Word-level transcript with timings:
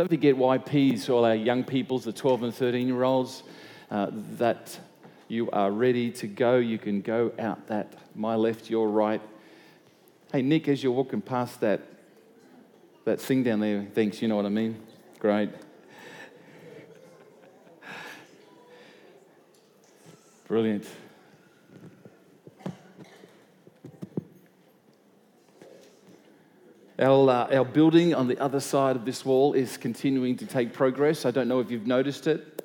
don't 0.00 0.08
forget 0.08 0.34
YPs, 0.34 1.10
all 1.10 1.26
our 1.26 1.34
young 1.34 1.62
peoples, 1.62 2.04
the 2.04 2.12
12 2.12 2.44
and 2.44 2.54
13 2.54 2.86
year 2.86 3.02
olds, 3.02 3.42
uh, 3.90 4.06
that 4.38 4.78
you 5.28 5.50
are 5.50 5.70
ready 5.70 6.10
to 6.10 6.26
go. 6.26 6.56
You 6.56 6.78
can 6.78 7.02
go 7.02 7.32
out 7.38 7.66
that, 7.66 7.92
my 8.14 8.34
left, 8.34 8.70
your 8.70 8.88
right. 8.88 9.20
Hey, 10.32 10.40
Nick, 10.40 10.68
as 10.68 10.82
you're 10.82 10.90
walking 10.90 11.20
past 11.20 11.60
that, 11.60 11.82
that 13.04 13.20
thing 13.20 13.42
down 13.42 13.60
there, 13.60 13.86
thanks, 13.94 14.22
you 14.22 14.28
know 14.28 14.36
what 14.36 14.46
I 14.46 14.48
mean? 14.48 14.80
Great. 15.18 15.50
Brilliant. 20.48 20.86
Our, 27.00 27.30
uh, 27.30 27.56
our 27.56 27.64
building 27.64 28.14
on 28.14 28.28
the 28.28 28.38
other 28.38 28.60
side 28.60 28.94
of 28.94 29.06
this 29.06 29.24
wall 29.24 29.54
is 29.54 29.78
continuing 29.78 30.36
to 30.36 30.44
take 30.44 30.74
progress. 30.74 31.24
I 31.24 31.30
don't 31.30 31.48
know 31.48 31.60
if 31.60 31.70
you've 31.70 31.86
noticed 31.86 32.26
it. 32.26 32.62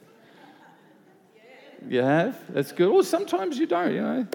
You 1.88 2.02
have? 2.02 2.38
That's 2.50 2.74
good. 2.74 2.92
Well, 2.92 3.04
sometimes 3.04 3.58
you 3.58 3.66
don't, 3.66 3.94
you 3.94 4.02
know. 4.02 4.28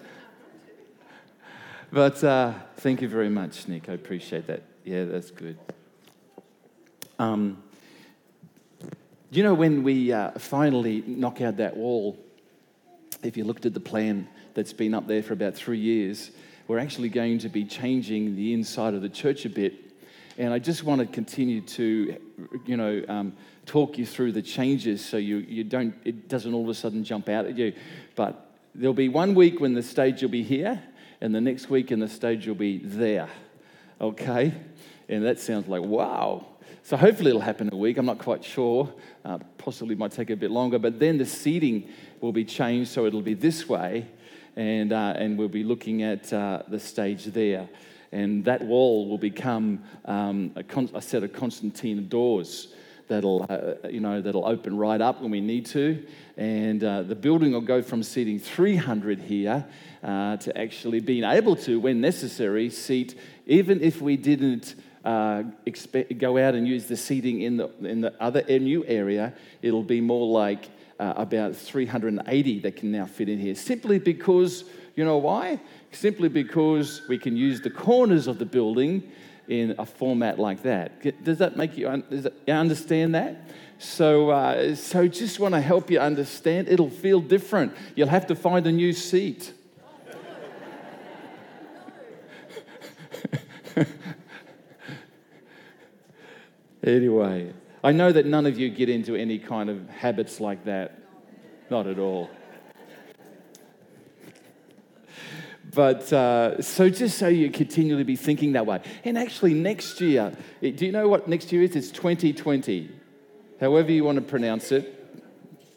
But 1.93 2.25
uh, 2.25 2.55
thank 2.79 3.03
you 3.03 3.09
very 3.09 3.29
much, 3.29 3.69
Nick. 3.69 3.91
I 3.91 3.93
appreciate 3.93 4.47
that. 4.47 4.63
Yeah, 4.85 5.05
that's 5.05 5.31
good. 5.31 5.59
Um, 7.19 7.63
you 9.31 9.43
know, 9.43 9.53
when 9.53 9.83
we 9.83 10.15
uh, 10.15 10.31
finally 10.39 11.03
knock 11.07 11.43
out 11.43 11.59
that 11.59 11.77
wall, 11.77 12.19
if 13.23 13.37
you 13.37 13.45
looked 13.45 13.67
at 13.67 13.75
the 13.75 13.81
plan 13.81 14.29
that's 14.55 14.73
been 14.73 14.95
up 14.95 15.07
there 15.07 15.23
for 15.23 15.35
about 15.35 15.57
three 15.57 15.79
years, 15.79 16.31
we're 16.69 16.79
actually 16.79 17.11
going 17.11 17.39
to 17.41 17.51
be 17.51 17.67
changing 17.67 18.35
the 18.35 18.55
inside 18.55 18.95
of 18.95 19.03
the 19.03 19.09
church 19.11 19.45
a 19.45 19.51
bit 19.51 19.90
and 20.41 20.55
I 20.55 20.59
just 20.59 20.85
want 20.85 21.03
to 21.03 21.07
continue 21.07 21.61
to, 21.61 22.17
you 22.65 22.79
know, 22.79 23.05
um, 23.09 23.35
talk 23.67 23.99
you 23.99 24.07
through 24.07 24.33
the 24.33 24.41
changes 24.41 25.05
so 25.05 25.19
you, 25.19 25.37
you 25.37 25.65
don't, 25.65 25.95
it 26.03 26.31
doesn't 26.31 26.55
all 26.55 26.63
of 26.63 26.71
a 26.71 26.75
sudden 26.75 27.05
jump 27.05 27.29
out 27.29 27.45
at 27.45 27.59
you. 27.59 27.75
But 28.17 28.51
there'll 28.75 28.95
be 28.95 29.11
one 29.11 29.35
week 29.35 29.61
when 29.61 29.75
the 29.75 29.83
stage 29.83 30.23
will 30.23 30.31
be 30.31 30.43
here, 30.43 30.83
and 31.21 31.35
the 31.35 31.43
next 31.43 31.69
week 31.69 31.93
in 31.93 32.01
the 32.01 32.09
stage 32.09 32.47
will 32.47 32.55
be 32.55 32.79
there. 32.79 33.29
Okay? 34.01 34.55
And 35.11 35.27
that 35.27 35.41
sounds 35.41 35.69
like, 35.69 35.83
wow. 35.83 36.47
So 36.85 36.97
hopefully 36.97 37.29
it'll 37.29 37.43
happen 37.43 37.69
in 37.69 37.75
a 37.75 37.77
week. 37.77 37.99
I'm 37.99 38.07
not 38.07 38.19
quite 38.19 38.43
sure. 38.43 38.91
Uh, 39.23 39.41
possibly 39.59 39.95
might 39.95 40.13
take 40.13 40.31
a 40.31 40.37
bit 40.37 40.51
longer. 40.51 40.79
But 40.79 40.99
then 40.99 41.19
the 41.19 41.27
seating 41.27 41.91
will 42.23 42.33
be 42.33 42.47
changed 42.47 42.93
so 42.93 43.05
it'll 43.05 43.21
be 43.21 43.35
this 43.35 43.69
way, 43.69 44.07
and, 44.57 44.91
uh, 44.91 45.13
and 45.17 45.37
we'll 45.37 45.49
be 45.49 45.65
looking 45.65 46.03
at 46.03 46.33
uh, 46.33 46.63
the 46.67 46.81
stage 46.81 47.27
there 47.27 47.69
and 48.13 48.45
that 48.45 48.63
wall 48.63 49.09
will 49.09 49.19
become 49.19 49.83
um, 50.05 50.53
a, 50.57 50.63
con- 50.63 50.91
a, 50.95 51.03
set 51.03 51.23
of 51.23 51.33
concertina 51.33 52.01
doors 52.01 52.69
that'll, 53.09 53.47
uh, 53.49 53.89
you 53.89 54.01
know, 54.01 54.21
that'll 54.21 54.47
open 54.47 54.77
right 54.77 55.01
up 55.01 55.21
when 55.21 55.31
we 55.31 55.41
need 55.41 55.67
to. 55.67 56.05
And 56.37 56.83
uh, 56.83 57.03
the 57.03 57.15
building 57.15 57.53
will 57.53 57.61
go 57.61 57.83
from 57.83 58.03
seating 58.03 58.39
300 58.39 59.21
here 59.21 59.67
uh, 60.03 60.37
to 60.39 60.57
actually 60.57 61.01
being 61.01 61.25
able 61.25 61.57
to, 61.57 61.79
when 61.79 62.01
necessary, 62.01 62.71
seat, 62.71 63.19
even 63.47 63.83
if 63.83 64.01
we 64.01 64.17
didn't 64.17 64.77
uh, 65.05 65.43
expect, 65.67 66.17
go 66.19 66.39
out 66.39 66.55
and 66.55 66.67
use 66.67 66.87
the 66.87 66.97
seating 66.97 67.43
in 67.43 67.57
the, 67.57 67.69
in 67.81 68.01
the 68.01 68.15
other 68.23 68.43
new 68.49 68.85
area, 68.87 69.35
it'll 69.61 69.83
be 69.83 70.01
more 70.01 70.27
like 70.27 70.69
uh, 71.01 71.15
about 71.17 71.57
380 71.57 72.61
that 72.61 72.77
can 72.77 72.93
now 72.93 73.07
fit 73.07 73.29
in 73.29 73.39
here, 73.39 73.55
simply 73.55 73.99
because, 73.99 74.65
you 74.95 75.05
know 75.05 75.19
why? 75.19 75.59
simply 75.93 76.29
because 76.29 77.03
we 77.09 77.19
can 77.19 77.37
use 77.37 77.61
the 77.61 77.71
corners 77.71 78.27
of 78.27 78.39
the 78.39 78.47
building 78.47 79.11
in 79.49 79.75
a 79.79 79.87
format 79.87 80.39
like 80.39 80.63
that. 80.63 81.03
Does 81.25 81.39
that 81.39 81.57
make 81.57 81.77
you, 81.77 82.05
that, 82.11 82.33
you 82.47 82.55
understand 82.55 83.17
that? 83.17 83.51
So, 83.79 84.31
uh, 84.31 84.75
so 84.77 85.09
just 85.09 85.41
want 85.41 85.55
to 85.55 85.61
help 85.61 85.91
you 85.91 85.99
understand. 85.99 86.69
It'll 86.69 86.91
feel 86.91 87.21
different. 87.21 87.75
You'll 87.97 88.09
have 88.09 88.29
to 88.29 88.37
find 88.37 88.67
a 88.67 88.73
new 88.73 88.93
seat. 88.93 89.55
anyway, 96.85 97.53
I 97.83 97.93
know 97.93 98.13
that 98.13 98.27
none 98.27 98.47
of 98.47 98.59
you 98.59 98.69
get 98.69 98.89
into 98.89 99.17
any 99.17 99.39
kind 99.39 99.71
of 99.71 99.89
habits 99.89 100.41
like 100.41 100.65
that. 100.65 100.99
Not 101.71 101.87
at 101.87 101.99
all. 101.99 102.29
But 105.73 106.13
uh, 106.13 106.61
so 106.63 106.91
just 106.91 107.17
so 107.17 107.29
you 107.29 107.51
continually 107.51 108.03
be 108.03 108.17
thinking 108.17 108.53
that 108.53 108.67
way. 108.67 108.81
And 109.05 109.17
actually, 109.17 109.55
next 109.55 110.01
year, 110.01 110.33
do 110.61 110.85
you 110.85 110.93
know 110.93 111.09
what 111.09 111.29
next 111.29 111.53
year 111.53 111.63
is? 111.63 111.77
It's 111.77 111.91
2020. 111.91 112.91
However 113.61 113.93
you 113.93 114.05
want 114.05 114.17
to 114.17 114.23
pronounce 114.23 114.73
it, 114.73 114.97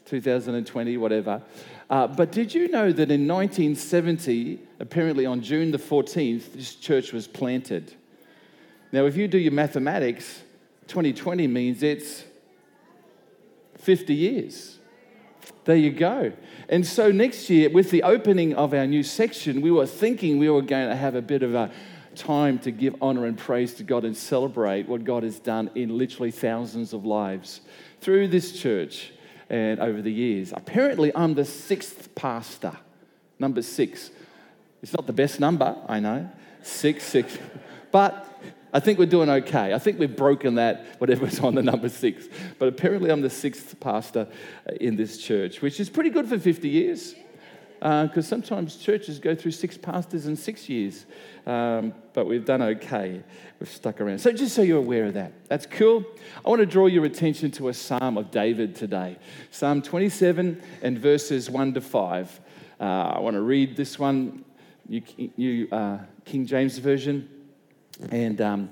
2020, 0.06 0.97
whatever. 0.97 1.42
Uh, 1.90 2.08
but 2.08 2.31
did 2.31 2.53
you 2.53 2.69
know 2.69 2.92
that 2.92 3.12
in 3.12 3.28
1970, 3.28 4.59
apparently 4.80 5.25
on 5.25 5.42
June 5.42 5.72
the 5.72 5.78
14th, 5.78 6.53
this 6.53 6.75
church 6.75 7.13
was 7.13 7.28
planted? 7.28 7.94
Now, 8.92 9.06
if 9.06 9.16
you 9.16 9.28
do 9.28 9.38
your 9.38 9.52
mathematics, 9.52 10.42
2020 10.88 11.47
means 11.47 11.83
it's 11.83 12.23
50 13.77 14.13
years. 14.13 14.79
There 15.66 15.75
you 15.75 15.91
go. 15.91 16.33
And 16.69 16.85
so 16.85 17.11
next 17.11 17.49
year, 17.49 17.69
with 17.69 17.91
the 17.91 18.03
opening 18.03 18.53
of 18.55 18.73
our 18.73 18.88
new 18.88 19.03
section, 19.03 19.61
we 19.61 19.71
were 19.71 19.85
thinking 19.85 20.38
we 20.38 20.49
were 20.49 20.61
going 20.61 20.89
to 20.89 20.95
have 20.95 21.16
a 21.16 21.21
bit 21.21 21.44
of 21.44 21.53
a 21.53 21.71
time 22.16 22.59
to 22.59 22.71
give 22.71 22.95
honor 23.01 23.25
and 23.25 23.38
praise 23.38 23.73
to 23.75 23.83
God 23.83 24.05
and 24.05 24.16
celebrate 24.16 24.88
what 24.88 25.03
God 25.03 25.23
has 25.23 25.39
done 25.39 25.69
in 25.75 25.97
literally 25.97 26.31
thousands 26.31 26.94
of 26.94 27.05
lives 27.05 27.61
through 28.01 28.27
this 28.27 28.59
church 28.59 29.11
and 29.50 29.79
over 29.79 30.01
the 30.01 30.11
years. 30.11 30.53
Apparently, 30.55 31.11
I'm 31.15 31.33
the 31.33 31.45
sixth 31.45 32.13
pastor, 32.15 32.77
number 33.39 33.61
six. 33.61 34.11
It's 34.81 34.94
not 34.94 35.07
the 35.07 35.13
best 35.13 35.39
number, 35.39 35.75
I 35.88 36.00
know, 36.00 36.29
six, 36.61 37.03
six. 37.03 37.38
But 37.91 38.27
I 38.73 38.79
think 38.79 38.97
we're 38.97 39.06
doing 39.06 39.29
okay. 39.29 39.73
I 39.73 39.78
think 39.78 40.00
we've 40.00 40.16
broken 40.16 40.56
that, 40.56 41.00
whatever's 41.00 41.39
on 41.39 41.53
the 41.53 41.61
number 41.61 41.89
six. 41.89 42.28
But 42.57 42.67
apparently, 42.67 43.11
I'm 43.11 43.22
the 43.22 43.29
sixth 43.29 43.79
pastor 43.79 44.28
in 44.81 44.95
this 44.95 45.19
church, 45.19 45.61
which 45.61 45.79
is 45.79 45.89
pretty 45.89 46.09
good 46.09 46.28
for 46.28 46.39
50 46.39 46.67
years. 46.67 47.16
Because 47.79 48.17
uh, 48.17 48.22
sometimes 48.22 48.78
churches 48.78 49.19
go 49.19 49.35
through 49.35 49.51
six 49.51 49.78
pastors 49.78 50.25
in 50.25 50.38
six 50.38 50.69
years. 50.69 51.06
Um, 51.45 51.94
but 52.13 52.25
we've 52.25 52.45
done 52.45 52.62
okay. 52.62 53.22
We've 53.59 53.69
stuck 53.69 54.00
around. 54.00 54.19
So, 54.19 54.31
just 54.31 54.56
so 54.56 54.62
you're 54.62 54.78
aware 54.78 55.06
of 55.06 55.13
that, 55.16 55.33
that's 55.50 55.66
cool. 55.66 56.06
I 56.45 56.50
want 56.50 56.62
to 56.62 56.66
draw 56.66 56.88
your 56.88 57.03
attention 57.03 57.51
to 57.51 57.67
a 57.67 57.73
psalm 57.73 58.17
of 58.17 58.31
David 58.31 58.75
today 58.75 59.17
Psalm 59.51 59.81
27 59.81 60.63
and 60.81 60.97
verses 60.97 61.50
1 61.50 61.73
to 61.73 61.81
5. 61.81 62.41
Uh, 62.79 62.83
I 62.83 63.19
want 63.19 63.35
to 63.35 63.41
read 63.41 63.75
this 63.75 64.00
one, 64.00 64.45
you 64.88 65.67
uh, 65.72 66.00
King 66.25 66.45
James 66.45 66.78
Version. 66.78 67.43
And 68.12 68.42
um, 68.42 68.70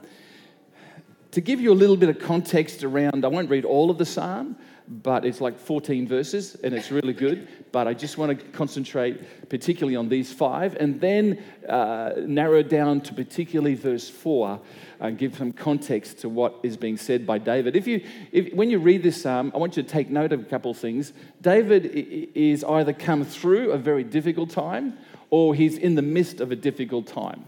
to 1.31 1.41
give 1.41 1.61
you 1.61 1.71
a 1.71 1.75
little 1.75 1.97
bit 1.97 2.09
of 2.09 2.19
context 2.19 2.83
around, 2.83 3.23
I 3.23 3.27
won't 3.29 3.49
read 3.49 3.65
all 3.65 3.89
of 3.89 3.97
the 3.97 4.05
psalm, 4.05 4.57
but 4.87 5.23
it's 5.23 5.39
like 5.39 5.57
14 5.57 6.05
verses 6.05 6.55
and 6.63 6.73
it's 6.73 6.91
really 6.91 7.13
good. 7.13 7.47
But 7.71 7.87
I 7.87 7.93
just 7.93 8.17
want 8.17 8.37
to 8.37 8.45
concentrate 8.47 9.49
particularly 9.49 9.95
on 9.95 10.09
these 10.09 10.33
five 10.33 10.75
and 10.75 10.99
then 10.99 11.41
uh, 11.69 12.13
narrow 12.17 12.61
down 12.61 12.99
to 13.01 13.13
particularly 13.13 13.75
verse 13.75 14.09
four 14.09 14.59
and 14.99 15.17
give 15.17 15.37
some 15.37 15.53
context 15.53 16.19
to 16.19 16.29
what 16.29 16.55
is 16.63 16.75
being 16.75 16.97
said 16.97 17.25
by 17.25 17.37
David. 17.37 17.77
If 17.77 17.87
you, 17.87 18.05
if, 18.33 18.53
when 18.53 18.69
you 18.69 18.79
read 18.79 19.01
this 19.01 19.21
psalm, 19.21 19.51
I 19.55 19.57
want 19.57 19.77
you 19.77 19.83
to 19.83 19.89
take 19.89 20.09
note 20.09 20.33
of 20.33 20.41
a 20.41 20.45
couple 20.45 20.71
of 20.71 20.77
things. 20.77 21.13
David 21.41 21.85
is 22.35 22.65
either 22.65 22.91
come 22.91 23.23
through 23.23 23.71
a 23.71 23.77
very 23.77 24.03
difficult 24.03 24.49
time 24.49 24.97
or 25.29 25.55
he's 25.55 25.77
in 25.77 25.95
the 25.95 26.01
midst 26.01 26.41
of 26.41 26.51
a 26.51 26.55
difficult 26.57 27.07
time. 27.07 27.45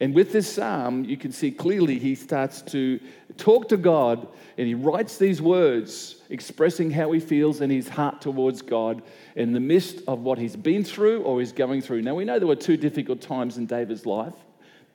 And 0.00 0.14
with 0.14 0.32
this 0.32 0.52
psalm, 0.52 1.04
you 1.04 1.16
can 1.16 1.32
see 1.32 1.50
clearly 1.50 1.98
he 1.98 2.14
starts 2.14 2.62
to 2.62 3.00
talk 3.36 3.68
to 3.70 3.76
God 3.76 4.28
and 4.56 4.66
he 4.66 4.74
writes 4.74 5.18
these 5.18 5.42
words 5.42 6.22
expressing 6.30 6.90
how 6.90 7.10
he 7.10 7.18
feels 7.18 7.60
and 7.60 7.72
his 7.72 7.88
heart 7.88 8.20
towards 8.20 8.62
God 8.62 9.02
in 9.34 9.52
the 9.52 9.60
midst 9.60 10.02
of 10.06 10.20
what 10.20 10.38
he's 10.38 10.54
been 10.54 10.84
through 10.84 11.22
or 11.22 11.40
is 11.40 11.50
going 11.50 11.82
through. 11.82 12.02
Now, 12.02 12.14
we 12.14 12.24
know 12.24 12.38
there 12.38 12.46
were 12.46 12.54
two 12.54 12.76
difficult 12.76 13.20
times 13.20 13.58
in 13.58 13.66
David's 13.66 14.06
life. 14.06 14.34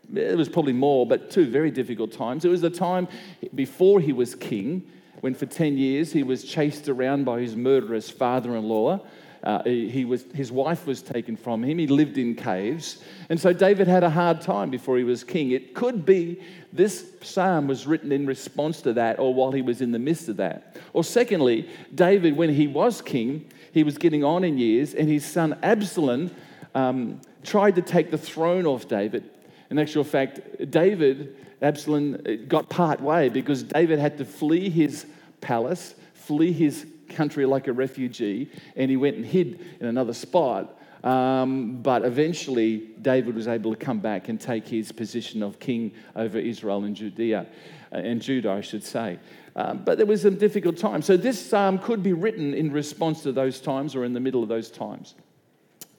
There 0.09 0.37
was 0.37 0.49
probably 0.49 0.73
more, 0.73 1.05
but 1.05 1.29
two 1.29 1.47
very 1.47 1.71
difficult 1.71 2.13
times. 2.13 2.45
It 2.45 2.49
was 2.49 2.61
the 2.61 2.69
time 2.69 3.07
before 3.55 3.99
he 3.99 4.13
was 4.13 4.35
king, 4.35 4.89
when 5.21 5.33
for 5.33 5.45
10 5.45 5.77
years 5.77 6.11
he 6.13 6.23
was 6.23 6.43
chased 6.43 6.87
around 6.89 7.23
by 7.25 7.39
his 7.39 7.55
murderous 7.55 8.09
father 8.09 8.55
in 8.55 8.63
law 8.63 9.01
uh, 9.43 9.61
he 9.63 10.05
was, 10.05 10.23
his 10.33 10.51
wife 10.51 10.87
was 10.87 11.01
taken 11.01 11.35
from 11.35 11.63
him. 11.63 11.77
He 11.77 11.87
lived 11.87 12.17
in 12.17 12.33
caves. 12.33 13.03
And 13.27 13.37
so 13.39 13.51
David 13.51 13.87
had 13.87 14.03
a 14.03 14.09
hard 14.09 14.39
time 14.39 14.69
before 14.69 14.97
he 14.97 15.03
was 15.03 15.23
king. 15.25 15.51
It 15.51 15.75
could 15.75 16.05
be 16.05 16.41
this 16.71 17.11
psalm 17.21 17.67
was 17.67 17.85
written 17.85 18.13
in 18.13 18.25
response 18.25 18.81
to 18.83 18.93
that 18.93 19.19
or 19.19 19.33
while 19.33 19.51
he 19.51 19.61
was 19.61 19.81
in 19.81 19.91
the 19.91 19.99
midst 19.99 20.29
of 20.29 20.37
that. 20.37 20.77
Or 20.93 21.03
secondly, 21.03 21.69
David, 21.93 22.37
when 22.37 22.53
he 22.53 22.67
was 22.67 23.01
king, 23.01 23.49
he 23.73 23.83
was 23.83 23.97
getting 23.97 24.23
on 24.23 24.45
in 24.45 24.57
years, 24.57 24.93
and 24.93 25.09
his 25.09 25.25
son 25.25 25.57
Absalom 25.61 26.31
um, 26.73 27.19
tried 27.43 27.75
to 27.75 27.81
take 27.81 28.11
the 28.11 28.17
throne 28.17 28.65
off 28.65 28.87
David. 28.87 29.29
In 29.69 29.77
actual 29.77 30.03
fact, 30.03 30.39
David, 30.71 31.35
Absalom, 31.61 32.47
got 32.47 32.69
part 32.69 33.01
way 33.01 33.29
because 33.29 33.63
David 33.63 33.99
had 33.99 34.19
to 34.19 34.25
flee 34.25 34.69
his 34.69 35.05
palace, 35.41 35.95
flee 36.13 36.53
his 36.53 36.85
country 37.13 37.45
like 37.45 37.67
a 37.67 37.73
refugee, 37.73 38.49
and 38.75 38.89
he 38.89 38.97
went 38.97 39.15
and 39.15 39.25
hid 39.25 39.59
in 39.79 39.87
another 39.87 40.13
spot. 40.13 40.79
Um, 41.03 41.81
but 41.81 42.05
eventually, 42.05 42.77
David 43.01 43.35
was 43.35 43.47
able 43.47 43.75
to 43.75 43.77
come 43.77 43.99
back 43.99 44.29
and 44.29 44.39
take 44.39 44.67
his 44.67 44.91
position 44.91 45.43
of 45.43 45.59
king 45.59 45.91
over 46.15 46.39
Israel 46.39 46.85
and 46.85 46.95
Judea, 46.95 47.45
uh, 47.91 47.95
and 47.95 48.21
Judah, 48.21 48.51
I 48.51 48.61
should 48.61 48.83
say. 48.83 49.19
Um, 49.55 49.83
but 49.83 49.97
there 49.97 50.07
was 50.07 50.21
some 50.21 50.35
difficult 50.35 50.77
times. 50.77 51.05
So 51.05 51.17
this 51.17 51.43
psalm 51.43 51.77
could 51.77 52.01
be 52.01 52.13
written 52.13 52.53
in 52.53 52.71
response 52.71 53.21
to 53.23 53.31
those 53.31 53.59
times 53.59 53.95
or 53.95 54.05
in 54.05 54.13
the 54.13 54.19
middle 54.19 54.41
of 54.41 54.49
those 54.49 54.71
times. 54.71 55.15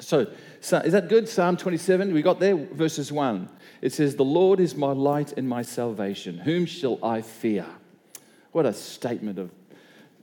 So, 0.01 0.27
so 0.61 0.79
is 0.79 0.93
that 0.93 1.09
good? 1.09 1.29
Psalm 1.29 1.57
27, 1.57 2.13
we 2.13 2.23
got 2.23 2.41
there, 2.41 2.57
verses 2.57 3.13
1. 3.13 3.49
It 3.81 3.93
says, 3.93 4.17
The 4.17 4.25
Lord 4.25 4.59
is 4.59 4.75
my 4.75 4.93
light 4.93 5.33
and 5.37 5.49
my 5.49 5.63
salvation. 5.63 6.39
Whom 6.39 6.67
shall 6.67 6.99
I 7.05 7.23
fear? 7.23 7.67
What 8.53 8.67
a 8.67 8.73
statement 8.73 9.39
of 9.39 9.51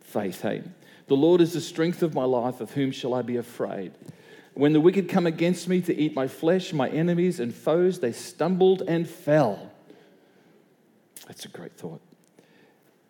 faith, 0.01 0.41
hey? 0.41 0.63
The 1.11 1.17
Lord 1.17 1.41
is 1.41 1.51
the 1.51 1.59
strength 1.59 2.03
of 2.03 2.13
my 2.13 2.23
life. 2.23 2.61
Of 2.61 2.71
whom 2.71 2.89
shall 2.89 3.13
I 3.13 3.21
be 3.21 3.35
afraid? 3.35 3.91
When 4.53 4.71
the 4.71 4.79
wicked 4.79 5.09
come 5.09 5.27
against 5.27 5.67
me 5.67 5.81
to 5.81 5.93
eat 5.93 6.15
my 6.15 6.25
flesh, 6.25 6.71
my 6.71 6.87
enemies 6.87 7.41
and 7.41 7.53
foes, 7.53 7.99
they 7.99 8.13
stumbled 8.13 8.83
and 8.87 9.05
fell. 9.05 9.73
That's 11.27 11.43
a 11.43 11.49
great 11.49 11.75
thought. 11.75 11.99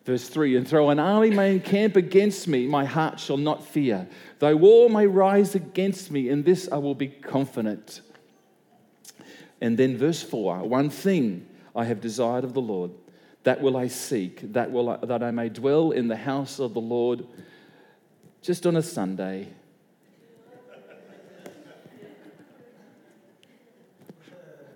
Verse 0.03 0.27
3 0.27 0.57
And 0.57 0.65
though 0.65 0.89
an 0.89 0.97
army 0.97 1.29
may 1.29 1.53
encamp 1.53 1.95
against 1.95 2.47
me, 2.47 2.65
my 2.65 2.85
heart 2.85 3.19
shall 3.19 3.37
not 3.37 3.63
fear. 3.63 4.07
Though 4.39 4.55
war 4.55 4.89
may 4.89 5.05
rise 5.05 5.53
against 5.53 6.09
me, 6.09 6.27
in 6.27 6.41
this 6.41 6.67
I 6.71 6.77
will 6.77 6.95
be 6.95 7.07
confident. 7.07 8.01
And 9.61 9.77
then 9.77 9.95
verse 9.95 10.23
4 10.23 10.63
One 10.63 10.89
thing 10.89 11.45
I 11.75 11.85
have 11.85 12.01
desired 12.01 12.45
of 12.45 12.55
the 12.55 12.61
Lord, 12.61 12.93
that 13.43 13.61
will 13.61 13.77
I 13.77 13.89
seek, 13.89 14.53
that, 14.53 14.71
will 14.71 14.89
I, 14.89 14.97
that 15.05 15.21
I 15.21 15.29
may 15.29 15.49
dwell 15.49 15.91
in 15.91 16.07
the 16.07 16.17
house 16.17 16.57
of 16.57 16.73
the 16.73 16.81
Lord 16.81 17.27
just 18.41 18.65
on 18.65 18.75
a 18.75 18.81
Sunday 18.81 19.47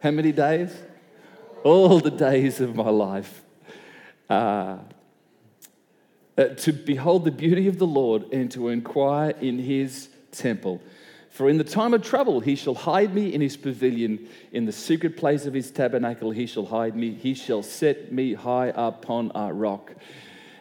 How 0.05 0.11
many 0.11 0.31
days? 0.31 0.69
All 1.63 1.99
the 1.99 2.11
days 2.11 2.61
of 2.61 2.75
my 2.75 2.91
life. 2.91 3.41
Uh, 4.29 4.77
uh, 6.37 6.43
to 6.57 6.71
behold 6.71 7.25
the 7.25 7.31
beauty 7.31 7.67
of 7.67 7.79
the 7.79 7.87
Lord 7.87 8.31
and 8.31 8.51
to 8.51 8.69
inquire 8.69 9.31
in 9.41 9.57
his 9.57 10.09
temple. 10.31 10.79
For 11.31 11.49
in 11.49 11.57
the 11.57 11.63
time 11.63 11.95
of 11.95 12.03
trouble 12.03 12.39
he 12.39 12.55
shall 12.55 12.75
hide 12.75 13.15
me 13.15 13.33
in 13.33 13.41
his 13.41 13.57
pavilion. 13.57 14.29
In 14.51 14.65
the 14.65 14.71
secret 14.71 15.17
place 15.17 15.47
of 15.47 15.55
his 15.55 15.71
tabernacle 15.71 16.29
he 16.29 16.45
shall 16.45 16.67
hide 16.67 16.95
me. 16.95 17.11
He 17.15 17.33
shall 17.33 17.63
set 17.63 18.11
me 18.11 18.35
high 18.35 18.73
upon 18.75 19.31
a 19.33 19.51
rock. 19.51 19.91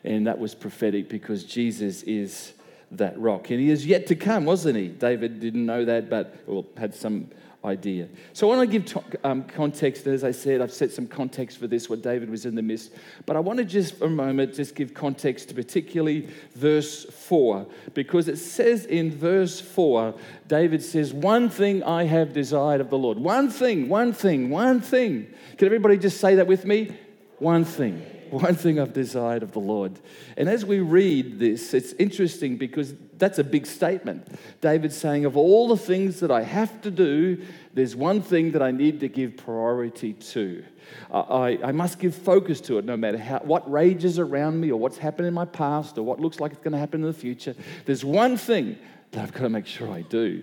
And 0.05 0.27
that 0.27 0.39
was 0.39 0.55
prophetic 0.55 1.11
because 1.11 1.45
Jesus 1.45 2.03
is 2.05 2.54
that 2.99 3.19
rock. 3.19 3.51
And 3.51 3.61
he 3.61 3.71
is 3.71 3.87
yet 3.87 4.07
to 4.09 4.17
come, 4.17 4.45
wasn't 4.45 4.77
he? 4.77 4.89
David 4.89 5.41
didn't 5.41 5.67
know 5.67 5.85
that, 5.85 6.11
but 6.11 6.37
well, 6.47 6.67
had 6.77 6.95
some 6.95 7.29
idea. 7.65 8.09
So 8.35 8.51
I 8.51 8.57
want 8.57 8.71
to 8.71 8.79
give 8.79 9.05
um, 9.25 9.45
context. 9.45 10.07
As 10.07 10.23
I 10.23 10.33
said, 10.33 10.61
I've 10.61 10.73
set 10.73 10.93
some 10.93 11.07
context 11.07 11.59
for 11.59 11.67
this, 11.67 11.89
what 11.89 12.03
David 12.03 12.31
was 12.31 12.45
in 12.45 12.55
the 12.55 12.63
midst. 12.63 12.93
But 13.27 13.37
I 13.37 13.41
want 13.41 13.59
to 13.59 13.65
just 13.65 13.97
for 13.97 14.05
a 14.07 14.11
moment 14.11 14.55
just 14.55 14.75
give 14.75 14.93
context 14.93 15.49
to 15.49 15.55
particularly 15.55 16.29
verse 16.55 17.05
4, 17.05 17.67
because 17.95 18.29
it 18.29 18.37
says 18.37 18.85
in 18.87 19.11
verse 19.11 19.61
4, 19.61 20.15
David 20.47 20.83
says, 20.83 21.13
One 21.13 21.49
thing 21.49 21.83
I 21.83 22.05
have 22.05 22.33
desired 22.33 22.81
of 22.81 22.91
the 22.91 22.99
Lord. 22.99 23.19
One 23.19 23.51
thing, 23.51 23.89
one 23.89 24.13
thing, 24.13 24.51
one 24.51 24.81
thing. 24.81 25.33
Can 25.57 25.67
everybody 25.67 25.97
just 25.97 26.21
say 26.21 26.35
that 26.37 26.47
with 26.47 26.65
me? 26.67 26.97
One 27.39 27.65
thing. 27.65 28.05
One 28.35 28.57
thing 28.57 28.81
I've 28.81 28.93
desired 28.93 29.45
of 29.45 29.53
the 29.53 29.61
Lord. 29.61 30.01
And 30.37 30.49
as 30.49 30.65
we 30.65 30.81
read 30.81 31.39
this, 31.39 31.73
it's 31.73 31.93
interesting 31.93 32.57
because 32.57 32.93
that's 33.17 33.39
a 33.39 33.45
big 33.45 33.65
statement. 33.65 34.27
David's 34.61 34.97
saying, 34.97 35.25
Of 35.25 35.37
all 35.37 35.69
the 35.69 35.77
things 35.77 36.19
that 36.19 36.33
I 36.33 36.43
have 36.43 36.83
to 36.83 36.91
do, 36.91 37.41
there's 37.75 37.95
one 37.95 38.21
thing 38.23 38.51
that 38.51 38.61
I 38.61 38.73
need 38.73 38.99
to 39.01 39.09
give 39.09 39.37
priority 39.37 40.15
to. 40.15 40.65
I, 41.13 41.61
I 41.63 41.71
must 41.71 42.01
give 42.01 42.13
focus 42.13 42.61
to 42.63 42.79
it 42.79 42.85
no 42.85 42.97
matter 42.97 43.19
how, 43.19 43.39
what 43.39 43.71
rages 43.71 44.19
around 44.19 44.61
me 44.61 44.73
or 44.73 44.81
what's 44.81 44.99
happened 44.99 45.29
in 45.29 45.35
my 45.35 45.45
past 45.45 45.97
or 45.97 46.03
what 46.03 46.19
looks 46.19 46.41
like 46.41 46.51
it's 46.51 46.61
going 46.61 46.73
to 46.73 46.79
happen 46.79 47.03
in 47.03 47.07
the 47.07 47.13
future. 47.13 47.55
There's 47.87 48.05
one 48.05 48.37
thing 48.37 48.77
that 49.13 49.23
I've 49.23 49.33
got 49.33 49.43
to 49.43 49.49
make 49.49 49.67
sure 49.67 49.89
I 49.89 50.03
do. 50.03 50.43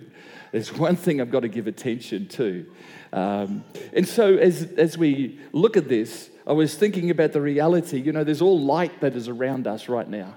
There's 0.50 0.72
one 0.72 0.96
thing 0.96 1.20
I've 1.20 1.30
got 1.30 1.40
to 1.40 1.48
give 1.48 1.66
attention 1.66 2.26
to. 2.28 2.66
Um, 3.12 3.64
and 3.92 4.08
so, 4.08 4.36
as, 4.36 4.62
as 4.78 4.96
we 4.96 5.38
look 5.52 5.76
at 5.76 5.90
this, 5.90 6.30
I 6.46 6.52
was 6.52 6.74
thinking 6.74 7.10
about 7.10 7.32
the 7.32 7.40
reality. 7.40 8.00
You 8.00 8.12
know, 8.12 8.24
there's 8.24 8.42
all 8.42 8.58
light 8.58 9.00
that 9.00 9.14
is 9.14 9.28
around 9.28 9.66
us 9.66 9.88
right 9.88 10.08
now. 10.08 10.36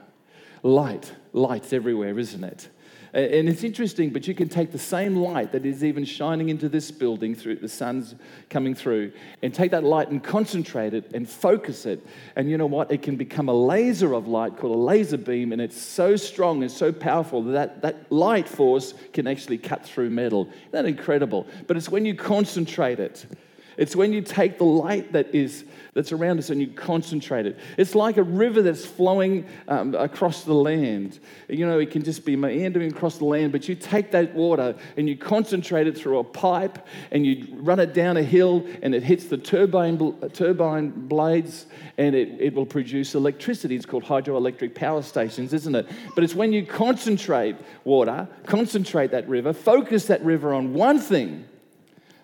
Light, 0.61 1.13
light's 1.33 1.73
everywhere, 1.73 2.17
isn't 2.17 2.43
it? 2.43 2.69
And 3.13 3.47
it's 3.47 3.63
interesting, 3.63 4.09
but 4.09 4.27
you 4.27 4.35
can 4.35 4.49
take 4.49 4.73
the 4.73 4.77
same 4.77 5.15
light 5.15 5.53
that 5.53 5.65
is 5.65 5.85
even 5.85 6.03
shining 6.03 6.49
into 6.49 6.67
this 6.67 6.91
building 6.91 7.33
through 7.33 7.55
the 7.55 7.69
sun's 7.69 8.13
coming 8.49 8.75
through, 8.75 9.13
and 9.41 9.53
take 9.53 9.71
that 9.71 9.85
light 9.85 10.09
and 10.09 10.21
concentrate 10.21 10.93
it 10.93 11.13
and 11.13 11.29
focus 11.29 11.85
it. 11.85 12.05
And 12.35 12.49
you 12.49 12.57
know 12.57 12.65
what? 12.65 12.91
It 12.91 13.03
can 13.03 13.15
become 13.15 13.47
a 13.47 13.53
laser 13.53 14.13
of 14.13 14.27
light 14.27 14.57
called 14.57 14.75
a 14.75 14.77
laser 14.77 15.17
beam, 15.17 15.53
and 15.53 15.61
it's 15.61 15.79
so 15.79 16.17
strong 16.17 16.61
and 16.61 16.69
so 16.69 16.91
powerful 16.91 17.41
that 17.43 17.81
that 17.83 18.11
light 18.11 18.49
force 18.49 18.93
can 19.13 19.27
actually 19.27 19.59
cut 19.59 19.85
through 19.85 20.09
metal. 20.09 20.49
Isn't 20.49 20.71
that 20.71 20.85
incredible? 20.85 21.47
But 21.67 21.77
it's 21.77 21.87
when 21.87 22.03
you 22.03 22.15
concentrate 22.15 22.99
it. 22.99 23.25
It's 23.77 23.95
when 23.95 24.13
you 24.13 24.21
take 24.21 24.57
the 24.57 24.65
light 24.65 25.11
that 25.13 25.33
is 25.33 25.65
that's 25.95 26.11
around 26.11 26.39
us 26.39 26.49
and 26.49 26.59
you 26.59 26.67
concentrate 26.67 27.45
it. 27.45 27.57
It's 27.77 27.95
like 27.95 28.17
a 28.17 28.23
river 28.23 28.61
that's 28.61 28.85
flowing 28.85 29.45
um, 29.69 29.95
across 29.95 30.43
the 30.43 30.53
land. 30.53 31.19
You 31.47 31.65
know, 31.65 31.79
it 31.79 31.89
can 31.89 32.03
just 32.03 32.25
be 32.25 32.35
meandering 32.35 32.91
across 32.91 33.17
the 33.17 33.23
land, 33.23 33.53
but 33.53 33.69
you 33.69 33.75
take 33.75 34.11
that 34.11 34.35
water 34.35 34.75
and 34.97 35.07
you 35.07 35.17
concentrate 35.17 35.87
it 35.87 35.97
through 35.97 36.19
a 36.19 36.23
pipe 36.23 36.85
and 37.11 37.25
you 37.25 37.47
run 37.53 37.79
it 37.79 37.93
down 37.93 38.17
a 38.17 38.23
hill 38.23 38.67
and 38.81 38.93
it 38.93 39.03
hits 39.03 39.27
the 39.27 39.37
turbine, 39.37 39.97
turbine 40.33 40.89
blades 40.89 41.65
and 41.97 42.13
it, 42.13 42.41
it 42.41 42.53
will 42.53 42.65
produce 42.65 43.15
electricity. 43.15 43.77
It's 43.77 43.85
called 43.85 44.03
hydroelectric 44.03 44.75
power 44.75 45.01
stations, 45.01 45.53
isn't 45.53 45.75
it? 45.75 45.87
But 46.13 46.25
it's 46.25 46.35
when 46.35 46.51
you 46.51 46.65
concentrate 46.65 47.55
water, 47.85 48.27
concentrate 48.45 49.11
that 49.11 49.29
river, 49.29 49.53
focus 49.53 50.07
that 50.07 50.21
river 50.25 50.53
on 50.53 50.73
one 50.73 50.99
thing 50.99 51.45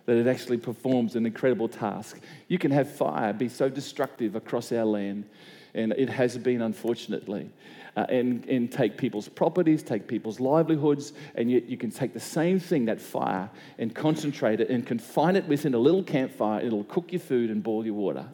that 0.06 0.18
it 0.18 0.28
actually 0.28 0.58
performs 0.58 1.16
an 1.16 1.26
incredible 1.26 1.68
task. 1.68 2.20
You 2.48 2.58
can 2.58 2.72
have 2.72 2.92
fire 2.92 3.34
be 3.34 3.50
so 3.50 3.70
destructive 3.70 4.36
across 4.36 4.72
our 4.72 4.86
land, 4.86 5.26
and 5.74 5.94
it 5.94 6.10
has 6.10 6.38
been, 6.38 6.62
unfortunately. 6.62 7.50
Uh, 7.98 8.06
and, 8.08 8.46
and 8.46 8.72
take 8.72 8.98
people's 8.98 9.28
properties, 9.28 9.84
take 9.84 10.08
people's 10.08 10.40
livelihoods, 10.40 11.12
and 11.36 11.52
yet 11.52 11.66
you 11.66 11.76
can 11.76 11.92
take 11.92 12.14
the 12.14 12.20
same 12.22 12.58
thing, 12.58 12.86
that 12.86 13.02
fire, 13.02 13.50
and 13.80 13.94
concentrate 13.94 14.62
it 14.62 14.70
and 14.70 14.88
confine 14.88 15.36
it 15.36 15.46
within 15.46 15.74
a 15.74 15.78
little 15.78 16.02
campfire. 16.02 16.62
It'll 16.62 16.86
cook 16.86 17.12
your 17.12 17.20
food 17.20 17.50
and 17.50 17.62
boil 17.62 17.86
your 17.86 17.96
water. 17.96 18.26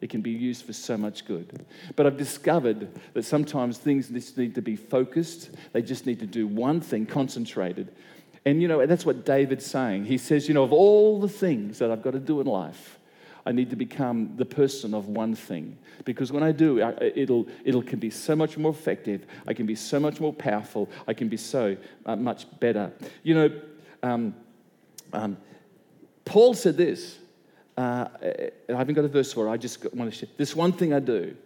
It 0.00 0.10
can 0.10 0.22
be 0.22 0.30
used 0.30 0.64
for 0.64 0.72
so 0.72 0.96
much 0.96 1.26
good. 1.26 1.66
But 1.96 2.06
I've 2.06 2.16
discovered 2.16 2.88
that 3.14 3.24
sometimes 3.24 3.78
things 3.78 4.08
just 4.08 4.38
need 4.38 4.54
to 4.54 4.62
be 4.62 4.76
focused, 4.76 5.50
they 5.72 5.82
just 5.82 6.06
need 6.06 6.20
to 6.20 6.26
do 6.26 6.46
one 6.46 6.80
thing, 6.80 7.04
concentrated. 7.04 7.92
And 8.48 8.62
you 8.62 8.68
know, 8.68 8.86
that's 8.86 9.04
what 9.04 9.26
David's 9.26 9.66
saying. 9.66 10.06
He 10.06 10.16
says, 10.16 10.48
you 10.48 10.54
know, 10.54 10.62
of 10.62 10.72
all 10.72 11.20
the 11.20 11.28
things 11.28 11.78
that 11.80 11.90
I've 11.90 12.00
got 12.00 12.12
to 12.12 12.18
do 12.18 12.40
in 12.40 12.46
life, 12.46 12.98
I 13.44 13.52
need 13.52 13.68
to 13.68 13.76
become 13.76 14.36
the 14.36 14.46
person 14.46 14.94
of 14.94 15.06
one 15.06 15.34
thing. 15.34 15.76
Because 16.06 16.32
when 16.32 16.42
I 16.42 16.52
do, 16.52 16.80
it'll, 16.80 17.46
it'll 17.62 17.82
can 17.82 17.98
be 17.98 18.08
so 18.08 18.34
much 18.34 18.56
more 18.56 18.70
effective. 18.70 19.26
I 19.46 19.52
can 19.52 19.66
be 19.66 19.74
so 19.74 20.00
much 20.00 20.18
more 20.18 20.32
powerful. 20.32 20.88
I 21.06 21.12
can 21.12 21.28
be 21.28 21.36
so 21.36 21.76
uh, 22.06 22.16
much 22.16 22.46
better. 22.58 22.90
You 23.22 23.34
know, 23.34 23.60
um, 24.02 24.34
um, 25.12 25.36
Paul 26.24 26.54
said 26.54 26.78
this. 26.78 27.18
Uh, 27.76 28.08
I 28.22 28.50
haven't 28.72 28.94
got 28.94 29.04
a 29.04 29.08
verse 29.08 29.30
for 29.30 29.46
it. 29.46 29.50
I 29.50 29.58
just 29.58 29.94
want 29.94 30.10
to 30.10 30.18
share. 30.18 30.30
This 30.38 30.56
one 30.56 30.72
thing 30.72 30.94
I 30.94 31.00
do 31.00 31.36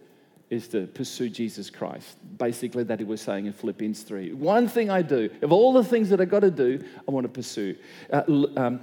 is 0.52 0.68
to 0.68 0.86
pursue 0.86 1.30
Jesus 1.30 1.70
Christ. 1.70 2.18
Basically, 2.36 2.84
that 2.84 2.98
he 2.98 3.06
was 3.06 3.22
saying 3.22 3.46
in 3.46 3.54
Philippians 3.54 4.02
3. 4.02 4.34
One 4.34 4.68
thing 4.68 4.90
I 4.90 5.00
do, 5.00 5.30
of 5.40 5.50
all 5.50 5.72
the 5.72 5.82
things 5.82 6.10
that 6.10 6.20
I 6.20 6.26
got 6.26 6.40
to 6.40 6.50
do, 6.50 6.78
I 7.08 7.10
want 7.10 7.24
to 7.24 7.30
pursue. 7.30 7.74
Uh, 8.12 8.22
um, 8.58 8.80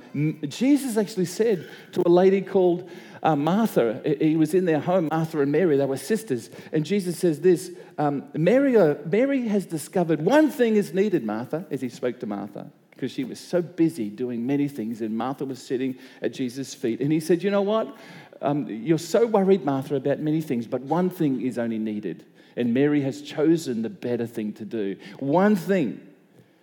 Jesus 0.47 0.97
actually 0.97 1.25
said 1.25 1.69
to 1.91 2.01
a 2.07 2.09
lady 2.09 2.41
called 2.41 2.89
uh, 3.21 3.35
Martha, 3.35 4.01
he 4.19 4.35
was 4.35 4.55
in 4.55 4.65
their 4.65 4.79
home, 4.79 5.09
Martha 5.11 5.41
and 5.41 5.51
Mary, 5.51 5.77
they 5.77 5.85
were 5.85 5.97
sisters. 5.97 6.49
And 6.71 6.83
Jesus 6.83 7.19
says 7.19 7.39
this 7.39 7.69
um, 7.99 8.23
Mary, 8.33 8.75
uh, 8.75 8.95
Mary 9.05 9.47
has 9.47 9.67
discovered 9.67 10.21
one 10.21 10.49
thing 10.49 10.75
is 10.75 10.95
needed, 10.95 11.23
Martha, 11.23 11.67
as 11.69 11.81
he 11.81 11.89
spoke 11.89 12.19
to 12.21 12.25
Martha 12.25 12.71
because 12.99 13.13
she 13.13 13.23
was 13.23 13.39
so 13.39 13.61
busy 13.61 14.09
doing 14.09 14.45
many 14.45 14.67
things, 14.67 14.99
and 14.99 15.17
Martha 15.17 15.45
was 15.45 15.61
sitting 15.61 15.97
at 16.21 16.33
Jesus' 16.33 16.73
feet. 16.73 16.99
And 16.99 17.13
he 17.13 17.21
said, 17.21 17.41
You 17.41 17.49
know 17.49 17.61
what? 17.61 17.95
Um, 18.41 18.67
You're 18.67 18.97
so 18.97 19.25
worried, 19.25 19.65
Martha, 19.65 19.95
about 19.95 20.19
many 20.19 20.41
things, 20.41 20.67
but 20.67 20.81
one 20.81 21.09
thing 21.09 21.41
is 21.41 21.57
only 21.57 21.77
needed. 21.77 22.25
And 22.55 22.73
Mary 22.73 23.01
has 23.01 23.21
chosen 23.21 23.81
the 23.81 23.89
better 23.89 24.25
thing 24.25 24.53
to 24.53 24.65
do. 24.65 24.97
One 25.19 25.55
thing, 25.55 26.01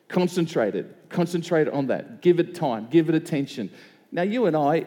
concentrated, 0.08 0.94
concentrate 1.08 1.68
on 1.68 1.86
that. 1.86 2.20
Give 2.20 2.40
it 2.40 2.54
time, 2.54 2.88
give 2.90 3.08
it 3.08 3.14
attention. 3.14 3.70
Now, 4.12 4.22
you 4.22 4.46
and 4.46 4.56
I, 4.56 4.86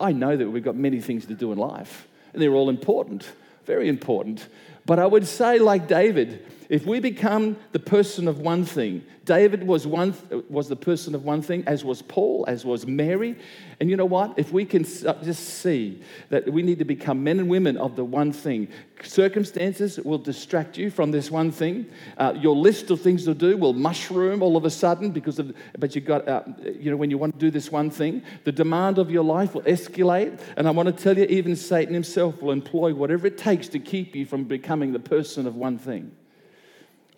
I 0.00 0.12
know 0.12 0.36
that 0.36 0.48
we've 0.50 0.64
got 0.64 0.76
many 0.76 1.00
things 1.00 1.26
to 1.26 1.34
do 1.34 1.52
in 1.52 1.58
life, 1.58 2.06
and 2.32 2.42
they're 2.42 2.54
all 2.54 2.68
important, 2.68 3.30
very 3.66 3.88
important. 3.88 4.48
But 4.86 4.98
I 4.98 5.06
would 5.06 5.26
say, 5.26 5.58
like 5.58 5.86
David, 5.86 6.44
if 6.68 6.84
we 6.84 7.00
become 7.00 7.56
the 7.72 7.78
person 7.78 8.28
of 8.28 8.40
one 8.40 8.64
thing, 8.64 9.02
David 9.24 9.66
was, 9.66 9.86
one, 9.86 10.14
was 10.50 10.68
the 10.68 10.76
person 10.76 11.14
of 11.14 11.24
one 11.24 11.40
thing, 11.40 11.62
as 11.66 11.82
was 11.82 12.02
Paul, 12.02 12.44
as 12.46 12.64
was 12.64 12.86
Mary. 12.86 13.36
And 13.80 13.88
you 13.88 13.96
know 13.96 14.04
what? 14.04 14.34
If 14.38 14.52
we 14.52 14.66
can 14.66 14.84
just 14.84 15.60
see 15.60 16.02
that 16.28 16.50
we 16.50 16.62
need 16.62 16.78
to 16.78 16.84
become 16.84 17.24
men 17.24 17.38
and 17.38 17.48
women 17.48 17.78
of 17.78 17.96
the 17.96 18.04
one 18.04 18.32
thing, 18.32 18.68
circumstances 19.02 19.98
will 19.98 20.18
distract 20.18 20.76
you 20.76 20.90
from 20.90 21.10
this 21.10 21.30
one 21.30 21.50
thing. 21.50 21.86
Uh, 22.18 22.34
your 22.36 22.54
list 22.54 22.90
of 22.90 23.00
things 23.00 23.24
to 23.24 23.34
do 23.34 23.56
will 23.56 23.72
mushroom 23.72 24.42
all 24.42 24.56
of 24.56 24.66
a 24.66 24.70
sudden 24.70 25.10
because 25.10 25.38
of, 25.38 25.54
but 25.78 25.94
you 25.94 26.02
got, 26.02 26.28
uh, 26.28 26.42
you 26.78 26.90
know, 26.90 26.96
when 26.96 27.10
you 27.10 27.16
want 27.16 27.32
to 27.32 27.40
do 27.40 27.50
this 27.50 27.72
one 27.72 27.88
thing, 27.88 28.22
the 28.44 28.52
demand 28.52 28.98
of 28.98 29.10
your 29.10 29.24
life 29.24 29.54
will 29.54 29.62
escalate. 29.62 30.38
And 30.56 30.68
I 30.68 30.70
want 30.70 30.94
to 30.94 31.02
tell 31.02 31.16
you, 31.16 31.24
even 31.24 31.56
Satan 31.56 31.94
himself 31.94 32.42
will 32.42 32.52
employ 32.52 32.92
whatever 32.94 33.26
it 33.26 33.38
takes 33.38 33.68
to 33.68 33.78
keep 33.78 34.14
you 34.14 34.26
from 34.26 34.44
becoming 34.44 34.92
the 34.92 34.98
person 34.98 35.46
of 35.46 35.56
one 35.56 35.78
thing 35.78 36.12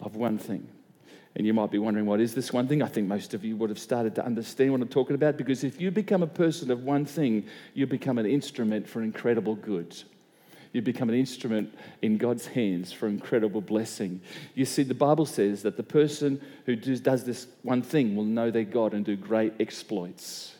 of 0.00 0.16
one 0.16 0.38
thing. 0.38 0.66
And 1.36 1.46
you 1.46 1.54
might 1.54 1.70
be 1.70 1.78
wondering, 1.78 2.06
what 2.06 2.20
is 2.20 2.34
this 2.34 2.52
one 2.52 2.66
thing? 2.66 2.82
I 2.82 2.88
think 2.88 3.06
most 3.06 3.34
of 3.34 3.44
you 3.44 3.56
would 3.56 3.70
have 3.70 3.78
started 3.78 4.14
to 4.16 4.24
understand 4.24 4.72
what 4.72 4.80
I'm 4.80 4.88
talking 4.88 5.14
about 5.14 5.36
because 5.36 5.62
if 5.62 5.80
you 5.80 5.90
become 5.90 6.22
a 6.22 6.26
person 6.26 6.70
of 6.70 6.82
one 6.82 7.04
thing, 7.04 7.46
you 7.74 7.86
become 7.86 8.18
an 8.18 8.26
instrument 8.26 8.88
for 8.88 9.02
incredible 9.02 9.54
goods. 9.54 10.04
You 10.72 10.82
become 10.82 11.08
an 11.08 11.14
instrument 11.14 11.74
in 12.02 12.16
God's 12.16 12.46
hands 12.46 12.92
for 12.92 13.08
incredible 13.08 13.60
blessing. 13.60 14.20
You 14.54 14.64
see, 14.64 14.82
the 14.82 14.94
Bible 14.94 15.26
says 15.26 15.62
that 15.62 15.76
the 15.76 15.82
person 15.82 16.40
who 16.66 16.76
does 16.76 17.24
this 17.24 17.46
one 17.62 17.82
thing 17.82 18.14
will 18.14 18.24
know 18.24 18.50
their 18.50 18.64
God 18.64 18.94
and 18.94 19.04
do 19.04 19.16
great 19.16 19.54
exploits 19.60 20.54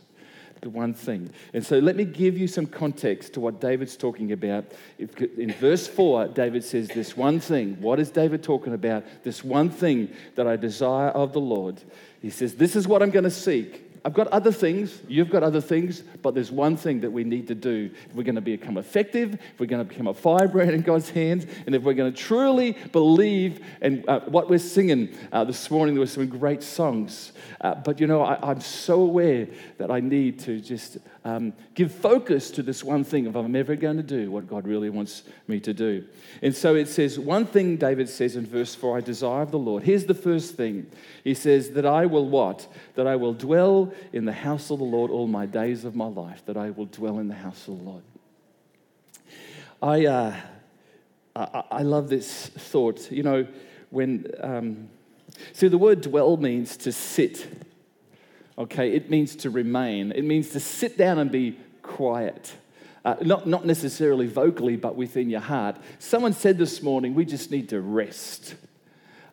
one 0.69 0.93
thing. 0.93 1.31
And 1.55 1.65
so 1.65 1.79
let 1.79 1.97
me 1.97 2.05
give 2.05 2.37
you 2.37 2.47
some 2.47 2.67
context 2.67 3.35
to 3.35 3.41
what 3.41 3.61
David's 3.61 3.97
talking 3.97 4.33
about. 4.33 4.65
In 4.99 5.53
verse 5.53 5.87
4, 5.87 6.29
David 6.29 6.65
says, 6.65 6.89
This 6.89 7.17
one 7.17 7.41
thing. 7.41 7.81
What 7.81 7.99
is 7.99 8.11
David 8.11 8.43
talking 8.43 8.75
about? 8.75 9.05
This 9.25 9.43
one 9.43 9.71
thing 9.71 10.11
that 10.35 10.47
I 10.47 10.57
desire 10.57 11.09
of 11.09 11.33
the 11.33 11.41
Lord. 11.41 11.83
He 12.21 12.31
says, 12.31 12.55
This 12.55 12.77
is 12.77 12.87
what 12.87 13.03
I'm 13.03 13.11
going 13.11 13.25
to 13.25 13.31
seek. 13.31 13.90
I've 14.05 14.15
got 14.15 14.29
other 14.29 14.53
things, 14.53 15.03
you've 15.09 15.29
got 15.29 15.43
other 15.43 15.61
things, 15.61 16.03
but 16.23 16.35
there's 16.35 16.51
one 16.51 16.77
thing 16.77 17.01
that 17.01 17.11
we 17.11 17.23
need 17.23 17.49
to 17.49 17.55
do. 17.55 17.91
If 18.09 18.15
we're 18.15 18.23
going 18.23 18.37
to 18.37 18.41
become 18.41 18.79
effective, 18.79 19.35
if 19.35 19.61
we're 19.61 19.67
going 19.67 19.87
to 19.87 19.89
become 19.89 20.07
a 20.07 20.15
firebrand 20.15 20.71
in 20.71 20.83
God's 20.83 21.11
hands, 21.11 21.47
and 21.67 21.75
if 21.75 21.83
we're 21.83 21.95
going 21.95 22.13
to 22.13 22.19
truly 22.19 22.77
believe 22.93 23.61
in 23.83 24.05
uh, 24.09 24.21
what 24.21 24.49
we're 24.49 24.59
singing 24.59 25.15
uh, 25.33 25.45
this 25.45 25.71
morning, 25.71 25.95
there 25.95 26.01
were 26.01 26.07
some 26.07 26.27
great 26.29 26.63
songs. 26.63 27.33
Uh, 27.61 27.75
but 27.75 28.01
you 28.01 28.07
know, 28.07 28.23
I, 28.23 28.51
am 28.51 28.61
so 28.61 29.03
aware 29.03 29.49
that 29.77 29.91
I 29.91 30.01
need 30.01 30.39
to 30.41 30.61
just 30.61 30.99
um, 31.25 31.53
give 31.75 31.93
focus 31.93 32.51
to 32.53 32.63
this 32.63 32.83
one 32.83 33.05
thing 33.05 33.27
if 33.27 33.35
I'm 33.35 33.55
ever 33.55 33.77
going 33.77 33.99
to 33.99 34.03
do 34.03 34.31
what 34.31 34.49
God 34.49 34.67
really 34.67 34.89
wants 34.89 35.23
me 35.49 35.61
to 35.61 35.75
do. 35.75 36.05
And 36.41 36.57
so 36.57 36.75
it 36.75 36.89
says, 36.89 37.19
one 37.19 37.45
thing 37.45 37.77
David 37.77 38.09
says 38.09 38.37
in 38.37 38.47
verse 38.47 38.75
4 38.75 38.99
I 38.99 39.01
desire 39.03 39.43
of 39.43 39.51
the 39.51 39.59
Lord. 39.59 39.83
Here's 39.83 40.07
the 40.07 40.15
first 40.15 40.55
thing. 40.55 40.87
He 41.23 41.35
says, 41.35 41.71
that 41.73 41.85
I 41.85 42.07
will 42.07 42.29
what? 42.29 42.67
That 42.95 43.07
I 43.07 43.17
will 43.17 43.35
dwell 43.35 43.93
in 44.13 44.25
the 44.25 44.33
house 44.33 44.71
of 44.71 44.79
the 44.79 44.85
Lord 44.85 45.11
all 45.11 45.27
my 45.27 45.45
days 45.45 45.85
of 45.85 45.95
my 45.95 46.07
life, 46.07 46.43
that 46.47 46.57
I 46.57 46.71
will 46.71 46.87
dwell 46.87 47.19
in 47.19 47.29
the 47.29 47.35
house 47.35 47.69
of 47.69 47.79
the 47.79 47.85
Lord. 47.85 48.03
I, 49.83 50.07
uh, 50.07 50.37
I, 51.37 51.65
I, 51.71 51.83
love 51.83 52.09
this 52.09 52.47
thought. 52.49 53.11
You 53.11 53.23
know, 53.23 53.47
when, 53.91 54.27
um, 54.41 54.89
see, 55.53 55.69
the 55.69 55.79
word 55.79 56.03
dwell 56.03 56.37
means 56.37 56.77
to 56.79 56.93
sit 56.93 57.60
okay? 58.61 58.93
It 58.93 59.11
means 59.11 59.35
to 59.37 59.51
remain, 59.51 60.13
it 60.13 60.25
means 60.25 60.51
to 60.51 60.61
sit 60.61 60.97
down 60.97 61.19
and 61.19 61.33
be 61.33 61.59
quiet. 61.83 62.53
Uh, 63.05 63.17
not, 63.23 63.47
not 63.47 63.65
necessarily 63.65 64.27
vocally, 64.27 64.77
but 64.77 64.95
within 64.95 65.31
your 65.31 65.41
heart. 65.41 65.77
Someone 65.99 66.35
said 66.35 66.59
this 66.59 66.83
morning, 66.83 67.15
we 67.15 67.25
just 67.25 67.51
need 67.51 67.71
to 67.71 67.81
rest 67.81 68.55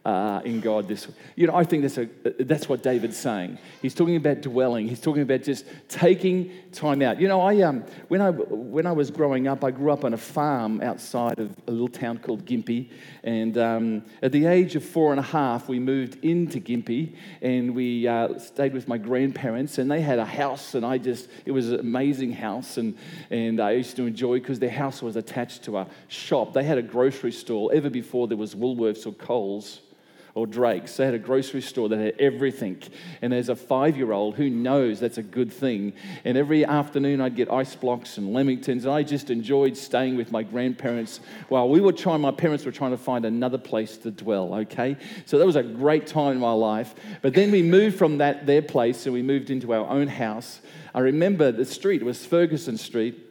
uh, 0.07 0.39
in 0.45 0.61
God 0.61 0.87
this 0.87 1.05
You 1.35 1.47
know, 1.47 1.55
I 1.55 1.65
think 1.65 1.81
that's, 1.81 1.97
a, 1.97 2.07
that's 2.39 2.69
what 2.69 2.81
David's 2.81 3.17
saying. 3.17 3.57
He's 3.81 3.93
talking 3.93 4.15
about 4.15 4.39
dwelling. 4.39 4.87
He's 4.87 5.01
talking 5.01 5.21
about 5.21 5.43
just 5.43 5.65
taking 5.89 6.49
time 6.71 7.01
out. 7.01 7.19
You 7.19 7.27
know, 7.27 7.41
I, 7.41 7.61
um, 7.63 7.83
when, 8.07 8.21
I, 8.21 8.29
when 8.29 8.85
I 8.85 8.93
was 8.93 9.11
growing 9.11 9.49
up, 9.49 9.65
I 9.65 9.71
grew 9.71 9.91
up 9.91 10.05
on 10.05 10.13
a 10.13 10.17
farm 10.17 10.81
outside 10.81 11.39
of 11.39 11.53
a 11.67 11.71
little 11.71 11.89
town 11.89 12.19
called 12.19 12.45
Gympie. 12.45 12.89
And 13.23 13.57
um, 13.57 14.05
at 14.21 14.31
the 14.31 14.45
age 14.45 14.77
of 14.77 14.85
four 14.85 15.11
and 15.11 15.19
a 15.19 15.23
half, 15.23 15.67
we 15.67 15.77
moved 15.77 16.23
into 16.23 16.61
Gympie 16.61 17.13
and 17.41 17.75
we 17.75 18.07
uh, 18.07 18.39
stayed 18.39 18.73
with 18.73 18.87
my 18.87 18.97
grandparents. 18.97 19.77
And 19.77 19.91
they 19.91 19.99
had 19.99 20.19
a 20.19 20.25
house, 20.25 20.73
and 20.73 20.85
I 20.85 20.99
just, 20.99 21.27
it 21.45 21.51
was 21.51 21.69
an 21.69 21.81
amazing 21.81 22.31
house. 22.31 22.77
And, 22.77 22.97
and 23.29 23.59
I 23.59 23.71
used 23.71 23.97
to 23.97 24.05
enjoy 24.05 24.39
because 24.39 24.59
their 24.59 24.69
house 24.69 25.01
was 25.01 25.17
attached 25.17 25.63
to 25.63 25.79
a 25.79 25.87
shop. 26.07 26.53
They 26.53 26.63
had 26.63 26.77
a 26.77 26.81
grocery 26.81 27.33
store 27.33 27.73
ever 27.73 27.89
before 27.89 28.29
there 28.29 28.37
was 28.37 28.55
Woolworths 28.55 29.05
or 29.05 29.11
Coles 29.11 29.81
or 30.38 30.46
Drake's. 30.46 30.96
They 30.96 31.06
had 31.06 31.15
a 31.15 31.20
grocery 31.20 31.62
store 31.62 31.89
that 31.89 31.98
had 31.98 32.13
everything. 32.20 32.84
And 33.24 33.34
as 33.34 33.50
a 33.50 33.56
five 33.56 33.98
year 33.98 34.12
old, 34.12 34.36
who 34.36 34.51
knows 34.51 35.00
that's 35.00 35.17
a 35.17 35.24
good 35.24 35.51
thing? 35.51 35.94
And 36.24 36.38
every 36.38 36.63
afternoon 36.63 37.22
I'd 37.22 37.36
get 37.36 37.51
ice 37.51 37.75
blocks 37.75 38.20
and 38.20 38.36
lamingtons. 38.36 38.84
And 38.84 38.89
I 38.89 39.01
just 39.01 39.32
enjoyed 39.32 39.75
staying 39.75 40.15
with 40.15 40.32
my 40.32 40.44
grandparents 40.44 41.22
while 41.50 41.67
we 41.67 41.82
were 41.82 41.91
trying, 41.91 42.22
my 42.22 42.29
parents 42.29 42.65
were 42.65 42.72
trying 42.72 42.91
to 42.91 43.00
find 43.00 43.25
another 43.25 43.58
place 43.58 43.98
to 43.98 44.12
dwell, 44.12 44.53
okay? 44.53 44.96
So 45.25 45.39
that 45.39 45.46
was 45.48 45.56
a 45.56 45.63
great 45.63 46.06
time 46.06 46.34
in 46.34 46.39
my 46.39 46.53
life. 46.53 46.94
But 47.24 47.34
then 47.34 47.50
we 47.50 47.63
moved 47.63 47.98
from 47.98 48.20
that, 48.20 48.46
their 48.46 48.62
place 48.62 49.08
and 49.08 49.15
we 49.15 49.24
moved 49.24 49.50
into 49.50 49.74
our 49.74 49.88
own 49.88 50.08
house. 50.08 50.62
I 50.94 51.00
remember 51.00 51.51
the 51.51 51.65
street 51.65 52.03
was 52.03 52.24
Ferguson 52.27 52.77
Street 52.77 53.26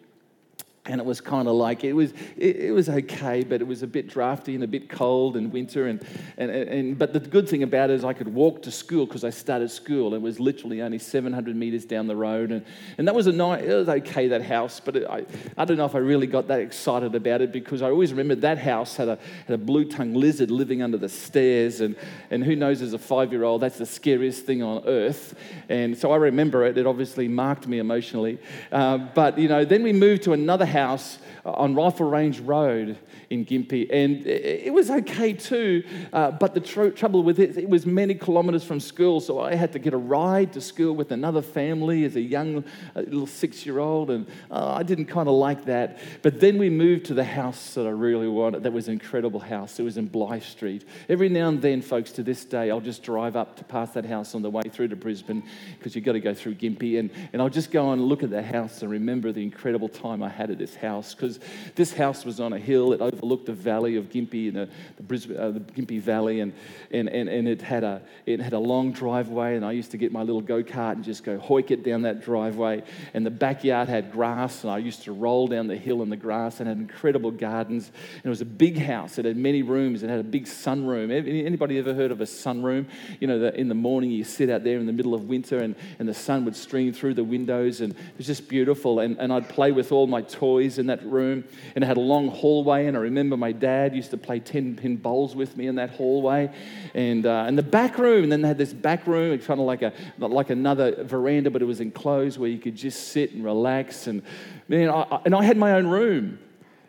and 0.89 1.01
it 1.01 1.05
was 1.05 1.21
kind 1.21 1.49
of 1.49 1.55
like 1.55 1.85
it 1.85 1.93
was 1.93 2.13
it, 2.37 2.57
it, 2.57 2.73
was 2.73 2.89
okay 2.89 3.43
but 3.43 3.61
it 3.61 3.67
was 3.67 3.83
a 3.83 3.87
bit 3.87 4.09
drafty 4.09 4.55
and 4.55 4.65
a 4.65 4.67
bit 4.67 4.89
cold 4.89 5.37
and 5.37 5.53
winter. 5.53 5.87
And, 5.87 6.05
and, 6.37 6.51
and 6.51 6.99
but 6.99 7.13
the 7.13 7.21
good 7.21 7.49
thing 7.49 7.63
about 7.63 7.91
it 7.91 7.95
is 7.95 8.05
i 8.05 8.13
could 8.13 8.33
walk 8.33 8.63
to 8.63 8.71
school 8.71 9.07
because 9.07 9.25
i 9.25 9.31
started 9.31 9.71
school. 9.71 10.15
It 10.15 10.23
was 10.23 10.39
literally 10.41 10.83
only 10.83 10.99
700 10.99 11.57
meters 11.57 11.85
down 11.85 12.07
the 12.07 12.17
road. 12.17 12.53
And, 12.53 12.65
and 12.99 13.09
that 13.09 13.15
was 13.15 13.27
a 13.27 13.33
nice 13.33 13.65
it 13.65 13.75
was 13.75 13.89
okay 13.89 14.29
that 14.29 14.43
house 14.43 14.81
but 14.81 14.97
it, 14.97 15.07
I, 15.09 15.25
I 15.57 15.65
don't 15.65 15.77
know 15.77 15.87
if 15.87 15.95
i 15.95 15.99
really 15.99 16.27
got 16.27 16.49
that 16.49 16.61
excited 16.61 17.15
about 17.15 17.41
it 17.41 17.53
because 17.53 17.83
i 17.83 17.91
always 17.91 18.13
remembered 18.13 18.41
that 18.43 18.59
house 18.59 18.97
had 18.97 19.09
a, 19.09 19.19
had 19.47 19.55
a 19.55 19.59
blue-tongued 19.59 20.17
lizard 20.17 20.51
living 20.51 20.83
under 20.83 20.97
the 20.97 21.09
stairs. 21.09 21.81
And, 21.81 21.97
and 22.31 22.45
who 22.45 22.57
knows 22.57 22.83
as 22.83 22.93
a 22.93 22.99
five-year-old 22.99 23.61
that's 23.61 23.79
the 23.79 23.87
scariest 23.87 24.45
thing 24.45 24.63
on 24.63 24.83
earth. 24.87 25.35
And 25.69 25.97
so 25.97 26.13
i 26.13 26.17
remember 26.17 26.65
it. 26.65 26.79
It 26.79 26.87
obviously 26.87 27.29
marked 27.29 27.67
me 27.67 27.79
emotionally. 27.79 28.39
Uh, 28.71 28.99
but 28.99 29.39
you 29.39 29.49
know 29.49 29.65
then 29.65 29.83
we 29.83 29.93
moved 29.93 30.23
to 30.25 30.33
another 30.33 30.67
house 30.67 30.76
house 30.77 31.19
on 31.45 31.75
Rifle 31.75 32.09
Range 32.11 32.39
Road 32.41 32.99
in 33.31 33.45
Gympie, 33.45 33.89
and 33.91 34.25
it 34.27 34.73
was 34.73 34.91
okay 34.91 35.33
too. 35.33 35.83
Uh, 36.13 36.31
but 36.31 36.55
the 36.55 36.61
tr- 36.61 36.89
trouble 36.91 37.23
with 37.23 37.39
it, 37.41 37.57
it 37.57 37.69
was 37.69 37.85
many 37.85 38.15
kilometres 38.15 38.65
from 38.65 38.79
school, 38.79 39.21
so 39.21 39.41
I 39.41 39.55
had 39.55 39.73
to 39.73 39.79
get 39.79 39.95
a 39.95 39.97
ride 39.97 40.53
to 40.53 40.61
school 40.61 40.95
with 40.95 41.11
another 41.13 41.43
family 41.43 42.05
as 42.05 42.15
a 42.17 42.21
young 42.21 42.65
a 42.95 43.03
little 43.03 43.27
six-year-old, 43.27 44.11
and 44.11 44.27
uh, 44.51 44.75
I 44.75 44.83
didn't 44.83 45.07
kind 45.07 45.29
of 45.29 45.35
like 45.35 45.65
that. 45.65 45.99
But 46.23 46.41
then 46.41 46.59
we 46.59 46.71
moved 46.71 47.07
to 47.07 47.15
the 47.15 47.25
house 47.25 47.75
that 47.75 47.87
I 47.87 47.91
really 47.91 48.29
wanted. 48.29 48.63
That 48.63 48.73
was 48.73 48.89
an 48.89 48.95
incredible 48.95 49.41
house. 49.41 49.81
It 49.81 49.83
was 49.83 49.97
in 49.97 50.07
Blythe 50.07 50.43
Street. 50.43 50.85
Every 51.09 51.29
now 51.29 51.49
and 51.49 51.61
then, 51.61 51.83
folks, 51.83 52.13
to 52.13 52.23
this 52.23 52.45
day, 52.45 52.71
I'll 52.71 52.81
just 52.81 53.03
drive 53.03 53.35
up 53.37 53.57
to 53.57 53.65
pass 53.65 53.91
that 53.93 54.05
house 54.05 54.35
on 54.35 54.43
the 54.43 54.51
way 54.51 54.63
through 54.71 54.89
to 54.89 54.97
Brisbane 54.97 55.43
because 55.79 55.95
you've 55.95 56.05
got 56.05 56.13
to 56.13 56.21
go 56.21 56.35
through 56.35 56.55
Gympie, 56.55 56.99
and, 56.99 57.11
and 57.33 57.43
I'll 57.43 57.49
just 57.49 57.71
go 57.71 57.93
and 57.93 58.03
look 58.03 58.23
at 58.23 58.31
the 58.31 58.43
house 58.43 58.83
and 58.83 58.91
remember 58.91 59.33
the 59.33 59.43
incredible 59.43 59.89
time 59.89 60.23
I 60.23 60.29
had 60.29 60.51
at 60.51 60.59
this 60.67 60.77
house 60.77 61.15
because 61.15 61.39
this 61.75 61.93
house 61.93 62.25
was 62.25 62.41
on 62.41 62.53
a 62.53 62.59
hill. 62.59 62.93
It 62.93 63.01
overlooked 63.01 63.47
the 63.47 63.53
valley 63.53 63.97
of 63.97 64.11
Gympie, 64.11 64.53
the, 64.53 64.69
the, 64.97 65.03
Brisbane, 65.03 65.37
uh, 65.37 65.51
the 65.51 65.61
Gympie 65.61 66.01
Valley, 66.01 66.41
and, 66.41 66.53
and, 66.91 67.09
and, 67.09 67.29
and 67.29 67.49
it, 67.49 67.63
had 67.63 67.85
a, 67.85 68.03
it 68.27 68.41
had 68.41 68.53
a 68.53 68.59
long 68.59 68.93
driveway. 68.93 69.57
And 69.57 69.65
I 69.65 69.73
used 69.73 69.93
to 69.93 69.97
get 69.97 70.13
my 70.13 70.23
little 70.23 70.41
go 70.41 70.63
kart 70.63 70.93
and 70.93 71.05
just 71.05 71.25
go 71.25 71.39
hoik 71.39 71.71
it 71.71 71.85
down 71.85 72.03
that 72.03 72.23
driveway. 72.23 72.83
And 73.15 73.25
the 73.25 73.31
backyard 73.31 73.89
had 73.89 74.13
grass, 74.13 74.65
and 74.65 74.73
I 74.73 74.79
used 74.79 75.03
to 75.05 75.13
roll 75.13 75.47
down 75.47 75.69
the 75.69 75.77
hill 75.77 76.03
in 76.03 76.11
the 76.11 76.17
grass 76.17 76.61
and 76.61 76.69
had 76.69 76.79
incredible 76.79 77.31
gardens. 77.31 77.91
And 78.15 78.27
it 78.27 78.29
was 78.29 78.41
a 78.41 78.47
big 78.47 78.79
house. 78.79 79.19
It 79.19 79.25
had 79.25 79.37
many 79.37 79.63
rooms. 79.63 80.03
It 80.03 80.11
had 80.11 80.21
a 80.21 80.25
big 80.25 80.47
sunroom. 80.47 81.11
Anybody 81.11 81.79
ever 81.79 81.95
heard 81.95 82.11
of 82.11 82.21
a 82.21 82.25
sunroom? 82.25 82.87
You 83.21 83.29
know, 83.29 83.39
the, 83.39 83.55
in 83.59 83.69
the 83.69 83.75
morning 83.75 84.11
you 84.11 84.25
sit 84.25 84.51
out 84.51 84.65
there 84.65 84.79
in 84.79 84.87
the 84.87 84.93
middle 84.93 85.15
of 85.15 85.29
winter 85.29 85.59
and, 85.59 85.77
and 85.99 86.09
the 86.09 86.15
sun 86.15 86.45
would 86.45 86.57
stream 86.57 86.93
through 86.93 87.15
the 87.15 87.25
windows, 87.25 87.81
and 87.81 87.93
it 87.93 88.19
was 88.19 88.27
just 88.27 88.49
beautiful. 88.49 89.01
And, 89.01 89.19
and 89.19 89.33
I'd 89.33 89.49
play 89.49 89.73
with 89.73 89.93
all 89.93 90.07
my 90.07 90.23
toys 90.23 90.56
in 90.59 90.87
that 90.87 91.05
room. 91.05 91.45
And 91.75 91.85
it 91.85 91.87
had 91.87 91.97
a 91.97 92.01
long 92.01 92.29
hallway, 92.29 92.87
and 92.87 92.97
I 92.97 93.01
remember 93.01 93.37
my 93.37 93.53
dad 93.53 93.95
used 93.95 94.11
to 94.11 94.17
play 94.17 94.41
10 94.41 94.77
pin 94.77 94.97
bowls 94.97 95.37
with 95.37 95.57
me 95.57 95.67
in 95.67 95.77
that 95.77 95.91
hallway. 95.91 96.51
And, 96.95 97.27
uh, 97.27 97.45
and 97.47 97.57
the 97.57 97.63
back 97.63 97.99
room, 97.99 98.25
and 98.25 98.33
then 98.33 98.43
they 98.43 98.49
had 98.49 98.59
this 98.59 98.73
back 98.73 99.07
room, 99.07 99.39
kind 99.39 99.61
of 99.61 99.67
like, 99.67 99.83
a, 99.83 99.93
like 100.19 100.51
another 100.51 101.05
veranda, 101.05 101.51
but 101.51 101.63
it 101.63 101.67
was 101.67 101.81
enclosed 101.81 102.39
where 102.39 102.51
you 102.51 102.59
could 102.59 102.77
just 102.77 103.09
sit 103.09 103.33
and 103.33 103.45
relax. 103.45 104.07
And, 104.07 104.23
man, 104.69 104.89
I, 104.89 105.21
and 105.25 105.35
I 105.35 105.45
had 105.45 105.57
my 105.57 105.73
own 105.73 105.87
room 105.87 106.39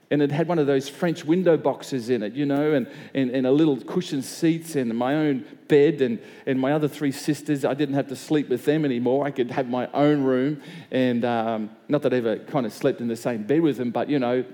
and 0.09 0.21
it 0.21 0.31
had 0.31 0.47
one 0.47 0.57
of 0.57 0.67
those 0.67 0.87
French 0.87 1.25
window 1.25 1.57
boxes 1.57 2.09
in 2.09 2.23
it, 2.23 2.33
you 2.33 2.45
know, 2.45 2.73
and, 2.73 2.87
and, 3.13 3.29
and 3.31 3.45
a 3.45 3.51
little 3.51 3.75
cushioned 3.81 4.23
seats 4.23 4.75
and 4.75 4.95
my 4.97 5.13
own 5.15 5.45
bed 5.67 6.01
and, 6.01 6.19
and 6.45 6.59
my 6.59 6.71
other 6.71 6.87
three 6.87 7.11
sisters. 7.11 7.65
I 7.65 7.73
didn't 7.73 7.95
have 7.95 8.07
to 8.07 8.15
sleep 8.15 8.47
with 8.47 8.63
them 8.63 8.85
anymore. 8.85 9.25
I 9.25 9.31
could 9.31 9.51
have 9.51 9.67
my 9.67 9.89
own 9.93 10.23
room. 10.23 10.61
And 10.91 11.25
um, 11.25 11.71
not 11.89 12.03
that 12.03 12.13
I 12.13 12.17
ever 12.17 12.37
kind 12.37 12.65
of 12.65 12.71
slept 12.71 13.01
in 13.01 13.09
the 13.09 13.17
same 13.17 13.43
bed 13.43 13.61
with 13.61 13.77
them, 13.77 13.91
but, 13.91 14.09
you 14.09 14.17
know, 14.17 14.45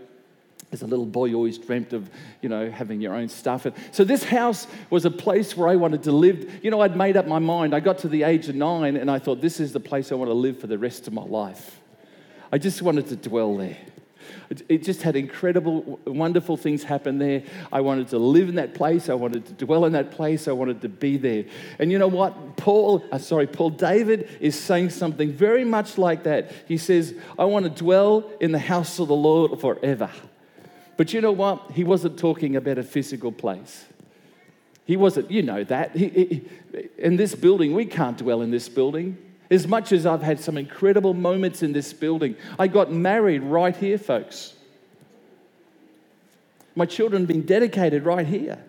as 0.72 0.82
a 0.82 0.88
little 0.88 1.06
boy, 1.06 1.26
you 1.26 1.36
always 1.36 1.60
dreamt 1.60 1.94
of, 1.94 2.10
you 2.42 2.50
know, 2.50 2.72
having 2.72 3.00
your 3.00 3.14
own 3.14 3.30
stuff. 3.30 3.68
And 3.68 3.76
so 3.92 4.04
this 4.04 4.24
house 4.24 4.66
was 4.90 5.06
a 5.06 5.12
place 5.12 5.56
where 5.56 5.68
I 5.68 5.76
wanted 5.76 6.02
to 6.04 6.12
live. 6.12 6.64
You 6.64 6.72
know, 6.72 6.82
I'd 6.82 6.98
made 6.98 7.16
up 7.16 7.28
my 7.28 7.38
mind. 7.38 7.76
I 7.76 7.80
got 7.80 8.00
to 8.00 8.08
the 8.08 8.24
age 8.24 8.50
of 8.50 8.56
nine 8.56 8.98
and 8.98 9.12
I 9.12 9.20
thought, 9.20 9.40
this 9.40 9.60
is 9.60 9.72
the 9.72 9.80
place 9.80 10.12
I 10.12 10.16
want 10.16 10.30
to 10.30 10.36
live 10.36 10.60
for 10.60 10.66
the 10.66 10.80
rest 10.80 11.06
of 11.06 11.14
my 11.14 11.22
life. 11.24 11.80
I 12.52 12.58
just 12.58 12.82
wanted 12.82 13.06
to 13.10 13.16
dwell 13.16 13.56
there. 13.56 13.78
It 14.70 14.84
just 14.84 15.02
had 15.02 15.16
incredible, 15.16 16.00
wonderful 16.06 16.58
things 16.58 16.84
happen 16.84 17.18
there. 17.18 17.44
I 17.72 17.82
wanted 17.82 18.08
to 18.10 18.18
live 18.18 18.50
in 18.50 18.56
that 18.56 18.74
place. 18.74 19.10
I 19.10 19.14
wanted 19.14 19.46
to 19.46 19.66
dwell 19.66 19.86
in 19.86 19.94
that 19.94 20.12
place. 20.12 20.48
I 20.48 20.52
wanted 20.52 20.82
to 20.82 20.90
be 20.90 21.18
there. 21.18 21.46
And 21.80 21.92
you 21.92 22.00
know 22.00 22.08
what? 22.08 22.58
Paul, 22.58 23.04
uh, 23.12 23.18
sorry, 23.18 23.48
Paul 23.48 23.72
David 23.72 24.30
is 24.40 24.60
saying 24.60 24.92
something 24.92 25.32
very 25.32 25.66
much 25.66 25.98
like 25.98 26.24
that. 26.24 26.52
He 26.68 26.78
says, 26.78 27.14
I 27.38 27.46
want 27.46 27.66
to 27.66 27.72
dwell 27.72 28.32
in 28.40 28.52
the 28.52 28.60
house 28.60 29.00
of 29.00 29.08
the 29.08 29.16
Lord 29.16 29.60
forever. 29.60 30.10
But 30.98 31.14
you 31.14 31.22
know 31.22 31.32
what? 31.32 31.72
He 31.72 31.84
wasn't 31.84 32.20
talking 32.20 32.56
about 32.56 32.78
a 32.78 32.84
physical 32.84 33.32
place. 33.32 33.86
He 34.86 34.98
wasn't, 34.98 35.32
you 35.32 35.42
know 35.42 35.64
that. 35.64 35.96
He, 35.96 36.10
he, 36.10 36.50
in 36.98 37.16
this 37.16 37.36
building, 37.36 37.74
we 37.74 37.86
can't 37.86 38.18
dwell 38.18 38.42
in 38.42 38.52
this 38.52 38.68
building. 38.70 39.18
As 39.50 39.68
much 39.68 39.92
as 39.92 40.06
I've 40.06 40.22
had 40.22 40.40
some 40.40 40.58
incredible 40.58 41.14
moments 41.14 41.64
in 41.64 41.74
this 41.74 41.94
building, 41.94 42.36
I 42.58 42.68
got 42.68 42.92
married 42.92 43.44
right 43.44 43.76
here, 43.76 43.98
folks. 43.98 44.54
My 46.76 46.86
children 46.86 47.24
have 47.24 47.28
been 47.28 47.46
dedicated 47.46 48.04
right 48.04 48.26
here. 48.26 48.64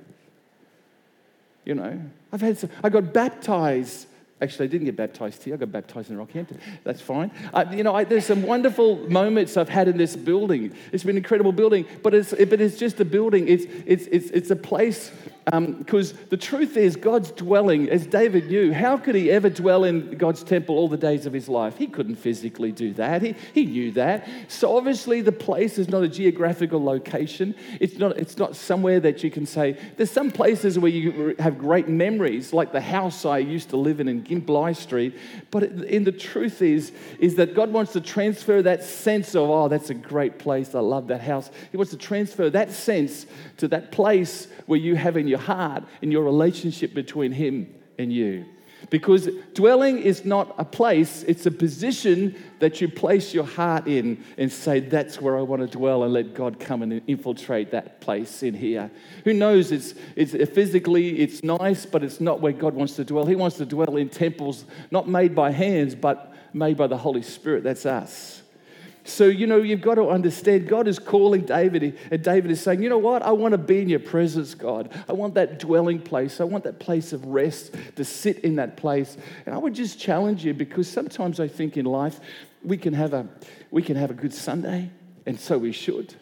You 1.65 1.75
know, 1.75 2.01
I've 2.33 2.43
had 2.43 2.59
some, 2.59 2.71
I 2.83 2.91
got 2.91 3.13
baptized 3.13 4.07
Actually, 4.45 4.65
I 4.65 4.69
didn't 4.69 4.85
get 4.87 4.97
baptized 4.97 5.43
here. 5.45 5.55
I 5.55 5.57
got 5.57 5.71
baptized 5.71 6.11
in 6.11 6.19
Rockhampton. 6.19 6.59
That's 6.83 7.01
fine. 7.01 7.31
Uh, 7.53 7.65
you 7.73 7.83
know, 7.83 7.95
I, 7.95 8.05
there's 8.05 8.27
some 8.27 8.43
wonderful 8.43 8.97
moments 9.09 9.57
I've 9.57 9.69
had 9.69 9.87
in 9.87 9.97
this 9.97 10.17
building. 10.17 10.75
It's 10.93 11.05
been 11.05 11.13
an 11.13 11.19
incredible 11.19 11.53
building, 11.53 11.87
but 12.03 12.15
it's, 12.15 12.33
but 12.33 12.61
it's 12.61 12.77
just 12.77 13.01
a 13.01 13.05
building. 13.05 13.49
It's, 13.49 13.65
it's, 13.87 14.07
it's, 14.09 14.27
it's 14.31 14.51
a 14.51 14.57
place 14.57 15.13
because 15.45 16.13
um, 16.13 16.19
the 16.31 16.39
truth 16.39 16.77
is, 16.79 16.97
God's 16.97 17.31
dwelling, 17.31 17.91
as 17.91 18.07
David 18.07 18.49
knew, 18.49 18.73
how 18.73 18.97
could 18.97 19.15
he 19.15 19.31
ever 19.31 19.51
dwell 19.51 19.85
in 19.85 20.17
God's 20.17 20.43
temple 20.43 20.77
all 20.77 20.89
the 20.89 20.97
days 20.97 21.27
of 21.27 21.35
his 21.35 21.51
life? 21.51 21.77
He 21.77 21.87
couldn't 21.87 22.17
physically 22.17 22.73
do 22.73 22.95
that. 22.95 23.21
He, 23.21 23.35
he 23.53 23.67
knew 23.67 23.93
that. 23.93 24.27
So 24.49 24.75
obviously, 24.75 25.21
the 25.21 25.33
place 25.33 25.77
is 25.77 25.89
not 25.89 26.03
a 26.03 26.09
geographical 26.09 26.83
location. 26.83 27.55
It's 27.79 27.99
not, 27.99 28.17
it's 28.17 28.39
not 28.39 28.57
somewhere 28.57 29.01
that 29.01 29.23
you 29.23 29.31
can 29.31 29.45
say, 29.45 29.79
there's 29.97 30.11
some 30.11 30.31
places 30.31 30.79
where 30.79 30.91
you 30.91 31.37
have 31.39 31.59
great 31.59 31.89
memories, 31.89 32.55
like 32.55 32.73
the 32.73 32.81
house 32.81 33.27
I 33.27 33.39
used 33.39 33.69
to 33.71 33.77
live 33.77 34.01
in 34.01 34.09
in 34.09 34.41
Bly 34.41 34.73
Street. 34.73 35.15
But 35.51 35.65
in 35.65 36.05
the 36.05 36.13
truth 36.13 36.63
is, 36.63 36.93
is 37.19 37.35
that 37.35 37.55
God 37.55 37.71
wants 37.71 37.93
to 37.93 38.01
transfer 38.01 38.63
that 38.63 38.83
sense 38.83 39.35
of, 39.35 39.51
oh, 39.51 39.69
that's 39.69 39.91
a 39.91 39.95
great 39.95 40.39
place. 40.39 40.75
I 40.75 40.81
love 40.81 41.09
that 41.09 41.21
house. 41.21 41.51
He 41.71 41.77
wants 41.77 41.91
to 41.91 41.99
transfer 41.99 42.49
that 42.51 42.71
sense 42.71 43.27
to 43.59 43.69
that 43.69 43.93
place 43.93 44.49
where 44.67 44.79
you 44.79 44.97
have 44.97 45.17
in 45.17 45.29
your 45.29 45.34
heart, 45.39 45.85
in 46.03 46.11
your 46.11 46.25
relationship 46.25 46.95
between 46.95 47.33
Him 47.33 47.75
and 47.99 48.13
you. 48.13 48.47
Because 48.91 49.29
dwelling 49.55 49.99
is 49.99 50.25
not 50.25 50.55
a 50.59 50.65
place, 50.65 51.23
it's 51.25 51.47
a 51.47 51.51
position 51.51 52.35
that 52.59 52.81
you 52.81 52.89
place 52.89 53.33
your 53.33 53.45
heart 53.45 53.87
in 53.87 54.23
and 54.37 54.53
say, 54.53 54.81
That's 54.81 55.21
where 55.21 55.39
I 55.39 55.43
want 55.43 55.63
to 55.63 55.69
dwell, 55.69 56.05
and 56.05 56.13
let 56.13 56.35
God 56.35 56.61
come 56.61 56.83
and 56.83 57.01
infiltrate 57.07 57.71
that 57.71 58.01
place 58.01 58.43
in 58.43 58.55
here. 58.55 58.91
Who 59.25 59.33
knows? 59.33 59.73
It's, 59.73 59.95
it's 60.17 60.33
physically, 60.53 61.21
it's 61.21 61.43
nice, 61.43 61.87
but 61.87 62.03
it's 62.03 62.21
not 62.21 62.41
where 62.41 62.53
God 62.53 62.75
wants 62.75 62.97
to 62.97 63.05
dwell. 63.05 63.27
He 63.27 63.37
wants 63.37 63.57
to 63.57 63.67
dwell 63.67 63.97
in 63.97 64.09
temples 64.09 64.65
not 64.91 65.09
made 65.09 65.35
by 65.35 65.51
hands, 65.51 65.95
but 65.95 66.35
made 66.53 66.77
by 66.77 66.87
the 66.87 66.99
Holy 66.99 67.23
Spirit. 67.23 67.65
That's 67.65 67.87
us. 67.87 68.44
So, 69.07 69.27
you 69.27 69.47
know, 69.47 69.59
you've 69.59 69.83
got 69.83 69.97
to 69.97 70.09
understand 70.09 70.67
God 70.67 70.89
is 70.89 70.99
calling 70.99 71.43
David, 71.43 71.99
and 72.11 72.23
David 72.25 72.51
is 72.51 72.63
saying, 72.63 72.83
You 72.83 72.89
know 72.89 72.99
what? 72.99 73.23
I 73.23 73.33
want 73.33 73.53
to 73.53 73.59
be 73.59 73.83
in 73.83 73.89
your 73.91 74.01
presence, 74.01 74.55
God. 74.55 74.91
I 75.07 75.13
want 75.13 75.35
that 75.35 75.59
dwelling 75.59 76.01
place. 76.01 76.41
I 76.41 76.45
want 76.45 76.65
that 76.65 76.79
place 76.79 77.13
of 77.13 77.27
rest 77.27 77.75
to 77.97 78.05
sit 78.05 78.39
in 78.39 78.57
that 78.57 78.79
place. 78.79 79.19
And 79.45 79.55
I 79.55 79.59
would 79.59 79.75
just 79.75 80.01
challenge 80.01 80.43
you 80.43 80.55
because 80.55 80.89
sometimes 80.89 81.39
I 81.39 81.49
think 81.49 81.77
in 81.77 81.85
life 81.85 82.19
we 82.63 82.79
can 82.79 82.95
have 82.95 83.13
a, 83.13 83.29
we 83.71 83.83
can 83.83 83.97
have 83.97 84.11
a 84.11 84.15
good 84.15 84.33
Sunday, 84.33 84.91
and 85.27 85.39
so 85.39 85.59
we 85.59 85.73
should, 85.73 86.15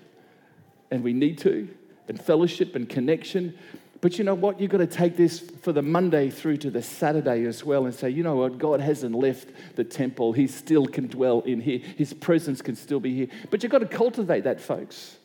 and 0.91 1.05
we 1.05 1.13
need 1.13 1.39
to, 1.39 1.69
and 2.09 2.21
fellowship 2.21 2.75
and 2.75 2.89
connection. 2.89 3.57
But 4.03 4.19
you 4.19 4.25
know 4.25 4.35
what? 4.35 4.61
You've 4.61 4.73
got 4.73 4.79
to 4.79 4.87
take 4.89 5.17
this 5.17 5.39
for 5.39 5.73
the 5.73 5.81
Monday 5.81 6.29
through 6.29 6.57
to 6.59 6.71
the 6.71 6.83
Saturday 6.83 7.45
as 7.45 7.65
well 7.65 7.87
and 7.87 7.95
say, 7.95 8.11
you 8.11 8.25
know 8.25 8.35
what? 8.35 8.59
God 8.59 8.81
hasn't 8.81 9.15
left 9.15 9.51
the 9.77 9.85
temple. 9.85 10.33
He 10.33 10.49
still 10.49 10.87
can 10.87 11.07
dwell 11.07 11.41
in 11.43 11.61
here. 11.61 11.79
His 11.79 12.13
presence 12.13 12.61
can 12.61 12.75
still 12.75 12.99
be 12.99 13.15
here. 13.15 13.29
But 13.49 13.63
you've 13.63 13.71
got 13.71 13.79
to 13.79 13.87
cultivate 13.87 14.43
that, 14.43 14.61
folks. 14.61 15.19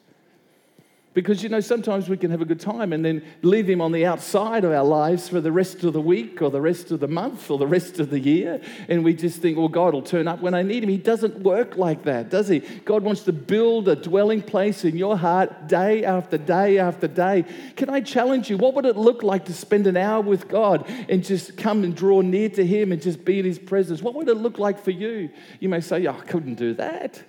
Because, 1.18 1.42
you 1.42 1.50
know, 1.50 1.62
sometimes 1.62 2.10
we 2.10 2.16
can 2.16 2.30
have 2.30 2.42
a 2.42 2.46
good 2.46 2.60
time 2.60 2.94
and 2.94 3.04
then 3.04 3.24
leave 3.42 3.68
him 3.68 3.82
on 3.82 3.92
the 3.92 4.06
outside 4.06 4.64
of 4.64 4.72
our 4.72 4.84
lives 4.84 5.28
for 5.28 5.42
the 5.42 5.52
rest 5.52 5.84
of 5.84 5.94
the 5.94 6.00
week 6.00 6.44
or 6.44 6.52
the 6.52 6.62
rest 6.62 6.92
of 6.92 7.00
the 7.00 7.08
month 7.08 7.50
or 7.50 7.58
the 7.58 7.66
rest 7.66 8.00
of 8.00 8.12
the 8.12 8.20
year. 8.20 8.62
And 8.88 9.04
we 9.04 9.16
just 9.16 9.42
think, 9.42 9.58
well, 9.58 9.68
God 9.68 9.96
will 9.96 10.04
turn 10.04 10.28
up 10.28 10.42
when 10.44 10.54
I 10.54 10.62
need 10.62 10.84
him. 10.84 10.90
He 10.92 10.98
doesn't 10.98 11.40
work 11.40 11.76
like 11.76 12.04
that, 12.04 12.30
does 12.30 12.50
he? 12.50 12.60
God 12.60 13.02
wants 13.02 13.24
to 13.24 13.34
build 13.34 13.88
a 13.88 13.96
dwelling 13.96 14.44
place 14.44 14.86
in 14.86 14.96
your 14.96 15.18
heart 15.18 15.68
day 15.68 16.06
after 16.06 16.38
day 16.38 16.78
after 16.78 17.08
day. 17.08 17.46
Can 17.76 17.90
I 17.90 18.02
challenge 18.02 18.52
you? 18.52 18.58
What 18.58 18.76
would 18.76 18.86
it 18.86 18.96
look 18.96 19.24
like 19.24 19.46
to 19.46 19.54
spend 19.54 19.88
an 19.88 19.98
hour 19.98 20.22
with 20.22 20.48
God 20.48 20.88
and 21.10 21.24
just 21.24 21.58
come 21.58 21.84
and 21.84 21.96
draw 21.96 22.22
near 22.22 22.50
to 22.50 22.64
him 22.64 22.92
and 22.92 23.02
just 23.02 23.26
be 23.26 23.40
in 23.40 23.46
his 23.46 23.58
presence? 23.58 24.04
What 24.04 24.14
would 24.14 24.30
it 24.30 24.38
look 24.38 24.60
like 24.60 24.80
for 24.84 24.92
you? 24.92 25.32
You 25.60 25.70
may 25.70 25.82
say, 25.82 26.06
oh, 26.06 26.12
I 26.12 26.22
couldn't 26.26 26.60
do 26.60 26.76
that 26.76 27.24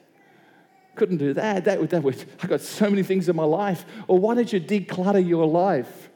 couldn't 0.99 1.19
do 1.19 1.33
that. 1.35 1.65
That 1.65 1.81
would, 1.81 1.91
that 1.91 2.03
would, 2.03 2.23
I 2.43 2.47
got 2.47 2.61
so 2.61 2.91
many 2.91 3.03
things 3.03 3.29
in 3.29 3.37
my 3.37 3.45
life. 3.45 3.87
Or 4.07 4.19
why 4.19 4.35
don't 4.35 4.53
you 4.53 4.61
declutter 4.61 5.27
your 5.27 5.47
life? 5.47 6.11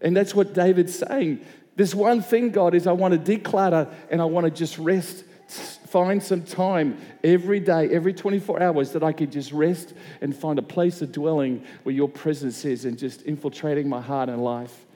And 0.00 0.16
that's 0.16 0.34
what 0.34 0.54
David's 0.54 0.98
saying. 0.98 1.44
This 1.76 1.94
one 1.94 2.22
thing, 2.22 2.50
God, 2.50 2.74
is 2.74 2.86
I 2.86 2.92
want 2.92 3.12
to 3.12 3.38
declutter 3.38 3.92
and 4.10 4.20
I 4.20 4.24
want 4.24 4.44
to 4.44 4.50
just 4.50 4.78
rest. 4.78 5.24
Find 5.48 6.22
some 6.22 6.42
time 6.44 6.98
every 7.22 7.60
day, 7.60 7.90
every 7.90 8.14
24 8.14 8.62
hours 8.62 8.92
that 8.92 9.02
I 9.02 9.12
could 9.12 9.30
just 9.30 9.52
rest 9.52 9.92
and 10.20 10.34
find 10.34 10.58
a 10.58 10.62
place 10.62 11.02
of 11.02 11.12
dwelling 11.12 11.64
where 11.82 11.94
your 11.94 12.08
presence 12.08 12.64
is 12.64 12.84
and 12.84 12.98
just 12.98 13.22
infiltrating 13.22 13.88
my 13.88 14.00
heart 14.00 14.28
and 14.28 14.42
life. 14.42 14.86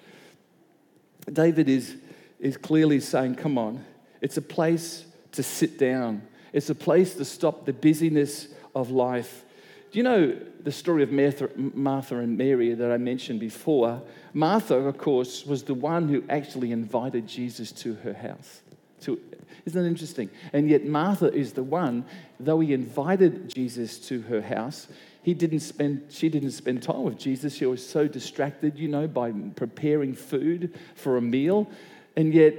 David 1.30 1.68
is, 1.68 1.96
is 2.40 2.56
clearly 2.56 3.00
saying, 3.00 3.34
Come 3.34 3.58
on, 3.58 3.84
it's 4.22 4.38
a 4.38 4.42
place 4.42 5.04
to 5.32 5.42
sit 5.42 5.78
down. 5.78 6.22
It's 6.52 6.70
a 6.70 6.74
place 6.74 7.14
to 7.16 7.24
stop 7.24 7.66
the 7.66 7.74
busyness 7.74 8.48
of 8.76 8.90
life. 8.90 9.44
Do 9.90 9.98
you 9.98 10.02
know 10.02 10.36
the 10.62 10.70
story 10.70 11.02
of 11.02 11.10
Martha, 11.10 12.18
and 12.18 12.36
Mary 12.36 12.74
that 12.74 12.92
I 12.92 12.98
mentioned 12.98 13.40
before? 13.40 14.02
Martha, 14.34 14.74
of 14.74 14.98
course, 14.98 15.46
was 15.46 15.62
the 15.62 15.74
one 15.74 16.08
who 16.08 16.22
actually 16.28 16.70
invited 16.70 17.26
Jesus 17.26 17.72
to 17.72 17.94
her 17.94 18.12
house. 18.12 18.60
To, 19.02 19.18
isn't 19.64 19.80
that 19.80 19.88
interesting? 19.88 20.28
And 20.52 20.68
yet, 20.68 20.84
Martha 20.84 21.32
is 21.32 21.54
the 21.54 21.62
one, 21.62 22.04
though 22.38 22.60
he 22.60 22.74
invited 22.74 23.48
Jesus 23.48 23.98
to 24.08 24.20
her 24.22 24.42
house, 24.42 24.88
he 25.22 25.32
didn't 25.34 25.60
spend, 25.60 26.02
she 26.10 26.28
didn't 26.28 26.52
spend 26.52 26.82
time 26.82 27.02
with 27.02 27.18
Jesus. 27.18 27.54
She 27.54 27.66
was 27.66 27.84
so 27.84 28.06
distracted, 28.06 28.78
you 28.78 28.88
know, 28.88 29.08
by 29.08 29.32
preparing 29.32 30.14
food 30.14 30.78
for 30.94 31.16
a 31.16 31.22
meal. 31.22 31.68
And 32.16 32.34
yet, 32.34 32.54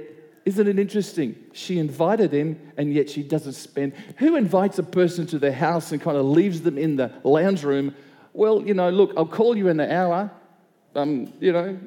isn't 0.48 0.66
it 0.66 0.78
interesting? 0.78 1.36
She 1.52 1.78
invited 1.78 2.32
him, 2.32 2.58
and 2.78 2.90
yet 2.90 3.10
she 3.10 3.22
doesn't 3.22 3.52
spend. 3.52 3.92
Who 4.16 4.34
invites 4.34 4.78
a 4.78 4.82
person 4.82 5.26
to 5.26 5.38
their 5.38 5.52
house 5.52 5.92
and 5.92 6.00
kind 6.00 6.16
of 6.16 6.24
leaves 6.24 6.62
them 6.62 6.78
in 6.78 6.96
the 6.96 7.12
lounge 7.22 7.64
room? 7.64 7.94
Well, 8.32 8.62
you 8.62 8.72
know, 8.72 8.88
look, 8.88 9.12
I'll 9.14 9.26
call 9.26 9.58
you 9.58 9.68
in 9.68 9.78
an 9.78 9.90
hour. 9.90 10.30
Um, 10.94 11.30
you 11.38 11.52
know, 11.52 11.78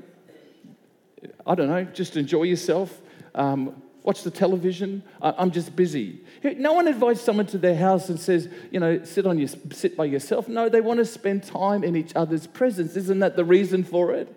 I 1.47 1.55
don't 1.55 1.69
know, 1.69 1.85
just 1.85 2.17
enjoy 2.17 2.43
yourself. 2.43 3.01
Um, 3.33 3.81
watch 4.03 4.21
the 4.21 4.29
television. 4.29 5.01
I'm 5.23 5.49
just 5.49 5.75
busy. 5.75 6.23
No 6.43 6.73
one 6.73 6.87
invites 6.87 7.21
someone 7.21 7.47
to 7.47 7.57
their 7.57 7.75
house 7.75 8.09
and 8.09 8.19
says, 8.19 8.47
you 8.69 8.79
know, 8.79 9.03
sit 9.03 9.25
on 9.25 9.39
your 9.39 9.47
sit 9.71 9.97
by 9.97 10.05
yourself. 10.05 10.47
No, 10.47 10.69
they 10.69 10.81
want 10.81 10.99
to 10.99 11.05
spend 11.05 11.43
time 11.43 11.83
in 11.83 11.95
each 11.95 12.15
other's 12.15 12.45
presence. 12.45 12.95
Isn't 12.95 13.19
that 13.19 13.35
the 13.35 13.43
reason 13.43 13.83
for 13.83 14.13
it? 14.13 14.31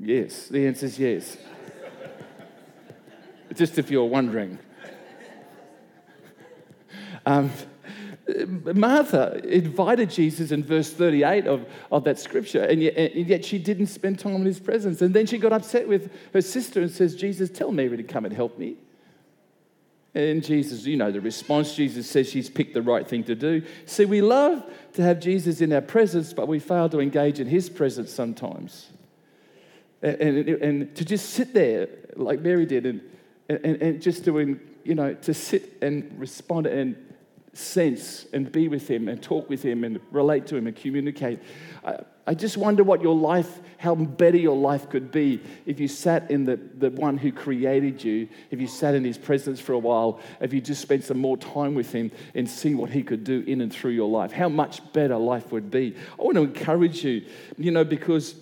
Yes, 0.00 0.48
the 0.48 0.66
answer 0.66 0.86
is 0.86 0.98
yes 0.98 1.36
just 3.56 3.78
if 3.78 3.90
you're 3.90 4.04
wondering. 4.04 4.58
Um, 7.24 7.50
Martha 8.74 9.40
invited 9.44 10.10
Jesus 10.10 10.50
in 10.50 10.64
verse 10.64 10.92
38 10.92 11.46
of, 11.46 11.66
of 11.92 12.04
that 12.04 12.18
scripture, 12.18 12.62
and 12.62 12.82
yet, 12.82 12.96
and 12.96 13.26
yet, 13.26 13.44
she 13.44 13.58
didn't 13.58 13.86
spend 13.86 14.18
time 14.18 14.36
in 14.36 14.44
his 14.44 14.58
presence. 14.58 15.00
And 15.00 15.14
then 15.14 15.26
she 15.26 15.38
got 15.38 15.52
upset 15.52 15.86
with 15.86 16.10
her 16.32 16.40
sister 16.40 16.82
and 16.82 16.90
says, 16.90 17.14
Jesus, 17.14 17.50
tell 17.50 17.70
Mary 17.70 17.96
to 17.96 18.02
come 18.02 18.24
and 18.24 18.34
help 18.34 18.58
me. 18.58 18.76
And 20.14 20.42
Jesus, 20.42 20.86
you 20.86 20.96
know 20.96 21.12
the 21.12 21.20
response. 21.20 21.74
Jesus 21.74 22.08
says 22.08 22.28
she's 22.28 22.48
picked 22.48 22.74
the 22.74 22.82
right 22.82 23.06
thing 23.06 23.22
to 23.24 23.34
do. 23.34 23.62
See, 23.84 24.06
we 24.06 24.22
love 24.22 24.64
to 24.94 25.02
have 25.02 25.20
Jesus 25.20 25.60
in 25.60 25.72
our 25.72 25.82
presence, 25.82 26.32
but 26.32 26.48
we 26.48 26.58
fail 26.58 26.88
to 26.88 27.00
engage 27.00 27.38
in 27.38 27.46
his 27.46 27.68
presence 27.68 28.12
sometimes. 28.12 28.88
And, 30.02 30.20
and, 30.20 30.48
and 30.48 30.96
to 30.96 31.04
just 31.04 31.30
sit 31.30 31.52
there 31.52 31.88
like 32.16 32.40
Mary 32.40 32.66
did 32.66 32.86
and 32.86 33.02
and, 33.48 33.82
and 33.82 34.02
just 34.02 34.24
doing, 34.24 34.60
you 34.84 34.94
know, 34.94 35.14
to 35.14 35.34
sit 35.34 35.78
and 35.82 36.18
respond 36.18 36.66
and 36.66 36.96
sense 37.52 38.26
and 38.32 38.50
be 38.52 38.68
with 38.68 38.88
Him 38.88 39.08
and 39.08 39.22
talk 39.22 39.48
with 39.48 39.62
Him 39.62 39.84
and 39.84 40.00
relate 40.10 40.46
to 40.48 40.56
Him 40.56 40.66
and 40.66 40.76
communicate. 40.76 41.40
I, 41.84 41.98
I 42.28 42.34
just 42.34 42.56
wonder 42.56 42.82
what 42.82 43.02
your 43.02 43.14
life, 43.14 43.60
how 43.78 43.94
better 43.94 44.36
your 44.36 44.56
life 44.56 44.90
could 44.90 45.12
be 45.12 45.40
if 45.64 45.78
you 45.78 45.86
sat 45.86 46.28
in 46.28 46.44
the, 46.44 46.56
the 46.56 46.90
one 46.90 47.18
who 47.18 47.30
created 47.30 48.02
you, 48.02 48.28
if 48.50 48.60
you 48.60 48.66
sat 48.66 48.96
in 48.96 49.04
his 49.04 49.16
presence 49.16 49.60
for 49.60 49.74
a 49.74 49.78
while, 49.78 50.18
if 50.40 50.52
you 50.52 50.60
just 50.60 50.82
spent 50.82 51.04
some 51.04 51.18
more 51.18 51.36
time 51.36 51.76
with 51.76 51.92
him 51.92 52.10
and 52.34 52.50
see 52.50 52.74
what 52.74 52.90
he 52.90 53.04
could 53.04 53.22
do 53.22 53.44
in 53.46 53.60
and 53.60 53.72
through 53.72 53.92
your 53.92 54.08
life. 54.08 54.32
How 54.32 54.48
much 54.48 54.80
better 54.92 55.16
life 55.16 55.52
would 55.52 55.70
be. 55.70 55.94
I 56.18 56.22
want 56.22 56.34
to 56.34 56.42
encourage 56.42 57.04
you, 57.04 57.24
you 57.58 57.70
know, 57.70 57.84
because 57.84 58.34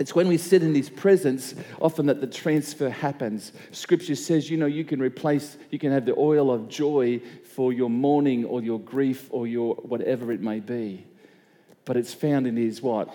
it's 0.00 0.14
when 0.14 0.26
we 0.26 0.38
sit 0.38 0.64
in 0.64 0.74
his 0.74 0.90
presence 0.90 1.54
often 1.80 2.06
that 2.06 2.20
the 2.20 2.26
transfer 2.26 2.90
happens. 2.90 3.52
Scripture 3.70 4.16
says, 4.16 4.50
you 4.50 4.56
know, 4.56 4.66
you 4.66 4.84
can 4.84 5.00
replace, 5.00 5.56
you 5.70 5.78
can 5.78 5.92
have 5.92 6.06
the 6.06 6.16
oil 6.18 6.50
of 6.50 6.68
joy 6.68 7.20
for 7.54 7.72
your 7.72 7.90
mourning 7.90 8.44
or 8.44 8.60
your 8.60 8.80
grief 8.80 9.28
or 9.30 9.46
your 9.46 9.76
whatever 9.76 10.32
it 10.32 10.40
may 10.40 10.58
be 10.58 11.06
but 11.90 11.96
it's 11.96 12.14
found 12.14 12.46
in 12.46 12.56
his 12.56 12.80
what? 12.80 13.12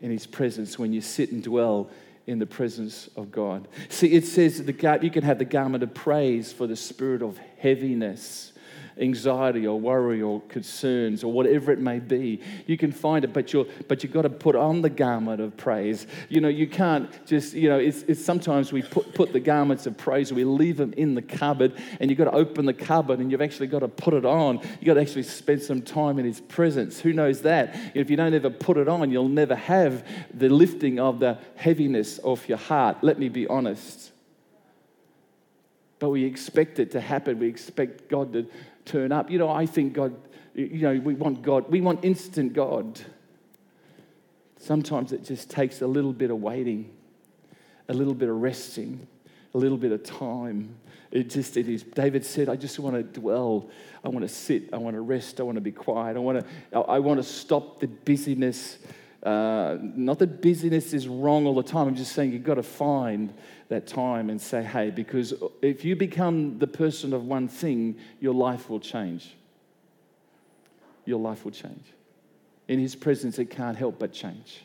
In 0.00 0.12
his 0.12 0.28
presence 0.28 0.78
when 0.78 0.92
you 0.92 1.00
sit 1.00 1.32
and 1.32 1.42
dwell 1.42 1.90
in 2.26 2.38
the 2.38 2.46
presence 2.46 3.08
of 3.16 3.32
God. 3.32 3.66
See, 3.88 4.12
it 4.12 4.24
says 4.26 4.62
that 4.62 5.02
you 5.02 5.10
can 5.10 5.24
have 5.24 5.40
the 5.40 5.44
garment 5.44 5.82
of 5.82 5.92
praise 5.92 6.52
for 6.52 6.68
the 6.68 6.76
spirit 6.76 7.22
of 7.22 7.36
heaviness 7.58 8.51
anxiety 8.98 9.66
or 9.66 9.78
worry 9.78 10.22
or 10.22 10.40
concerns 10.42 11.24
or 11.24 11.32
whatever 11.32 11.72
it 11.72 11.78
may 11.78 11.98
be. 11.98 12.40
You 12.66 12.76
can 12.76 12.92
find 12.92 13.24
it, 13.24 13.32
but, 13.32 13.52
you're, 13.52 13.66
but 13.88 14.02
you've 14.02 14.12
got 14.12 14.22
to 14.22 14.30
put 14.30 14.56
on 14.56 14.82
the 14.82 14.90
garment 14.90 15.40
of 15.40 15.56
praise. 15.56 16.06
You 16.28 16.40
know, 16.40 16.48
you 16.48 16.66
can't 16.66 17.10
just, 17.26 17.54
you 17.54 17.68
know, 17.68 17.78
it's, 17.78 18.02
it's 18.02 18.24
sometimes 18.24 18.72
we 18.72 18.82
put, 18.82 19.14
put 19.14 19.32
the 19.32 19.40
garments 19.40 19.86
of 19.86 19.96
praise, 19.96 20.32
we 20.32 20.44
leave 20.44 20.76
them 20.76 20.92
in 20.96 21.14
the 21.14 21.22
cupboard, 21.22 21.74
and 22.00 22.10
you've 22.10 22.18
got 22.18 22.24
to 22.24 22.32
open 22.32 22.66
the 22.66 22.74
cupboard 22.74 23.18
and 23.18 23.30
you've 23.30 23.42
actually 23.42 23.66
got 23.66 23.80
to 23.80 23.88
put 23.88 24.14
it 24.14 24.24
on. 24.24 24.58
You've 24.58 24.84
got 24.84 24.94
to 24.94 25.00
actually 25.00 25.24
spend 25.24 25.62
some 25.62 25.82
time 25.82 26.18
in 26.18 26.24
His 26.24 26.40
presence. 26.40 27.00
Who 27.00 27.12
knows 27.12 27.42
that? 27.42 27.76
If 27.94 28.10
you 28.10 28.16
don't 28.16 28.34
ever 28.34 28.50
put 28.50 28.76
it 28.76 28.88
on, 28.88 29.10
you'll 29.10 29.28
never 29.28 29.54
have 29.54 30.06
the 30.34 30.48
lifting 30.48 30.98
of 30.98 31.20
the 31.20 31.38
heaviness 31.56 32.20
off 32.22 32.48
your 32.48 32.58
heart. 32.58 32.98
Let 33.02 33.18
me 33.18 33.28
be 33.28 33.46
honest 33.46 34.12
but 36.02 36.10
we 36.10 36.24
expect 36.24 36.80
it 36.80 36.90
to 36.90 37.00
happen. 37.00 37.38
We 37.38 37.46
expect 37.46 38.08
God 38.08 38.32
to 38.32 38.44
turn 38.84 39.12
up. 39.12 39.30
You 39.30 39.38
know, 39.38 39.48
I 39.48 39.66
think 39.66 39.92
God, 39.92 40.14
you 40.54 40.82
know, 40.82 41.00
we 41.00 41.14
want 41.14 41.42
God, 41.42 41.70
we 41.70 41.80
want 41.80 42.04
instant 42.04 42.52
God. 42.52 43.00
Sometimes 44.58 45.12
it 45.12 45.24
just 45.24 45.50
takes 45.50 45.82
a 45.82 45.86
little 45.86 46.12
bit 46.12 46.30
of 46.30 46.40
waiting, 46.40 46.90
a 47.88 47.92
little 47.92 48.14
bit 48.14 48.28
of 48.28 48.36
resting, 48.36 49.06
a 49.54 49.58
little 49.58 49.78
bit 49.78 49.92
of 49.92 50.02
time. 50.04 50.76
It 51.10 51.28
just, 51.28 51.56
it 51.56 51.68
is. 51.68 51.82
David 51.82 52.24
said, 52.24 52.48
I 52.48 52.56
just 52.56 52.78
want 52.78 52.96
to 52.96 53.02
dwell. 53.02 53.68
I 54.02 54.08
want 54.08 54.22
to 54.22 54.28
sit. 54.28 54.72
I 54.72 54.78
want 54.78 54.94
to 54.96 55.00
rest. 55.00 55.40
I 55.40 55.42
want 55.42 55.56
to 55.56 55.60
be 55.60 55.72
quiet. 55.72 56.16
I 56.16 56.20
want 56.20 56.40
to, 56.40 56.78
I 56.78 57.00
want 57.00 57.18
to 57.18 57.22
stop 57.22 57.80
the 57.80 57.86
busyness. 57.86 58.78
Uh, 59.22 59.76
not 59.80 60.18
that 60.20 60.40
busyness 60.40 60.94
is 60.94 61.06
wrong 61.06 61.46
all 61.46 61.54
the 61.54 61.62
time. 61.62 61.86
I'm 61.86 61.94
just 61.94 62.12
saying 62.12 62.32
you've 62.32 62.44
got 62.44 62.54
to 62.54 62.62
find 62.62 63.34
that 63.72 63.86
time 63.86 64.30
and 64.30 64.40
say, 64.40 64.62
hey, 64.62 64.90
because 64.90 65.34
if 65.60 65.84
you 65.84 65.96
become 65.96 66.58
the 66.58 66.66
person 66.66 67.12
of 67.12 67.24
one 67.24 67.48
thing, 67.48 67.96
your 68.20 68.34
life 68.34 68.70
will 68.70 68.80
change. 68.80 69.34
Your 71.04 71.18
life 71.18 71.44
will 71.44 71.52
change. 71.52 71.84
In 72.68 72.78
His 72.78 72.94
presence, 72.94 73.38
it 73.38 73.50
can't 73.50 73.76
help 73.76 73.98
but 73.98 74.12
change. 74.12 74.60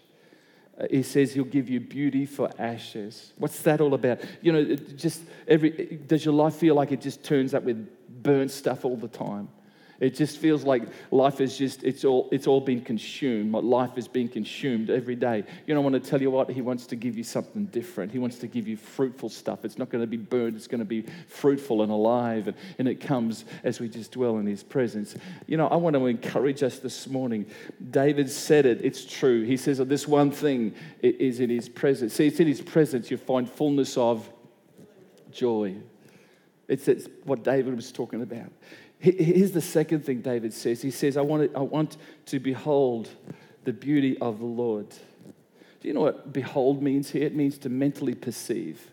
Uh, 0.80 0.86
he 0.92 1.02
says 1.02 1.34
he'll 1.34 1.44
give 1.44 1.70
you 1.70 1.80
beauty 1.80 2.26
for 2.26 2.52
ashes. 2.60 3.34
What's 3.38 3.62
that 3.64 3.82
all 3.82 3.94
about? 3.94 4.20
You 4.42 4.52
know, 4.52 4.76
just 4.76 5.22
every 5.48 5.72
does 6.08 6.24
your 6.24 6.36
life 6.36 6.56
feel 6.56 6.76
like 6.76 6.92
it 6.92 7.02
just 7.02 7.24
turns 7.24 7.54
up 7.56 7.64
with 7.64 7.88
burnt 8.22 8.52
stuff 8.52 8.86
all 8.86 8.96
the 8.96 9.08
time? 9.08 9.50
It 10.00 10.16
just 10.16 10.38
feels 10.38 10.64
like 10.64 10.84
life 11.10 11.42
is 11.42 11.58
just, 11.58 11.84
it's 11.84 12.06
all, 12.06 12.30
it's 12.32 12.46
all 12.46 12.62
been 12.62 12.82
consumed. 12.82 13.54
Life 13.54 13.98
is 13.98 14.08
being 14.08 14.30
consumed 14.30 14.90
every 14.90 15.16
day. 15.16 15.44
You 15.66 15.74
know, 15.74 15.82
I 15.82 15.84
want 15.84 16.02
to 16.02 16.10
tell 16.10 16.22
you 16.22 16.30
what, 16.30 16.50
He 16.52 16.62
wants 16.62 16.86
to 16.88 16.96
give 16.96 17.18
you 17.18 17.24
something 17.24 17.66
different. 17.66 18.12
He 18.12 18.20
wants 18.20 18.38
to 18.40 18.48
give 18.48 18.68
you 18.68 18.78
fruitful 18.78 19.30
stuff. 19.30 19.66
It's 19.66 19.78
not 19.78 19.90
going 19.90 20.04
to 20.04 20.08
be 20.08 20.18
burned, 20.18 20.56
it's 20.56 20.68
going 20.68 20.80
to 20.80 20.86
be 20.86 21.06
fruitful 21.28 21.82
and 21.82 21.92
alive. 21.92 22.48
And, 22.48 22.58
and 22.78 22.88
it 22.88 23.02
comes 23.02 23.46
as 23.64 23.80
we 23.80 23.90
just 23.90 24.12
dwell 24.12 24.38
in 24.38 24.46
His 24.46 24.64
presence. 24.64 25.16
You 25.48 25.58
know, 25.58 25.68
I 25.68 25.76
want 25.78 25.96
to 25.96 26.06
encourage 26.06 26.62
us 26.62 26.78
this 26.78 27.08
morning. 27.08 27.48
David 27.90 28.30
said 28.30 28.66
it, 28.66 28.82
it's 28.84 29.04
true. 29.04 29.44
He 29.44 29.58
says 29.58 29.80
that 29.80 29.90
this 29.90 30.08
one 30.08 30.30
thing 30.30 30.76
is 31.02 31.40
in 31.40 31.50
His 31.50 31.70
presence. 31.70 32.14
See, 32.14 32.28
it's 32.28 32.40
in 32.40 32.48
His 32.48 32.62
presence 32.62 33.10
you 33.10 33.18
find 33.18 33.50
fullness 33.50 33.98
of 33.98 34.30
joy. 35.32 35.76
It's, 36.68 36.88
it's 36.88 37.08
what 37.24 37.44
David 37.44 37.76
was 37.76 37.92
talking 37.92 38.22
about. 38.22 38.52
Here's 39.00 39.52
the 39.52 39.62
second 39.62 40.06
thing 40.06 40.22
David 40.22 40.54
says. 40.54 40.82
He 40.82 40.92
says, 40.92 41.18
I 41.18 41.22
want, 41.22 41.52
to, 41.52 41.58
I 41.58 41.62
want 41.62 41.98
to 42.28 42.40
behold 42.40 43.10
the 43.64 43.74
beauty 43.74 44.18
of 44.20 44.40
the 44.40 44.46
Lord. 44.46 44.90
Do 44.90 45.88
you 45.88 45.94
know 45.94 46.02
what 46.02 46.34
behold 46.34 46.82
means 46.82 47.12
here? 47.12 47.24
It 47.24 47.36
means 47.36 47.58
to 47.60 47.70
mentally 47.70 48.16
perceive. 48.16 48.90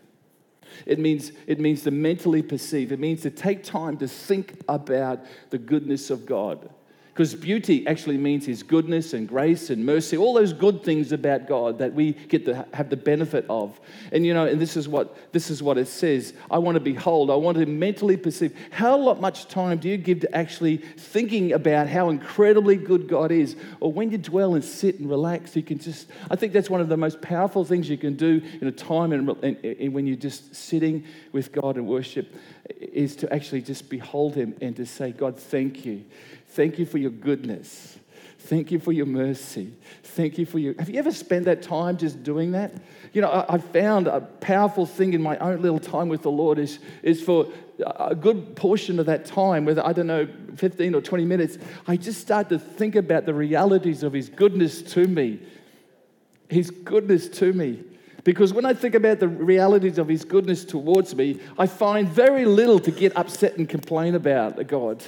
It 0.85 0.99
means, 0.99 1.31
it 1.47 1.59
means 1.59 1.83
to 1.83 1.91
mentally 1.91 2.41
perceive. 2.41 2.91
It 2.91 2.99
means 2.99 3.21
to 3.21 3.31
take 3.31 3.63
time 3.63 3.97
to 3.97 4.07
think 4.07 4.61
about 4.67 5.25
the 5.49 5.57
goodness 5.57 6.09
of 6.09 6.25
God. 6.25 6.69
Because 7.15 7.33
beauty 7.33 7.87
actually 7.87 8.17
means 8.17 8.45
his 8.45 8.61
goodness 8.61 9.13
and 9.13 9.25
grace 9.25 9.69
and 9.69 9.85
mercy, 9.85 10.17
all 10.17 10.33
those 10.33 10.51
good 10.51 10.83
things 10.83 11.13
about 11.13 11.47
God 11.47 11.79
that 11.79 11.93
we 11.93 12.11
get 12.11 12.43
to 12.43 12.67
have 12.73 12.89
the 12.89 12.97
benefit 12.97 13.45
of. 13.49 13.79
And 14.11 14.25
you 14.25 14.33
know, 14.33 14.45
and 14.45 14.59
this 14.59 14.75
is 14.75 14.89
what 14.89 15.31
this 15.31 15.49
is 15.49 15.63
what 15.63 15.77
it 15.77 15.87
says. 15.87 16.33
I 16.51 16.57
want 16.57 16.75
to 16.75 16.81
behold, 16.81 17.31
I 17.31 17.35
want 17.35 17.57
to 17.57 17.65
mentally 17.65 18.17
perceive. 18.17 18.53
How 18.69 19.13
much 19.13 19.47
time 19.47 19.77
do 19.77 19.87
you 19.87 19.95
give 19.95 20.19
to 20.19 20.35
actually 20.35 20.75
thinking 20.75 21.53
about 21.53 21.87
how 21.87 22.09
incredibly 22.09 22.75
good 22.75 23.07
God 23.07 23.31
is? 23.31 23.55
Or 23.79 23.93
when 23.93 24.11
you 24.11 24.17
dwell 24.17 24.55
and 24.55 24.63
sit 24.63 24.99
and 24.99 25.09
relax, 25.09 25.55
you 25.55 25.63
can 25.63 25.79
just 25.79 26.09
I 26.29 26.35
think 26.35 26.51
that's 26.51 26.69
one 26.69 26.81
of 26.81 26.89
the 26.89 26.97
most 26.97 27.21
powerful 27.21 27.63
things 27.63 27.87
you 27.87 27.97
can 27.97 28.17
do 28.17 28.41
in 28.59 28.67
a 28.67 28.73
time 28.73 29.13
and, 29.13 29.29
and, 29.63 29.93
when 29.93 30.05
you're 30.05 30.17
just 30.17 30.53
sitting 30.53 31.05
with 31.31 31.53
God 31.53 31.77
and 31.77 31.87
worship 31.87 32.35
is 32.77 33.15
to 33.17 33.33
actually 33.33 33.61
just 33.61 33.89
behold 33.89 34.35
him 34.35 34.53
and 34.59 34.75
to 34.75 34.85
say, 34.85 35.11
God, 35.11 35.39
thank 35.39 35.85
you. 35.85 36.03
Thank 36.55 36.79
you 36.79 36.85
for 36.85 36.97
your 36.97 37.11
goodness. 37.11 37.99
Thank 38.39 38.71
you 38.71 38.79
for 38.79 38.93
your 38.93 39.07
mercy. 39.07 39.73
Thank 40.03 40.37
you 40.37 40.45
for 40.45 40.57
your. 40.57 40.73
Have 40.79 40.89
you 40.89 40.97
ever 40.99 41.11
spent 41.11 41.43
that 41.45 41.61
time 41.61 41.97
just 41.97 42.23
doing 42.23 42.53
that? 42.53 42.71
You 43.11 43.21
know, 43.21 43.29
I, 43.29 43.55
I, 43.55 43.57
found 43.57 44.07
a 44.07 44.21
powerful 44.21 44.85
thing 44.85 45.13
in 45.13 45.21
my 45.21 45.37
own 45.39 45.61
little 45.61 45.79
time 45.79 46.07
with 46.07 46.21
the 46.21 46.31
Lord 46.31 46.57
is, 46.57 46.79
is 47.03 47.21
for 47.21 47.47
a 47.97 48.15
good 48.15 48.55
portion 48.55 49.01
of 49.01 49.05
that 49.07 49.25
time, 49.25 49.65
whether 49.65 49.85
I 49.85 49.91
don't 49.91 50.07
know, 50.07 50.29
15 50.55 50.95
or 50.95 51.01
20 51.01 51.25
minutes, 51.25 51.57
I 51.87 51.97
just 51.97 52.21
start 52.21 52.47
to 52.49 52.57
think 52.57 52.95
about 52.95 53.25
the 53.25 53.33
realities 53.33 54.01
of 54.01 54.13
His 54.13 54.29
goodness 54.29 54.81
to 54.93 55.05
me. 55.07 55.41
His 56.47 56.71
goodness 56.71 57.27
to 57.39 57.51
me. 57.51 57.83
Because 58.23 58.53
when 58.53 58.65
I 58.65 58.73
think 58.73 58.95
about 58.95 59.19
the 59.19 59.27
realities 59.27 59.97
of 59.97 60.07
His 60.07 60.23
goodness 60.23 60.63
towards 60.63 61.13
me, 61.15 61.41
I 61.59 61.67
find 61.67 62.07
very 62.07 62.45
little 62.45 62.79
to 62.79 62.91
get 62.91 63.17
upset 63.17 63.57
and 63.57 63.67
complain 63.67 64.15
about 64.15 64.65
God. 64.67 65.03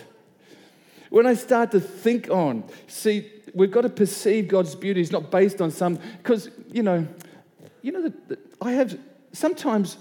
When 1.10 1.26
I 1.26 1.34
start 1.34 1.72
to 1.72 1.80
think 1.80 2.30
on, 2.30 2.64
see, 2.88 3.32
we've 3.54 3.72
got 3.72 3.82
to 3.82 3.90
perceive 3.90 4.48
God's 4.48 4.76
beauty 4.76 5.02
is 5.02 5.12
not 5.12 5.32
based 5.32 5.62
on 5.62 5.72
some, 5.72 6.00
because, 6.18 6.50
you 6.72 6.84
know, 6.84 7.08
you 7.82 7.92
know, 7.92 8.12
I 8.62 8.74
have, 8.74 8.98
sometimes 9.32 9.98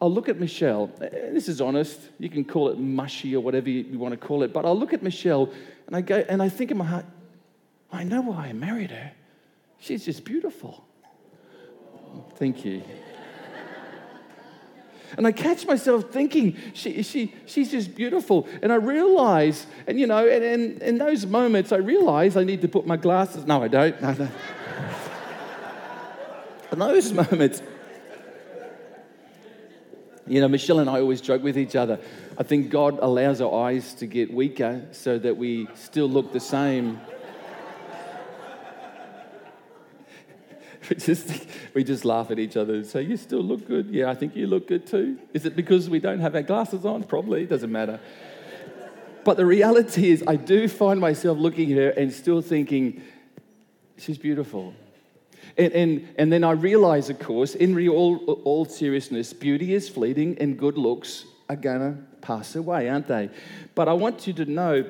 I'll 0.00 0.12
look 0.12 0.28
at 0.28 0.38
Michelle, 0.38 0.86
this 0.98 1.48
is 1.48 1.60
honest, 1.60 2.00
you 2.18 2.28
can 2.28 2.44
call 2.44 2.68
it 2.68 2.78
mushy 2.78 3.34
or 3.34 3.40
whatever 3.40 3.68
you 3.68 3.98
want 3.98 4.12
to 4.12 4.26
call 4.26 4.42
it, 4.42 4.52
but 4.52 4.64
I'll 4.64 4.78
look 4.78 4.92
at 4.92 5.02
Michelle 5.02 5.50
and 5.86 5.96
I 5.96 6.00
go, 6.00 6.24
and 6.28 6.42
I 6.42 6.48
think 6.48 6.70
in 6.70 6.76
my 6.78 6.84
heart, 6.84 7.04
I 7.92 8.04
know 8.04 8.20
why 8.22 8.46
I 8.46 8.52
married 8.52 8.90
her. 8.90 9.12
She's 9.78 10.04
just 10.04 10.24
beautiful. 10.24 10.84
Thank 12.36 12.64
you. 12.64 12.82
And 15.16 15.26
I 15.26 15.32
catch 15.32 15.66
myself 15.66 16.10
thinking, 16.10 16.56
she, 16.74 17.02
she, 17.02 17.34
she's 17.46 17.70
just 17.70 17.94
beautiful. 17.94 18.46
And 18.62 18.72
I 18.72 18.76
realize, 18.76 19.66
and 19.86 19.98
you 19.98 20.06
know, 20.06 20.26
and, 20.26 20.44
and 20.44 20.82
in 20.82 20.98
those 20.98 21.26
moments, 21.26 21.72
I 21.72 21.76
realize 21.76 22.36
I 22.36 22.44
need 22.44 22.62
to 22.62 22.68
put 22.68 22.86
my 22.86 22.96
glasses. 22.96 23.46
No, 23.46 23.62
I 23.62 23.68
don't. 23.68 24.00
No, 24.02 24.12
no. 24.12 24.28
in 26.72 26.78
those 26.78 27.12
moments, 27.12 27.62
you 30.26 30.40
know, 30.40 30.48
Michelle 30.48 30.80
and 30.80 30.90
I 30.90 31.00
always 31.00 31.20
joke 31.20 31.42
with 31.42 31.56
each 31.56 31.76
other. 31.76 32.00
I 32.36 32.42
think 32.42 32.70
God 32.70 32.98
allows 33.00 33.40
our 33.40 33.66
eyes 33.66 33.94
to 33.94 34.06
get 34.06 34.32
weaker 34.32 34.84
so 34.90 35.18
that 35.20 35.36
we 35.36 35.68
still 35.74 36.08
look 36.08 36.32
the 36.32 36.40
same 36.40 37.00
we 40.88 40.96
just, 40.96 41.46
we 41.74 41.84
just 41.84 42.04
laugh 42.04 42.30
at 42.30 42.38
each 42.38 42.56
other 42.56 42.74
and 42.74 42.86
say, 42.86 43.02
You 43.02 43.16
still 43.16 43.42
look 43.42 43.66
good. 43.66 43.88
Yeah, 43.90 44.10
I 44.10 44.14
think 44.14 44.36
you 44.36 44.46
look 44.46 44.68
good 44.68 44.86
too. 44.86 45.18
Is 45.32 45.46
it 45.46 45.56
because 45.56 45.88
we 45.88 46.00
don't 46.00 46.20
have 46.20 46.34
our 46.34 46.42
glasses 46.42 46.84
on? 46.84 47.04
Probably, 47.04 47.42
it 47.42 47.48
doesn't 47.48 47.72
matter. 47.72 48.00
But 49.24 49.36
the 49.36 49.46
reality 49.46 50.10
is, 50.10 50.22
I 50.26 50.36
do 50.36 50.68
find 50.68 51.00
myself 51.00 51.38
looking 51.38 51.72
at 51.72 51.78
her 51.78 51.88
and 51.90 52.12
still 52.12 52.40
thinking, 52.40 53.02
She's 53.98 54.18
beautiful. 54.18 54.74
And, 55.56 55.72
and, 55.72 56.08
and 56.18 56.32
then 56.32 56.44
I 56.44 56.50
realize, 56.50 57.08
of 57.08 57.18
course, 57.18 57.54
in 57.54 57.88
all, 57.88 58.16
all 58.44 58.64
seriousness, 58.66 59.32
beauty 59.32 59.74
is 59.74 59.88
fleeting 59.88 60.36
and 60.38 60.58
good 60.58 60.76
looks 60.76 61.24
are 61.48 61.56
to 61.56 61.96
pass 62.20 62.56
away, 62.56 62.88
aren't 62.88 63.06
they? 63.06 63.30
But 63.74 63.88
I 63.88 63.92
want 63.92 64.26
you 64.26 64.32
to 64.34 64.44
know 64.44 64.84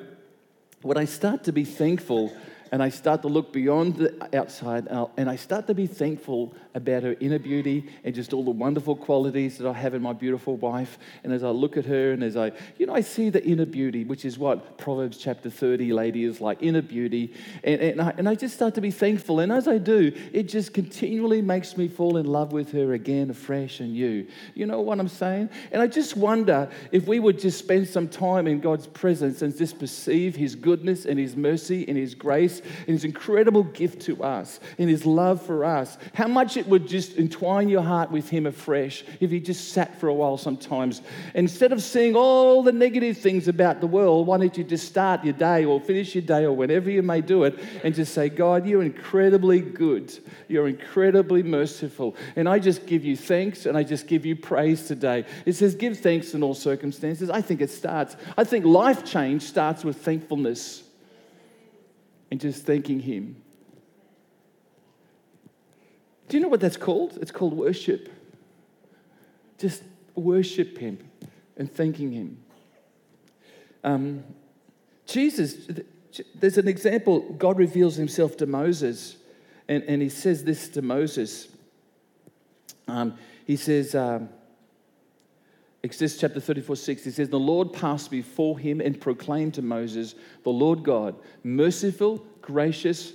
when 0.83 0.97
I 0.97 1.05
start 1.05 1.45
to 1.45 1.53
be 1.53 1.65
thankful 1.65 2.33
and 2.73 2.83
I 2.83 2.89
start 2.89 3.23
to 3.23 3.29
look 3.29 3.53
beyond 3.53 3.97
the 3.97 4.39
outside 4.39 4.89
and 5.17 5.31
I 5.31 5.37
start 5.37 5.67
to 5.69 5.75
be 5.75 5.87
thankful 5.87 6.53
about 6.77 7.03
her 7.03 7.17
inner 7.21 7.39
beauty 7.39 7.89
and 8.05 8.15
just 8.15 8.35
all 8.35 8.45
the 8.45 8.51
wonderful 8.51 8.95
qualities 8.95 9.57
that 9.57 9.67
I 9.67 9.73
have 9.73 9.95
in 9.95 10.03
my 10.03 10.13
beautiful 10.13 10.59
wife. 10.59 10.99
And 11.25 11.33
as 11.33 11.43
I 11.43 11.49
look 11.49 11.79
at 11.79 11.87
her 11.87 12.13
and 12.13 12.23
as 12.23 12.37
I, 12.37 12.53
you 12.77 12.85
know, 12.85 12.95
I 12.95 13.01
see 13.01 13.31
the 13.31 13.43
inner 13.43 13.65
beauty, 13.65 14.05
which 14.05 14.27
is 14.27 14.39
what 14.39 14.77
Proverbs 14.77 15.17
chapter 15.17 15.49
30 15.49 15.95
lady 15.95 16.25
is 16.25 16.39
like 16.39 16.63
inner 16.63 16.83
beauty. 16.83 17.33
And, 17.65 17.81
and, 17.81 18.03
I, 18.03 18.15
and 18.19 18.29
I 18.29 18.35
just 18.35 18.55
start 18.55 18.75
to 18.75 18.83
be 18.83 18.91
thankful. 18.91 19.41
And 19.41 19.51
as 19.51 19.67
I 19.67 19.79
do, 19.79 20.13
it 20.35 20.45
just 20.45 20.75
continually 20.75 21.41
makes 21.41 21.79
me 21.79 21.89
fall 21.89 22.19
in 22.19 22.27
love 22.27 22.53
with 22.53 22.73
her 22.73 22.93
again, 22.93 23.31
afresh 23.31 23.81
and 23.81 23.95
new. 23.95 24.27
You 24.55 24.67
know 24.67 24.83
what 24.83 25.01
I'm 25.01 25.09
saying? 25.09 25.49
And 25.73 25.81
I 25.81 25.87
just 25.87 26.15
wonder 26.15 26.69
if 26.93 27.07
we 27.07 27.21
would 27.21 27.39
just 27.39 27.59
spend 27.59 27.89
some 27.89 28.07
time 28.07 28.47
in 28.47 28.61
God's 28.61 28.87
presence 28.87 29.41
and 29.41 29.57
just 29.57 29.79
perceive 29.79 30.37
His 30.37 30.55
goodness 30.55 31.07
and 31.07 31.19
His 31.19 31.37
mercy 31.37 31.89
and 31.89 31.97
His 31.97 32.15
grace 32.15 32.61
and 32.61 32.89
His 32.89 33.05
incredible 33.05 33.63
gift 33.63 34.03
to 34.03 34.23
us 34.23 34.61
and 34.77 34.91
His 34.91 35.07
love 35.07 35.41
for 35.41 35.65
us, 35.65 35.97
how 36.13 36.29
much 36.29 36.59
it 36.59 36.66
would 36.67 36.87
just 36.89 37.17
entwine 37.17 37.69
your 37.69 37.83
heart 37.83 38.11
with 38.11 38.29
Him 38.29 38.47
afresh 38.47 39.05
if 39.21 39.33
you 39.33 39.41
just 39.41 39.73
sat 39.73 39.99
for 40.01 40.09
a 40.09 40.15
while 40.15 40.37
sometimes. 40.37 41.03
Instead 41.35 41.73
of 41.73 41.83
seeing 41.83 42.17
all 42.17 42.63
the 42.63 42.73
negative 42.73 43.19
things 43.19 43.49
about 43.49 43.81
the 43.81 43.87
world, 43.87 44.27
why 44.27 44.39
don't 44.39 44.57
you 44.57 44.65
just 44.65 44.87
start 44.87 45.25
your 45.25 45.33
day 45.33 45.65
or 45.65 45.81
finish 45.81 46.15
your 46.15 46.23
day 46.23 46.45
or 46.45 46.53
whenever 46.53 46.91
you 46.91 47.03
may 47.03 47.21
do 47.21 47.45
it 47.45 47.59
and 47.85 47.95
just 47.95 48.15
say, 48.15 48.29
God, 48.29 48.67
you're 48.67 48.83
incredibly 48.83 49.61
good. 49.61 50.17
You're 50.49 50.69
incredibly 50.69 51.43
merciful. 51.43 52.17
And 52.35 52.49
I 52.49 52.59
just 52.59 52.87
give 52.87 53.05
you 53.05 53.17
thanks 53.17 53.67
and 53.67 53.77
I 53.77 53.83
just 53.83 54.07
give 54.07 54.27
you 54.27 54.37
praise 54.37 54.87
today. 54.87 55.25
It 55.45 55.55
says, 55.55 55.75
give 55.75 55.99
thanks 55.99 56.35
in 56.35 56.43
all 56.43 56.55
circumstances. 56.55 57.31
I 57.31 57.41
think 57.41 57.61
it 57.61 57.71
starts, 57.71 58.17
I 58.37 58.45
think 58.45 58.65
life 58.65 59.05
change 59.05 59.43
starts 59.43 59.85
with 59.85 59.99
thankfulness 59.99 60.83
and 62.31 62.41
just 62.41 62.65
thanking 62.65 63.01
Him. 63.01 63.43
Do 66.29 66.37
you 66.37 66.43
know 66.43 66.49
what 66.49 66.61
that's 66.61 66.77
called? 66.77 67.19
It's 67.21 67.31
called 67.31 67.55
worship. 67.55 68.13
Just 69.59 69.83
worship 70.15 70.79
Him 70.79 70.99
and 71.57 71.73
thanking 71.73 72.13
Him. 72.13 72.39
Um, 73.85 74.25
Jesus, 75.07 75.69
there's 76.35 76.59
an 76.59 76.69
example, 76.69 77.21
God 77.35 77.59
reveals 77.59 77.97
Himself 77.97 78.37
to 78.39 78.47
Moses, 78.47 79.17
and, 79.69 79.85
and 79.85 80.03
He 80.03 80.09
says 80.09 80.45
this 80.45 80.69
to 80.71 80.83
Moses. 80.83 81.49
Um, 82.89 83.17
he 83.47 83.57
says, 83.57 83.95
um, 83.95 84.29
Exodus 85.83 86.19
chapter 86.19 86.41
34, 86.41 86.77
6, 86.77 87.05
he 87.05 87.11
says, 87.11 87.29
The 87.29 87.39
Lord 87.39 87.73
passed 87.73 88.11
before 88.11 88.59
him 88.59 88.81
and 88.81 89.01
proclaimed 89.01 89.55
to 89.55 89.63
Moses, 89.63 90.15
The 90.43 90.51
Lord 90.51 90.83
God, 90.83 91.15
merciful, 91.45 92.25
gracious, 92.43 93.13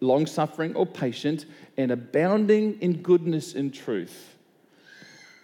long 0.00 0.26
suffering, 0.26 0.74
or 0.74 0.86
patient, 0.86 1.46
and 1.76 1.90
abounding 1.90 2.78
in 2.80 3.02
goodness 3.02 3.54
and 3.54 3.72
truth. 3.72 4.36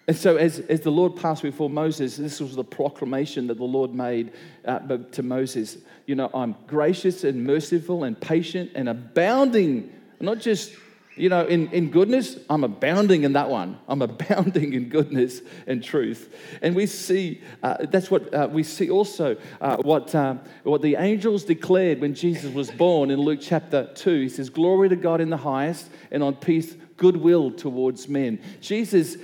And 0.06 0.16
so, 0.16 0.36
as, 0.36 0.60
as 0.60 0.80
the 0.82 0.90
Lord 0.90 1.16
passed 1.16 1.42
before 1.42 1.70
Moses, 1.70 2.16
this 2.16 2.38
was 2.40 2.54
the 2.54 2.64
proclamation 2.64 3.46
that 3.46 3.56
the 3.56 3.64
Lord 3.64 3.94
made 3.94 4.32
uh, 4.66 4.80
to 5.12 5.22
Moses. 5.22 5.78
You 6.06 6.14
know, 6.14 6.30
I'm 6.34 6.54
gracious 6.66 7.24
and 7.24 7.44
merciful 7.44 8.04
and 8.04 8.20
patient 8.20 8.72
and 8.74 8.88
abounding, 8.88 9.90
not 10.20 10.40
just, 10.40 10.72
you 11.16 11.28
know, 11.28 11.44
in, 11.46 11.68
in 11.68 11.90
goodness, 11.90 12.38
I'm 12.50 12.64
abounding 12.64 13.22
in 13.22 13.34
that 13.34 13.48
one. 13.48 13.78
I'm 13.88 14.02
abounding 14.10 14.72
in 14.72 14.88
goodness 14.88 15.40
and 15.66 15.82
truth. 15.82 16.34
And 16.62 16.74
we 16.74 16.86
see, 16.86 17.40
uh, 17.62 17.86
that's 17.86 18.10
what 18.10 18.32
uh, 18.34 18.48
we 18.50 18.62
see 18.62 18.90
also, 18.90 19.36
uh, 19.60 19.76
what, 19.78 20.14
uh, 20.14 20.36
what 20.64 20.82
the 20.82 20.96
angels 20.96 21.44
declared 21.44 22.00
when 22.00 22.14
Jesus 22.14 22.52
was 22.52 22.70
born 22.70 23.10
in 23.10 23.20
Luke 23.20 23.40
chapter 23.40 23.90
2. 23.94 24.22
He 24.22 24.28
says, 24.28 24.50
Glory 24.50 24.88
to 24.88 24.96
God 24.96 25.20
in 25.20 25.30
the 25.30 25.36
highest 25.36 25.88
and 26.10 26.22
on 26.22 26.34
peace, 26.34 26.74
goodwill 26.96 27.50
towards 27.50 28.08
men. 28.08 28.40
Jesus 28.60 29.16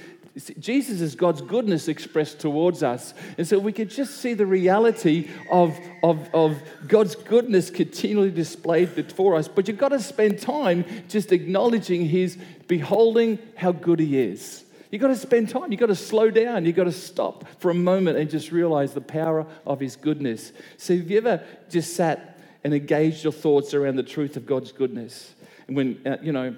Jesus 0.59 1.00
is 1.00 1.14
God's 1.14 1.40
goodness 1.42 1.88
expressed 1.88 2.38
towards 2.40 2.83
us. 2.83 3.14
And 3.37 3.46
so 3.46 3.59
we 3.59 3.72
can 3.72 3.88
just 3.88 4.18
see 4.18 4.35
the 4.35 4.46
reality 4.46 5.29
of, 5.50 5.79
of, 6.03 6.33
of 6.35 6.62
God's 6.87 7.14
goodness 7.14 7.70
continually 7.70 8.31
displayed 8.31 8.94
before 8.94 9.37
us. 9.37 9.48
But 9.48 9.68
you've 9.68 9.79
got 9.79 9.88
to 9.88 10.00
spend 10.00 10.40
time 10.40 10.85
just 11.09 11.33
acknowledging 11.33 12.07
His 12.07 12.38
beholding 12.68 13.38
how 13.57 13.72
good 13.72 13.98
He 13.98 14.18
is. 14.18 14.64
You've 14.90 15.03
got 15.03 15.09
to 15.09 15.16
spend 15.16 15.48
time. 15.48 15.70
You've 15.70 15.81
got 15.81 15.87
to 15.87 15.94
slow 15.94 16.31
down. 16.31 16.64
You've 16.64 16.76
got 16.76 16.85
to 16.85 16.92
stop 16.92 17.44
for 17.59 17.70
a 17.70 17.74
moment 17.74 18.18
and 18.18 18.29
just 18.29 18.50
realize 18.50 18.92
the 18.92 19.00
power 19.00 19.46
of 19.66 19.81
His 19.81 19.96
goodness. 19.96 20.53
So, 20.79 20.96
have 20.96 21.11
you 21.11 21.18
ever 21.18 21.44
just 21.68 21.94
sat 21.94 22.38
and 22.64 22.74
engaged 22.74 23.24
your 23.24 23.33
thoughts 23.33 23.72
around 23.72 23.96
the 23.96 24.03
truth 24.03 24.37
of 24.37 24.46
God's 24.46 24.72
goodness? 24.72 25.33
And 25.68 25.76
when, 25.76 26.00
uh, 26.05 26.16
you 26.20 26.33
know, 26.33 26.57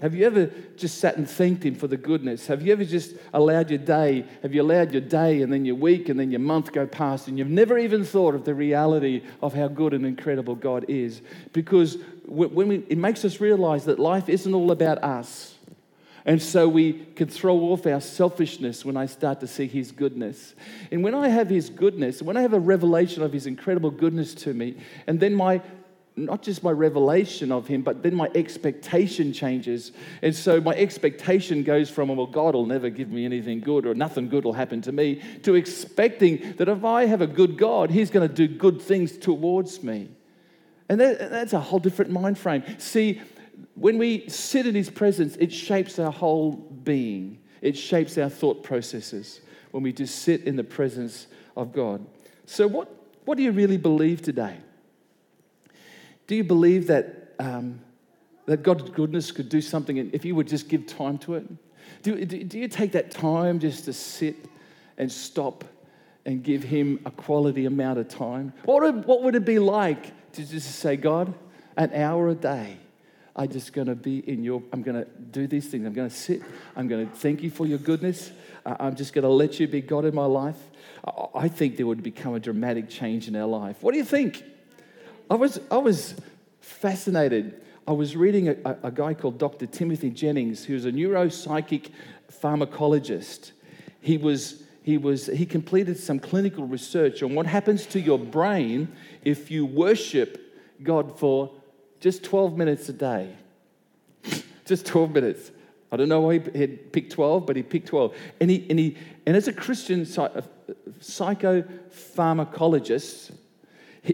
have 0.00 0.14
you 0.14 0.26
ever 0.26 0.50
just 0.76 0.98
sat 0.98 1.16
and 1.16 1.28
thanked 1.28 1.64
Him 1.64 1.74
for 1.74 1.88
the 1.88 1.96
goodness? 1.96 2.46
Have 2.46 2.62
you 2.62 2.72
ever 2.72 2.84
just 2.84 3.14
allowed 3.34 3.70
your 3.70 3.80
day, 3.80 4.24
have 4.42 4.54
you 4.54 4.62
allowed 4.62 4.92
your 4.92 5.00
day 5.00 5.42
and 5.42 5.52
then 5.52 5.64
your 5.64 5.74
week 5.74 6.08
and 6.08 6.18
then 6.18 6.30
your 6.30 6.40
month 6.40 6.72
go 6.72 6.86
past 6.86 7.26
and 7.26 7.36
you've 7.36 7.48
never 7.48 7.76
even 7.76 8.04
thought 8.04 8.36
of 8.36 8.44
the 8.44 8.54
reality 8.54 9.22
of 9.42 9.54
how 9.54 9.66
good 9.66 9.94
and 9.94 10.06
incredible 10.06 10.54
God 10.54 10.84
is? 10.88 11.20
Because 11.52 11.98
when 12.26 12.68
we, 12.68 12.76
it 12.88 12.98
makes 12.98 13.24
us 13.24 13.40
realize 13.40 13.86
that 13.86 13.98
life 13.98 14.28
isn't 14.28 14.54
all 14.54 14.70
about 14.70 15.02
us. 15.02 15.56
And 16.24 16.42
so 16.42 16.68
we 16.68 16.92
can 16.92 17.26
throw 17.26 17.56
off 17.70 17.86
our 17.86 18.02
selfishness 18.02 18.84
when 18.84 18.98
I 18.98 19.06
start 19.06 19.40
to 19.40 19.46
see 19.46 19.66
His 19.66 19.92
goodness. 19.92 20.54
And 20.92 21.02
when 21.02 21.14
I 21.14 21.28
have 21.28 21.48
His 21.48 21.70
goodness, 21.70 22.20
when 22.20 22.36
I 22.36 22.42
have 22.42 22.52
a 22.52 22.60
revelation 22.60 23.22
of 23.22 23.32
His 23.32 23.46
incredible 23.46 23.90
goodness 23.90 24.34
to 24.34 24.52
me, 24.52 24.76
and 25.06 25.18
then 25.18 25.34
my 25.34 25.62
not 26.24 26.42
just 26.42 26.62
my 26.62 26.70
revelation 26.70 27.52
of 27.52 27.66
him, 27.66 27.82
but 27.82 28.02
then 28.02 28.14
my 28.14 28.30
expectation 28.34 29.32
changes. 29.32 29.92
And 30.22 30.34
so 30.34 30.60
my 30.60 30.74
expectation 30.74 31.62
goes 31.62 31.90
from, 31.90 32.08
well, 32.08 32.26
God 32.26 32.54
will 32.54 32.66
never 32.66 32.90
give 32.90 33.10
me 33.10 33.24
anything 33.24 33.60
good 33.60 33.86
or 33.86 33.94
nothing 33.94 34.28
good 34.28 34.44
will 34.44 34.52
happen 34.52 34.80
to 34.82 34.92
me, 34.92 35.22
to 35.42 35.54
expecting 35.54 36.54
that 36.56 36.68
if 36.68 36.84
I 36.84 37.06
have 37.06 37.20
a 37.20 37.26
good 37.26 37.56
God, 37.56 37.90
he's 37.90 38.10
going 38.10 38.28
to 38.28 38.34
do 38.34 38.48
good 38.48 38.80
things 38.80 39.16
towards 39.16 39.82
me. 39.82 40.08
And 40.88 41.00
that, 41.00 41.30
that's 41.30 41.52
a 41.52 41.60
whole 41.60 41.78
different 41.78 42.10
mind 42.10 42.38
frame. 42.38 42.62
See, 42.78 43.20
when 43.74 43.98
we 43.98 44.28
sit 44.28 44.66
in 44.66 44.74
his 44.74 44.90
presence, 44.90 45.36
it 45.36 45.52
shapes 45.52 45.98
our 45.98 46.12
whole 46.12 46.52
being, 46.52 47.38
it 47.60 47.76
shapes 47.76 48.18
our 48.18 48.28
thought 48.28 48.62
processes 48.62 49.40
when 49.70 49.82
we 49.82 49.92
just 49.92 50.20
sit 50.20 50.44
in 50.44 50.56
the 50.56 50.64
presence 50.64 51.26
of 51.56 51.72
God. 51.72 52.04
So, 52.46 52.66
what, 52.66 52.88
what 53.24 53.36
do 53.36 53.44
you 53.44 53.52
really 53.52 53.76
believe 53.76 54.22
today? 54.22 54.56
Do 56.28 56.36
you 56.36 56.44
believe 56.44 56.86
that, 56.86 57.34
um, 57.40 57.80
that 58.46 58.62
God's 58.62 58.88
goodness 58.90 59.32
could 59.32 59.48
do 59.48 59.60
something 59.60 60.10
if 60.12 60.24
you 60.24 60.36
would 60.36 60.46
just 60.46 60.68
give 60.68 60.86
time 60.86 61.18
to 61.18 61.34
it? 61.34 61.46
Do, 62.02 62.24
do 62.24 62.58
you 62.58 62.68
take 62.68 62.92
that 62.92 63.10
time 63.10 63.58
just 63.58 63.86
to 63.86 63.92
sit 63.92 64.36
and 64.98 65.10
stop 65.10 65.64
and 66.26 66.42
give 66.42 66.62
Him 66.62 67.00
a 67.06 67.10
quality 67.10 67.64
amount 67.64 67.98
of 67.98 68.08
time? 68.08 68.52
What 68.64 68.82
would, 68.82 69.04
what 69.06 69.22
would 69.22 69.34
it 69.34 69.46
be 69.46 69.58
like 69.58 70.12
to 70.32 70.46
just 70.46 70.76
say, 70.76 70.96
God, 70.96 71.32
an 71.78 71.92
hour 71.94 72.28
a 72.28 72.34
day? 72.34 72.76
I'm 73.34 73.48
just 73.48 73.72
going 73.72 73.86
to 73.86 73.94
be 73.94 74.18
in 74.18 74.44
your, 74.44 74.62
I'm 74.72 74.82
going 74.82 75.02
to 75.02 75.08
do 75.30 75.46
these 75.46 75.68
things. 75.68 75.86
I'm 75.86 75.94
going 75.94 76.10
to 76.10 76.14
sit. 76.14 76.42
I'm 76.76 76.88
going 76.88 77.08
to 77.08 77.16
thank 77.16 77.42
you 77.42 77.50
for 77.50 77.66
your 77.66 77.78
goodness. 77.78 78.32
I'm 78.66 78.96
just 78.96 79.14
going 79.14 79.22
to 79.22 79.30
let 79.30 79.58
you 79.58 79.66
be 79.66 79.80
God 79.80 80.04
in 80.04 80.14
my 80.14 80.26
life. 80.26 80.58
I 81.34 81.48
think 81.48 81.78
there 81.78 81.86
would 81.86 82.02
become 82.02 82.34
a 82.34 82.40
dramatic 82.40 82.90
change 82.90 83.28
in 83.28 83.36
our 83.36 83.46
life. 83.46 83.76
What 83.80 83.92
do 83.92 83.98
you 83.98 84.04
think? 84.04 84.44
I 85.30 85.34
was, 85.34 85.60
I 85.70 85.76
was 85.76 86.14
fascinated. 86.60 87.60
I 87.86 87.92
was 87.92 88.16
reading 88.16 88.48
a, 88.48 88.56
a 88.82 88.90
guy 88.90 89.14
called 89.14 89.38
Dr. 89.38 89.66
Timothy 89.66 90.10
Jennings, 90.10 90.64
who's 90.64 90.84
a 90.84 90.92
neuropsychic 90.92 91.90
pharmacologist. 92.30 93.52
He 94.00 94.16
was 94.16 94.62
he 94.82 94.96
was 94.96 95.26
he 95.26 95.44
completed 95.44 95.98
some 95.98 96.18
clinical 96.18 96.66
research 96.66 97.22
on 97.22 97.34
what 97.34 97.46
happens 97.46 97.84
to 97.86 98.00
your 98.00 98.18
brain 98.18 98.88
if 99.22 99.50
you 99.50 99.66
worship 99.66 100.40
God 100.82 101.18
for 101.18 101.52
just 102.00 102.24
12 102.24 102.56
minutes 102.56 102.88
a 102.88 102.94
day. 102.94 103.34
just 104.64 104.86
12 104.86 105.10
minutes. 105.10 105.50
I 105.90 105.96
don't 105.96 106.08
know 106.08 106.20
why 106.20 106.38
he 106.38 106.66
picked 106.66 107.12
12, 107.12 107.44
but 107.44 107.56
he 107.56 107.62
picked 107.62 107.88
12. 107.88 108.14
And, 108.40 108.50
he, 108.50 108.66
and, 108.68 108.78
he, 108.78 108.96
and 109.26 109.36
as 109.36 109.48
a 109.48 109.52
Christian 109.52 110.02
uh, 110.02 110.42
psychopharmacologist, 111.00 113.32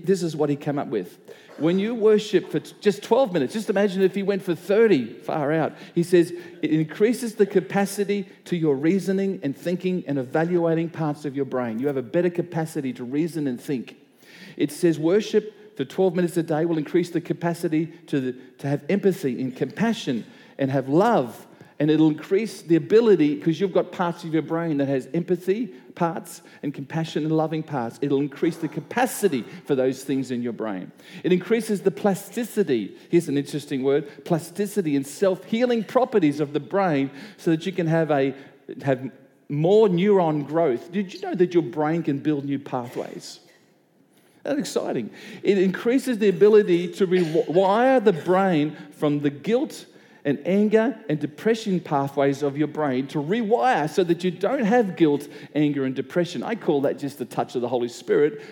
this 0.02 0.22
is 0.22 0.34
what 0.34 0.50
he 0.50 0.56
came 0.56 0.78
up 0.78 0.88
with. 0.88 1.18
When 1.58 1.78
you 1.78 1.94
worship 1.94 2.50
for 2.50 2.58
just 2.58 3.02
12 3.02 3.32
minutes, 3.32 3.52
just 3.52 3.70
imagine 3.70 4.02
if 4.02 4.14
he 4.14 4.22
went 4.22 4.42
for 4.42 4.54
30, 4.54 5.20
far 5.20 5.52
out. 5.52 5.74
He 5.94 6.02
says 6.02 6.32
it 6.62 6.70
increases 6.70 7.36
the 7.36 7.46
capacity 7.46 8.28
to 8.46 8.56
your 8.56 8.74
reasoning 8.74 9.40
and 9.42 9.56
thinking 9.56 10.04
and 10.06 10.18
evaluating 10.18 10.90
parts 10.90 11.24
of 11.24 11.36
your 11.36 11.44
brain. 11.44 11.78
You 11.78 11.86
have 11.86 11.96
a 11.96 12.02
better 12.02 12.30
capacity 12.30 12.92
to 12.94 13.04
reason 13.04 13.46
and 13.46 13.60
think. 13.60 13.96
It 14.56 14.72
says 14.72 14.98
worship 14.98 15.76
for 15.76 15.84
12 15.84 16.14
minutes 16.14 16.36
a 16.36 16.42
day 16.42 16.64
will 16.64 16.78
increase 16.78 17.10
the 17.10 17.20
capacity 17.20 17.86
to, 18.06 18.20
the, 18.20 18.32
to 18.58 18.68
have 18.68 18.84
empathy 18.88 19.40
and 19.40 19.54
compassion 19.54 20.24
and 20.58 20.70
have 20.70 20.88
love 20.88 21.46
and 21.78 21.90
it'll 21.90 22.08
increase 22.08 22.62
the 22.62 22.76
ability 22.76 23.34
because 23.34 23.60
you've 23.60 23.72
got 23.72 23.90
parts 23.90 24.24
of 24.24 24.32
your 24.32 24.42
brain 24.42 24.78
that 24.78 24.88
has 24.88 25.08
empathy 25.12 25.74
parts 25.94 26.42
and 26.62 26.74
compassion 26.74 27.22
and 27.24 27.36
loving 27.36 27.62
parts 27.62 27.98
it'll 28.02 28.20
increase 28.20 28.56
the 28.56 28.68
capacity 28.68 29.42
for 29.64 29.74
those 29.74 30.04
things 30.04 30.30
in 30.30 30.42
your 30.42 30.52
brain. 30.52 30.90
It 31.22 31.32
increases 31.32 31.82
the 31.82 31.90
plasticity 31.90 32.96
here's 33.10 33.28
an 33.28 33.38
interesting 33.38 33.82
word 33.82 34.24
plasticity 34.24 34.96
and 34.96 35.06
self-healing 35.06 35.84
properties 35.84 36.40
of 36.40 36.52
the 36.52 36.60
brain 36.60 37.10
so 37.36 37.50
that 37.50 37.66
you 37.66 37.72
can 37.72 37.86
have 37.86 38.10
a 38.10 38.34
have 38.82 39.10
more 39.48 39.88
neuron 39.88 40.46
growth. 40.46 40.90
Did 40.90 41.12
you 41.12 41.20
know 41.20 41.34
that 41.34 41.54
your 41.54 41.62
brain 41.62 42.02
can 42.02 42.18
build 42.18 42.44
new 42.44 42.58
pathways? 42.58 43.40
That's 44.42 44.58
exciting. 44.58 45.10
It 45.42 45.58
increases 45.58 46.18
the 46.18 46.28
ability 46.28 46.88
to 46.94 47.06
rewire 47.06 48.02
the 48.04 48.12
brain 48.12 48.76
from 48.92 49.20
the 49.20 49.30
guilt 49.30 49.86
and 50.24 50.40
anger 50.46 50.98
and 51.08 51.18
depression 51.20 51.80
pathways 51.80 52.42
of 52.42 52.56
your 52.56 52.68
brain 52.68 53.06
to 53.08 53.18
rewire 53.18 53.88
so 53.88 54.02
that 54.04 54.24
you 54.24 54.30
don't 54.30 54.64
have 54.64 54.96
guilt, 54.96 55.28
anger, 55.54 55.84
and 55.84 55.94
depression. 55.94 56.42
I 56.42 56.54
call 56.54 56.80
that 56.82 56.98
just 56.98 57.18
the 57.18 57.26
touch 57.26 57.54
of 57.54 57.60
the 57.60 57.68
Holy 57.68 57.88
Spirit. 57.88 58.42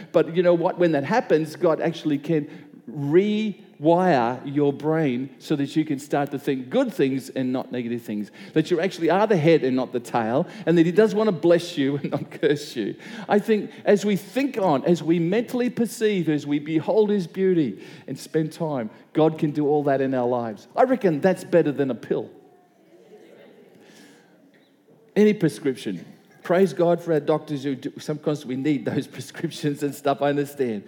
but 0.12 0.34
you 0.34 0.42
know 0.42 0.54
what? 0.54 0.78
When 0.78 0.92
that 0.92 1.04
happens, 1.04 1.54
God 1.54 1.80
actually 1.80 2.18
can 2.18 2.48
rewire 3.80 4.40
your 4.44 4.72
brain 4.72 5.30
so 5.38 5.56
that 5.56 5.74
you 5.74 5.84
can 5.84 5.98
start 5.98 6.30
to 6.30 6.38
think 6.38 6.68
good 6.70 6.92
things 6.92 7.30
and 7.30 7.52
not 7.52 7.72
negative 7.72 8.02
things. 8.02 8.30
That 8.52 8.70
you 8.70 8.80
actually 8.80 9.10
are 9.10 9.26
the 9.26 9.36
head 9.36 9.64
and 9.64 9.74
not 9.74 9.92
the 9.92 10.00
tail, 10.00 10.46
and 10.66 10.76
that 10.78 10.86
He 10.86 10.92
does 10.92 11.14
want 11.14 11.28
to 11.28 11.32
bless 11.32 11.78
you 11.78 11.96
and 12.02 12.10
not 12.10 12.30
curse 12.30 12.76
you. 12.76 12.96
I 13.28 13.38
think 13.38 13.70
as 13.84 14.04
we 14.04 14.16
think 14.16 14.58
on, 14.58 14.84
as 14.84 15.02
we 15.02 15.18
mentally 15.18 15.70
perceive, 15.70 16.28
as 16.28 16.46
we 16.46 16.58
behold 16.58 17.10
His 17.10 17.26
beauty 17.26 17.82
and 18.06 18.18
spend 18.18 18.52
time, 18.52 18.90
God 19.12 19.38
can 19.38 19.50
do 19.50 19.66
all 19.66 19.82
that 19.84 20.00
in 20.00 20.14
our 20.14 20.28
lives. 20.28 20.68
I 20.76 20.84
reckon 20.84 21.20
that's 21.20 21.44
better 21.44 21.72
than 21.72 21.90
a 21.90 21.94
pill. 21.94 22.30
Any 25.16 25.34
prescription. 25.34 26.04
Praise 26.42 26.72
God 26.72 27.02
for 27.02 27.12
our 27.12 27.20
doctors 27.20 27.64
who 27.64 27.74
do, 27.74 27.92
sometimes 27.98 28.46
we 28.46 28.56
need 28.56 28.84
those 28.84 29.06
prescriptions 29.16 29.82
and 29.82 29.94
stuff, 29.94 30.22
I 30.22 30.30
understand. 30.30 30.84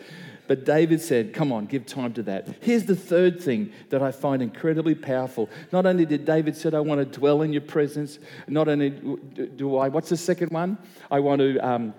But 0.53 0.67
David 0.67 1.01
said, 1.01 1.33
Come 1.33 1.51
on, 1.51 1.65
give 1.65 1.87
time 1.87 2.13
to 2.13 2.23
that. 2.25 2.47
Here's 2.61 2.85
the 2.85 2.95
third 2.95 3.41
thing 3.41 3.73
that 3.89 4.03
I 4.03 4.13
find 4.13 4.43
incredibly 4.43 4.95
powerful. 4.95 5.49
Not 5.73 5.87
only 5.87 6.05
did 6.05 6.27
David 6.27 6.55
said, 6.59 6.75
I 6.75 6.81
want 6.81 6.99
to 6.99 7.07
dwell 7.07 7.41
in 7.41 7.55
your 7.55 7.63
presence, 7.63 8.19
not 8.47 8.69
only 8.69 8.91
do 8.91 9.79
I, 9.79 9.89
what's 9.89 10.11
the 10.11 10.17
second 10.19 10.51
one? 10.51 10.77
I 11.11 11.21
want 11.21 11.39
to, 11.39 11.57
um, 11.67 11.95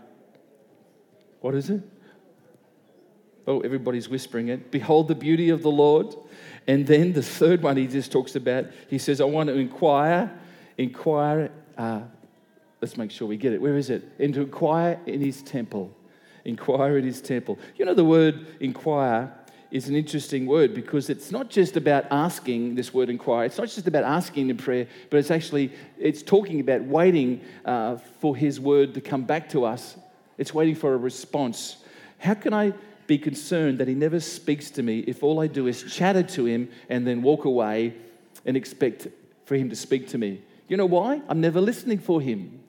what 1.42 1.56
is 1.56 1.72
it? 1.72 1.82
Oh, 3.48 3.62
everybody's 3.62 4.08
whispering 4.08 4.50
it. 4.50 4.70
Behold 4.70 5.08
the 5.08 5.16
beauty 5.16 5.50
of 5.50 5.64
the 5.64 5.72
Lord. 5.72 6.14
And 6.68 6.86
then 6.86 7.14
the 7.14 7.24
third 7.24 7.64
one 7.64 7.76
he 7.76 7.88
just 7.88 8.12
talks 8.12 8.36
about, 8.36 8.68
he 8.88 9.00
says, 9.00 9.20
I 9.20 9.26
want 9.26 9.48
to 9.48 9.56
inquire, 9.56 10.32
inquire, 10.78 11.50
uh, 11.76 12.02
let's 12.82 12.98
make 12.98 13.10
sure 13.10 13.28
we 13.28 13.36
get 13.36 13.52
it. 13.52 13.60
Where 13.60 13.78
is 13.78 13.90
it? 13.90 14.04
And 14.20 14.32
to 14.36 14.42
inquire 14.42 15.00
in 15.08 15.22
his 15.22 15.42
temple 15.42 15.92
inquire 16.46 16.98
at 16.98 17.04
his 17.04 17.22
temple. 17.22 17.58
You 17.78 17.86
know, 17.86 17.94
the 17.94 18.06
word 18.06 18.46
inquire 18.60 19.32
is 19.74 19.90
an 19.90 19.96
interesting 19.96 20.46
word 20.46 20.76
because 20.76 21.10
it's 21.10 21.32
not 21.32 21.50
just 21.50 21.76
about 21.76 22.06
asking 22.12 22.76
this 22.76 22.94
word 22.94 23.10
inquire. 23.10 23.46
It's 23.46 23.58
not 23.58 23.70
just 23.70 23.88
about 23.88 24.04
asking 24.04 24.50
in 24.50 24.58
prayer 24.58 24.88
but 25.10 25.18
it's 25.18 25.32
actually 25.32 25.72
it's 25.98 26.22
talking 26.22 26.60
about 26.60 26.84
waiting 26.84 27.42
uh, 27.66 27.98
for 28.20 28.36
his 28.36 28.60
word 28.60 28.94
to 28.94 29.02
come 29.02 29.24
back 29.24 29.50
to 29.50 29.66
us. 29.66 29.98
It's 30.38 30.54
waiting 30.54 30.76
for 30.76 30.94
a 30.94 30.98
response. 30.98 31.78
How 32.20 32.36
can 32.36 32.54
i 32.54 32.74
be 33.06 33.18
concerned 33.18 33.80
that 33.80 33.88
he 33.88 33.96
never 33.96 34.20
speaks 34.20 34.72
to 34.72 34.82
me 34.82 35.00
if 35.00 35.24
all 35.24 35.42
i 35.42 35.48
do 35.48 35.68
is 35.68 35.84
chatter 35.84 36.24
to 36.24 36.46
him 36.46 36.70
and 36.88 37.06
then 37.06 37.22
walk 37.22 37.44
away 37.44 37.94
and 38.46 38.56
expect 38.56 39.08
for 39.46 39.56
him 39.56 39.70
to 39.70 39.76
speak 39.76 40.08
to 40.10 40.18
me? 40.18 40.42
You 40.68 40.78
know 40.78 40.86
why? 40.86 41.22
I'm 41.28 41.42
never 41.42 41.60
listening 41.60 41.98
for 41.98 42.22
him 42.22 42.63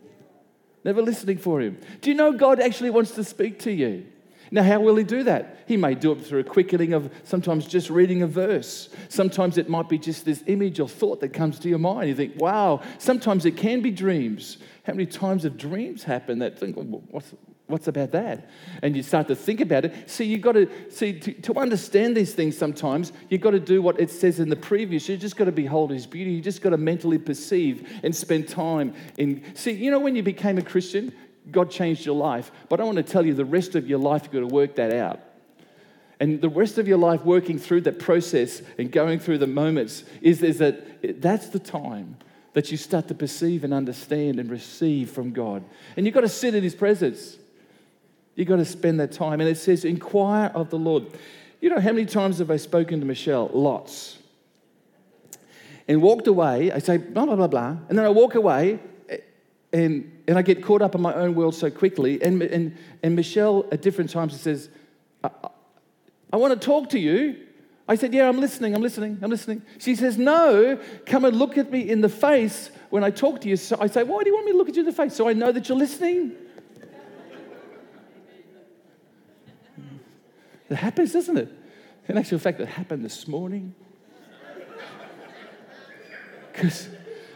never 0.85 1.03
listening 1.03 1.39
for 1.39 1.61
him. 1.61 1.79
Do 2.01 2.11
you 2.11 2.17
know 2.17 2.33
God 2.33 2.61
actually 2.61 2.91
wants 2.91 3.13
to 3.13 3.25
speak 3.25 3.59
to 3.61 3.73
you? 3.73 4.07
Now, 4.51 4.63
how 4.63 4.79
will 4.81 4.95
he 4.97 5.05
do 5.05 5.25
that? 5.25 5.65
He 5.67 5.77
may 5.77 5.95
do 5.95 6.13
it 6.13 6.25
through 6.25 6.41
a 6.41 6.45
quickening 6.45 6.93
of 6.93 7.11
sometimes 7.25 7.67
just 7.67 7.91
reading 7.91 8.23
a 8.23 8.27
verse. 8.27 8.89
Sometimes 9.09 9.59
it 9.59 9.69
might 9.69 9.89
be 9.89 9.99
just 9.99 10.25
this 10.25 10.45
image 10.47 10.79
or 10.79 10.89
thought 10.89 11.21
that 11.21 11.33
comes 11.33 11.59
to 11.61 11.69
your 11.69 11.79
mind. 11.79 12.09
You 12.09 12.15
think, 12.15 12.35
wow. 12.37 12.83
Sometimes 12.99 13.47
it 13.47 13.57
can 13.57 13.81
be 13.81 13.91
dreams. 13.91 14.59
How 14.85 14.93
many 14.93 15.07
times 15.07 15.43
have 15.43 15.57
dreams 15.57 16.05
happened 16.05 16.43
that 16.43 16.59
think, 16.59 16.77
what's, 16.77 17.35
What's 17.67 17.89
about 17.89 18.13
that? 18.13 18.51
And 18.83 18.95
you 18.95 19.03
start 19.03 19.27
to 19.29 19.35
think 19.35 19.61
about 19.61 19.87
it. 19.87 20.11
See, 20.11 20.25
you've 20.25 20.43
got 20.43 20.53
to 20.53 20.69
see 20.91 21.19
to, 21.19 21.33
to 21.33 21.59
understand 21.59 22.15
these 22.15 22.35
things 22.35 22.59
sometimes, 22.59 23.13
you've 23.31 23.41
got 23.41 23.53
to 23.53 23.61
do 23.61 23.81
what 23.81 23.99
it 23.99 24.11
says 24.11 24.39
in 24.39 24.51
the 24.51 24.57
previous. 24.57 25.09
You've 25.09 25.21
just 25.21 25.37
got 25.37 25.47
to 25.47 25.53
behold 25.53 25.91
his 25.91 26.07
beauty. 26.07 26.33
You 26.33 26.43
just 26.43 26.61
got 26.61 26.71
to 26.71 26.77
mentally 26.77 27.19
perceive 27.19 27.91
and 28.03 28.15
spend 28.15 28.49
time 28.49 28.95
in 29.17 29.43
see, 29.55 29.73
you 29.73 29.91
know, 29.91 29.99
when 29.99 30.15
you 30.15 30.23
became 30.23 30.59
a 30.59 30.63
Christian, 30.63 31.13
God 31.51 31.71
changed 31.71 32.05
your 32.05 32.17
life. 32.17 32.53
But 32.69 32.81
I 32.81 32.85
want 32.85 32.97
to 32.97 33.03
tell 33.03 33.25
you 33.25 33.33
the 33.33 33.47
rest 33.47 33.75
of 33.75 33.89
your 33.89 33.99
life, 33.99 34.25
you've 34.25 34.33
got 34.33 34.49
to 34.49 34.55
work 34.55 34.77
that 34.77 34.93
out. 34.93 35.21
And 36.21 36.41
the 36.41 36.51
rest 36.51 36.77
of 36.79 36.87
your 36.87 36.99
life 36.99 37.25
working 37.25 37.59
through 37.59 37.83
that 37.83 37.99
process 37.99 38.63
and 38.79 38.93
going 38.93 39.19
through 39.19 39.39
the 39.39 39.47
moments 39.47 40.05
is, 40.21 40.43
is 40.43 40.59
that 40.59 41.21
that's 41.21 41.49
the 41.49 41.59
time 41.59 42.17
that 42.53 42.71
you 42.71 42.77
start 42.77 43.09
to 43.09 43.15
perceive 43.15 43.65
and 43.65 43.75
understand 43.75 44.39
and 44.39 44.51
receive 44.51 45.11
from 45.11 45.33
God. 45.33 45.65
And 45.97 46.07
you've 46.07 46.15
got 46.15 46.21
to 46.21 46.29
sit 46.29 46.55
in 46.55 46.63
his 46.63 46.75
presence. 46.75 47.37
You've 48.35 48.49
got 48.49 48.57
to 48.57 48.65
spend 48.65 49.01
that 49.01 49.13
time. 49.13 49.41
And 49.41 49.49
it 49.49 49.57
says, 49.57 49.85
inquire 49.85 50.51
of 50.55 50.71
the 50.71 50.79
Lord. 50.79 51.07
You 51.61 51.71
know, 51.71 51.81
how 51.81 51.93
many 51.93 52.07
times 52.07 52.39
have 52.39 52.51
I 52.51 52.57
spoken 52.57 53.01
to 53.01 53.07
Michelle? 53.07 53.49
Lots. 53.53 54.19
And 55.87 56.03
walked 56.03 56.27
away, 56.27 56.73
I 56.73 56.79
say, 56.79 56.97
blah, 56.97 57.27
blah, 57.27 57.37
blah, 57.37 57.47
blah. 57.47 57.77
And 57.89 57.99
then 57.99 58.05
I 58.05 58.09
walk 58.09 58.35
away 58.35 58.81
eh, 59.09 59.19
and, 59.73 60.23
and 60.27 60.39
I 60.39 60.43
get 60.43 60.63
caught 60.63 60.83
up 60.83 60.95
in 60.95 61.01
my 61.01 61.15
own 61.15 61.35
world 61.35 61.55
so 61.55 61.71
quickly. 61.71 62.21
And, 62.23 62.43
and, 62.43 62.77
and 63.03 63.15
Michelle, 63.15 63.67
at 63.71 63.83
different 63.83 64.11
times, 64.11 64.39
says, 64.41 64.71
I, 65.23 65.31
I 66.33 66.37
want 66.37 66.59
to 66.59 66.67
talk 66.67 66.91
to 66.91 66.99
you. 66.99 67.37
I 67.87 67.97
said, 67.97 68.15
Yeah, 68.15 68.29
I'm 68.29 68.41
listening, 68.41 68.75
I'm 68.75 68.81
listening, 68.81 69.19
I'm 69.21 69.31
listening. 69.31 69.63
She 69.79 69.95
says, 69.95 70.17
No, 70.17 70.81
come 71.05 71.27
and 71.27 71.37
look 71.37 71.59
at 71.59 71.71
me 71.71 71.89
in 71.89 72.01
the 72.01 72.09
face 72.09 72.71
when 72.89 73.05
I 73.05 73.11
talk 73.11 73.43
to 73.43 73.49
you. 73.49 73.57
So 73.57 73.77
I 73.79 73.89
say, 73.89 74.03
Why 74.03 74.23
do 74.23 74.31
you 74.31 74.35
want 74.35 74.47
me 74.47 74.53
to 74.53 74.59
look 74.59 74.71
at 74.71 74.75
you 74.75 74.81
in 74.81 74.87
the 74.87 74.93
face? 74.93 75.15
So 75.15 75.29
I 75.29 75.35
know 75.35 75.53
that 75.53 75.69
you're 75.69 75.77
listening. 75.77 76.33
It 80.75 80.79
happens, 80.79 81.13
doesn't 81.13 81.37
it? 81.37 81.53
In 82.09 82.19
actual 82.19 82.41
fact, 82.41 82.59
it 82.59 82.67
happened 82.67 83.05
this 83.05 83.29
morning. 83.29 83.77
Because 86.53 86.89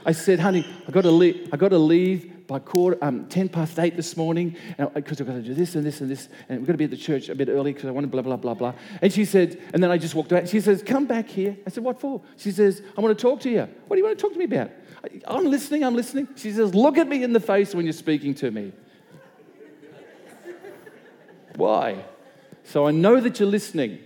I 0.04 0.10
said, 0.10 0.40
honey, 0.40 0.66
I 0.88 0.90
got 0.90 1.02
to 1.02 1.10
leave. 1.12 1.48
I 1.52 1.56
got 1.56 1.68
to 1.68 1.78
leave 1.78 2.48
by 2.48 2.58
quarter, 2.58 2.98
um, 3.00 3.26
ten 3.26 3.48
past 3.48 3.78
eight 3.78 3.94
this 3.94 4.16
morning 4.16 4.56
because 4.94 5.20
I've 5.20 5.26
got 5.28 5.34
to 5.34 5.42
do 5.42 5.54
this 5.54 5.76
and 5.76 5.86
this 5.86 6.00
and 6.00 6.10
this, 6.10 6.28
and 6.48 6.58
we're 6.60 6.66
going 6.66 6.74
to 6.74 6.78
be 6.78 6.84
at 6.84 6.90
the 6.90 6.96
church 6.96 7.28
a 7.28 7.34
bit 7.36 7.48
early 7.48 7.72
because 7.72 7.88
I 7.88 7.92
want 7.92 8.04
to 8.04 8.08
blah 8.08 8.22
blah 8.22 8.36
blah 8.36 8.54
blah. 8.54 8.74
And 9.00 9.12
she 9.12 9.24
said, 9.24 9.60
and 9.72 9.80
then 9.80 9.92
I 9.92 9.98
just 9.98 10.16
walked 10.16 10.32
out. 10.32 10.48
She 10.48 10.60
says, 10.60 10.82
"Come 10.82 11.06
back 11.06 11.28
here." 11.28 11.56
I 11.64 11.70
said, 11.70 11.84
"What 11.84 12.00
for?" 12.00 12.20
She 12.36 12.50
says, 12.50 12.82
"I 12.96 13.00
want 13.00 13.16
to 13.16 13.22
talk 13.22 13.38
to 13.40 13.50
you." 13.50 13.68
What 13.86 13.94
do 13.94 13.98
you 13.98 14.04
want 14.04 14.18
to 14.18 14.22
talk 14.22 14.32
to 14.32 14.38
me 14.38 14.46
about? 14.46 14.72
I'm 15.28 15.44
listening. 15.44 15.84
I'm 15.84 15.94
listening. 15.94 16.26
She 16.34 16.50
says, 16.50 16.74
"Look 16.74 16.98
at 16.98 17.06
me 17.06 17.22
in 17.22 17.32
the 17.32 17.40
face 17.40 17.72
when 17.72 17.86
you're 17.86 17.92
speaking 17.92 18.34
to 18.34 18.50
me." 18.50 18.72
Why? 21.56 22.04
So 22.68 22.86
I 22.86 22.90
know 22.90 23.18
that 23.18 23.40
you're 23.40 23.48
listening. 23.48 23.98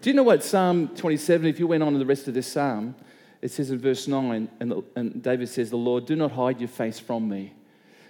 Do 0.00 0.10
you 0.10 0.14
know 0.14 0.22
what 0.22 0.44
Psalm 0.44 0.86
27, 0.94 1.44
if 1.44 1.58
you 1.58 1.66
went 1.66 1.82
on 1.82 1.92
to 1.92 1.98
the 1.98 2.06
rest 2.06 2.28
of 2.28 2.34
this 2.34 2.46
psalm, 2.46 2.94
it 3.42 3.50
says 3.50 3.72
in 3.72 3.80
verse 3.80 4.06
9, 4.06 4.48
and, 4.60 4.70
the, 4.70 4.82
and 4.94 5.20
David 5.20 5.48
says, 5.48 5.70
The 5.70 5.76
Lord, 5.76 6.06
do 6.06 6.14
not 6.14 6.30
hide 6.30 6.60
your 6.60 6.68
face 6.68 7.00
from 7.00 7.28
me. 7.28 7.52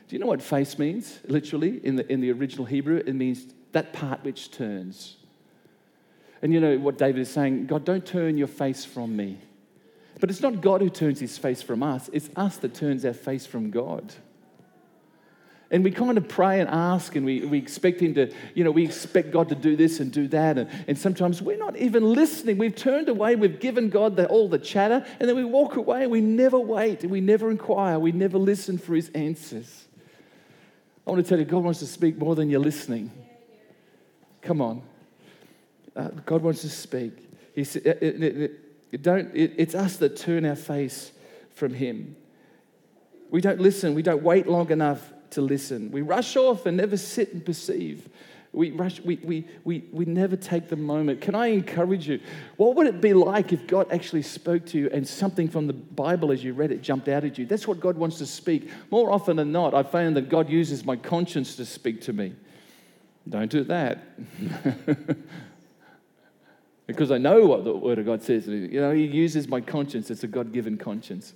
Do 0.06 0.14
you 0.14 0.20
know 0.20 0.26
what 0.26 0.42
face 0.42 0.78
means, 0.78 1.18
literally, 1.28 1.80
in 1.82 1.96
the, 1.96 2.12
in 2.12 2.20
the 2.20 2.30
original 2.30 2.66
Hebrew? 2.66 2.96
It 2.96 3.14
means 3.14 3.46
that 3.72 3.94
part 3.94 4.22
which 4.22 4.50
turns. 4.50 5.16
And 6.42 6.52
you 6.52 6.60
know 6.60 6.76
what 6.76 6.98
David 6.98 7.22
is 7.22 7.30
saying? 7.30 7.68
God, 7.68 7.86
don't 7.86 8.04
turn 8.04 8.36
your 8.36 8.48
face 8.48 8.84
from 8.84 9.16
me. 9.16 9.38
But 10.20 10.28
it's 10.28 10.42
not 10.42 10.60
God 10.60 10.82
who 10.82 10.90
turns 10.90 11.20
his 11.20 11.38
face 11.38 11.62
from 11.62 11.82
us, 11.82 12.10
it's 12.12 12.28
us 12.36 12.58
that 12.58 12.74
turns 12.74 13.02
our 13.06 13.14
face 13.14 13.46
from 13.46 13.70
God. 13.70 14.12
And 15.72 15.84
we 15.84 15.92
kind 15.92 16.18
of 16.18 16.26
pray 16.26 16.58
and 16.60 16.68
ask, 16.68 17.14
and 17.14 17.24
we, 17.24 17.44
we 17.44 17.56
expect 17.56 18.00
Him 18.00 18.14
to, 18.14 18.32
you 18.54 18.64
know, 18.64 18.72
we 18.72 18.84
expect 18.84 19.30
God 19.30 19.48
to 19.50 19.54
do 19.54 19.76
this 19.76 20.00
and 20.00 20.10
do 20.10 20.26
that. 20.28 20.58
And, 20.58 20.68
and 20.88 20.98
sometimes 20.98 21.40
we're 21.40 21.56
not 21.56 21.76
even 21.76 22.02
listening. 22.12 22.58
We've 22.58 22.74
turned 22.74 23.08
away, 23.08 23.36
we've 23.36 23.60
given 23.60 23.88
God 23.88 24.16
the, 24.16 24.26
all 24.26 24.48
the 24.48 24.58
chatter, 24.58 25.06
and 25.20 25.28
then 25.28 25.36
we 25.36 25.44
walk 25.44 25.76
away 25.76 26.02
and 26.02 26.10
we 26.10 26.20
never 26.20 26.58
wait 26.58 27.02
and 27.02 27.10
we 27.12 27.20
never 27.20 27.52
inquire, 27.52 28.00
we 28.00 28.10
never 28.10 28.36
listen 28.36 28.78
for 28.78 28.96
His 28.96 29.10
answers. 29.10 29.86
I 31.06 31.10
want 31.10 31.24
to 31.24 31.28
tell 31.28 31.38
you, 31.38 31.44
God 31.44 31.62
wants 31.62 31.78
to 31.80 31.86
speak 31.86 32.18
more 32.18 32.34
than 32.34 32.50
you're 32.50 32.60
listening. 32.60 33.12
Come 34.42 34.60
on. 34.60 34.82
Uh, 35.94 36.08
God 36.26 36.42
wants 36.42 36.62
to 36.62 36.68
speak. 36.68 37.12
He 37.54 37.62
said, 37.62 37.86
uh, 37.86 37.90
uh, 37.90 37.92
uh, 37.92 37.96
it, 38.00 38.22
it, 38.22 38.60
it, 38.90 39.02
don't, 39.02 39.30
it's 39.34 39.76
us 39.76 39.98
that 39.98 40.16
turn 40.16 40.44
our 40.44 40.56
face 40.56 41.12
from 41.54 41.74
Him. 41.74 42.16
We 43.30 43.40
don't 43.40 43.60
listen, 43.60 43.94
we 43.94 44.02
don't 44.02 44.24
wait 44.24 44.48
long 44.48 44.72
enough 44.72 45.12
to 45.32 45.40
listen. 45.40 45.90
We 45.90 46.02
rush 46.02 46.36
off 46.36 46.66
and 46.66 46.76
never 46.76 46.96
sit 46.96 47.32
and 47.32 47.44
perceive. 47.44 48.08
We, 48.52 48.72
rush, 48.72 49.00
we, 49.00 49.16
we, 49.16 49.46
we, 49.62 49.84
we 49.92 50.04
never 50.04 50.34
take 50.34 50.68
the 50.68 50.76
moment. 50.76 51.20
Can 51.20 51.36
I 51.36 51.48
encourage 51.48 52.08
you? 52.08 52.18
What 52.56 52.74
would 52.74 52.88
it 52.88 53.00
be 53.00 53.14
like 53.14 53.52
if 53.52 53.66
God 53.68 53.86
actually 53.92 54.22
spoke 54.22 54.66
to 54.66 54.78
you 54.78 54.90
and 54.92 55.06
something 55.06 55.48
from 55.48 55.68
the 55.68 55.72
Bible 55.72 56.32
as 56.32 56.42
you 56.42 56.52
read 56.52 56.72
it 56.72 56.82
jumped 56.82 57.08
out 57.08 57.24
at 57.24 57.38
you? 57.38 57.46
That's 57.46 57.68
what 57.68 57.78
God 57.78 57.96
wants 57.96 58.18
to 58.18 58.26
speak. 58.26 58.68
More 58.90 59.12
often 59.12 59.36
than 59.36 59.52
not, 59.52 59.72
I 59.72 59.84
found 59.84 60.16
that 60.16 60.28
God 60.28 60.50
uses 60.50 60.84
my 60.84 60.96
conscience 60.96 61.54
to 61.56 61.64
speak 61.64 62.00
to 62.02 62.12
me. 62.12 62.34
Don't 63.28 63.50
do 63.50 63.62
that. 63.64 64.02
because 66.88 67.12
I 67.12 67.18
know 67.18 67.46
what 67.46 67.64
the 67.64 67.76
Word 67.76 68.00
of 68.00 68.06
God 68.06 68.20
says. 68.20 68.48
You 68.48 68.80
know, 68.80 68.92
He 68.92 69.04
uses 69.04 69.46
my 69.46 69.60
conscience. 69.60 70.10
It's 70.10 70.24
a 70.24 70.28
God 70.28 70.52
given 70.52 70.76
conscience. 70.76 71.34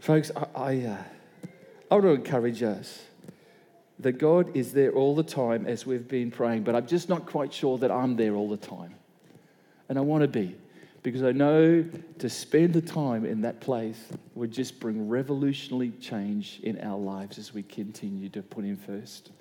Folks, 0.00 0.30
I, 0.36 0.46
I, 0.54 0.76
uh, 0.86 0.96
I 1.90 1.94
want 1.94 2.04
to 2.04 2.10
encourage 2.10 2.62
us 2.62 3.02
that 3.98 4.12
God 4.12 4.56
is 4.56 4.72
there 4.72 4.92
all 4.92 5.16
the 5.16 5.24
time 5.24 5.66
as 5.66 5.86
we've 5.86 6.06
been 6.06 6.30
praying, 6.30 6.62
but 6.62 6.76
I'm 6.76 6.86
just 6.86 7.08
not 7.08 7.26
quite 7.26 7.52
sure 7.52 7.78
that 7.78 7.90
I'm 7.90 8.14
there 8.14 8.34
all 8.34 8.48
the 8.48 8.56
time. 8.56 8.94
And 9.88 9.98
I 9.98 10.02
want 10.02 10.22
to 10.22 10.28
be 10.28 10.54
because 11.02 11.24
I 11.24 11.32
know 11.32 11.84
to 12.18 12.30
spend 12.30 12.74
the 12.74 12.80
time 12.80 13.24
in 13.24 13.40
that 13.40 13.60
place 13.60 13.98
would 14.34 14.52
just 14.52 14.78
bring 14.78 15.08
revolutionary 15.08 15.92
change 16.00 16.60
in 16.62 16.80
our 16.80 16.98
lives 16.98 17.38
as 17.38 17.52
we 17.52 17.64
continue 17.64 18.28
to 18.30 18.42
put 18.42 18.64
Him 18.64 18.76
first, 18.76 19.32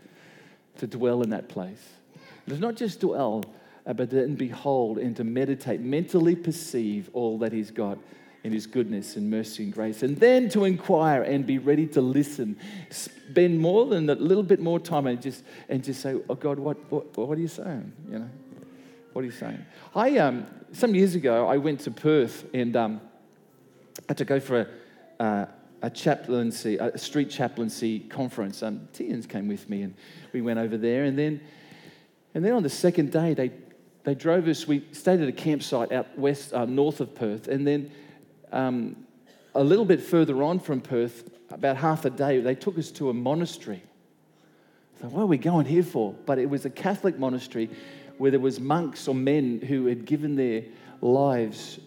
to 0.80 0.88
dwell 0.88 1.22
in 1.22 1.30
that 1.30 1.49
place. 1.49 1.84
It's 2.47 2.60
not 2.60 2.76
just 2.76 3.01
dwell, 3.01 3.43
uh, 3.86 3.93
but 3.93 4.10
then 4.10 4.34
behold 4.36 4.97
and 4.97 5.16
to 5.18 5.24
meditate, 5.24 5.82
mentally 5.82 6.36
perceive 6.36 7.12
all 7.14 7.38
that 7.39 7.51
He's 7.51 7.70
got 7.70 7.99
in 8.48 8.54
his 8.54 8.66
goodness 8.66 9.18
and 9.18 9.30
mercy 9.30 9.66
and 9.66 9.74
grace. 9.74 10.04
And 10.04 10.16
then 10.16 10.48
to 10.50 10.64
inquire 10.64 11.22
and 11.22 11.45
be 11.45 11.58
ready 11.58 11.86
to 11.88 12.02
listen. 12.02 12.58
Spend 12.89 13.60
more 13.60 13.86
than 13.86 14.10
a 14.10 14.16
little 14.16 14.41
bit 14.41 14.62
more 14.62 14.80
time 14.80 15.06
and 15.06 15.22
just, 15.22 15.43
and 15.68 15.84
just 15.84 16.02
say, 16.02 16.16
oh 16.30 16.36
God, 16.36 16.58
what, 16.58 16.78
what, 16.89 17.18
what 17.18 17.38
are 17.38 17.41
you 17.41 17.50
saying? 17.50 17.91
You 18.10 18.20
know, 18.20 18.30
what 19.12 19.24
are 19.24 19.26
you 19.26 19.32
saying? 19.32 19.66
I, 19.93 20.18
um, 20.20 20.48
some 20.72 20.95
years 20.95 21.14
ago, 21.14 21.45
I 21.45 21.58
went 21.58 21.82
to 21.82 21.91
Perth 21.91 22.45
and 22.54 22.74
um, 22.78 23.02
I 24.00 24.04
had 24.08 24.18
to 24.20 24.26
go 24.26 24.39
for 24.39 24.62
a, 25.20 25.24
uh, 25.24 25.45
a 25.82 25.89
chaplaincy, 25.89 26.78
a 26.78 26.98
street 26.98 27.30
chaplaincy 27.30 28.00
conference. 28.00 28.64
Um, 28.64 28.88
Tians 28.93 29.28
came 29.28 29.50
with 29.50 29.70
me 29.70 29.82
and 29.82 29.93
we 30.32 30.41
went 30.41 30.58
over 30.58 30.78
there. 30.78 31.04
And 31.04 31.20
then, 31.20 31.41
and 32.34 32.45
then 32.45 32.54
on 32.54 32.64
the 32.64 32.70
second 32.70 33.12
day, 33.12 33.34
they, 33.34 33.52
they 34.06 34.16
drove 34.16 34.48
us, 34.48 34.66
we 34.66 34.86
stayed 34.93 35.20
at 35.20 35.28
a 35.28 35.34
campsite 35.34 35.91
out 35.91 36.18
west, 36.18 36.54
uh, 36.54 36.64
north 36.64 37.02
of 37.02 37.14
Perth. 37.14 37.50
And 37.50 37.68
then 37.68 37.91
um, 38.52 38.95
a 39.56 39.64
little 39.64 39.86
bit 39.86 40.02
further 40.02 40.43
on 40.43 40.60
from 40.60 40.82
Perth, 40.82 41.30
about 41.50 41.78
half 41.78 42.06
a 42.06 42.10
day, 42.10 42.39
they 42.39 42.56
took 42.56 42.78
us 42.78 42.91
to 42.91 43.10
a 43.10 43.14
monastery. 43.14 43.82
So 45.02 45.08
what 45.08 45.24
are 45.24 45.28
we 45.28 45.38
going 45.38 45.66
here 45.66 45.84
for? 45.84 46.14
But 46.26 46.39
it 46.39 46.50
was 46.50 46.66
a 46.66 46.70
Catholic 46.70 47.20
monastery 47.20 47.70
where 48.18 48.32
there 48.32 48.39
was 48.39 48.60
monks 48.60 49.08
or 49.08 49.16
men 49.16 49.62
who 49.62 49.86
had 49.86 50.06
given 50.06 50.36
their 50.36 50.64
lives 51.02 51.80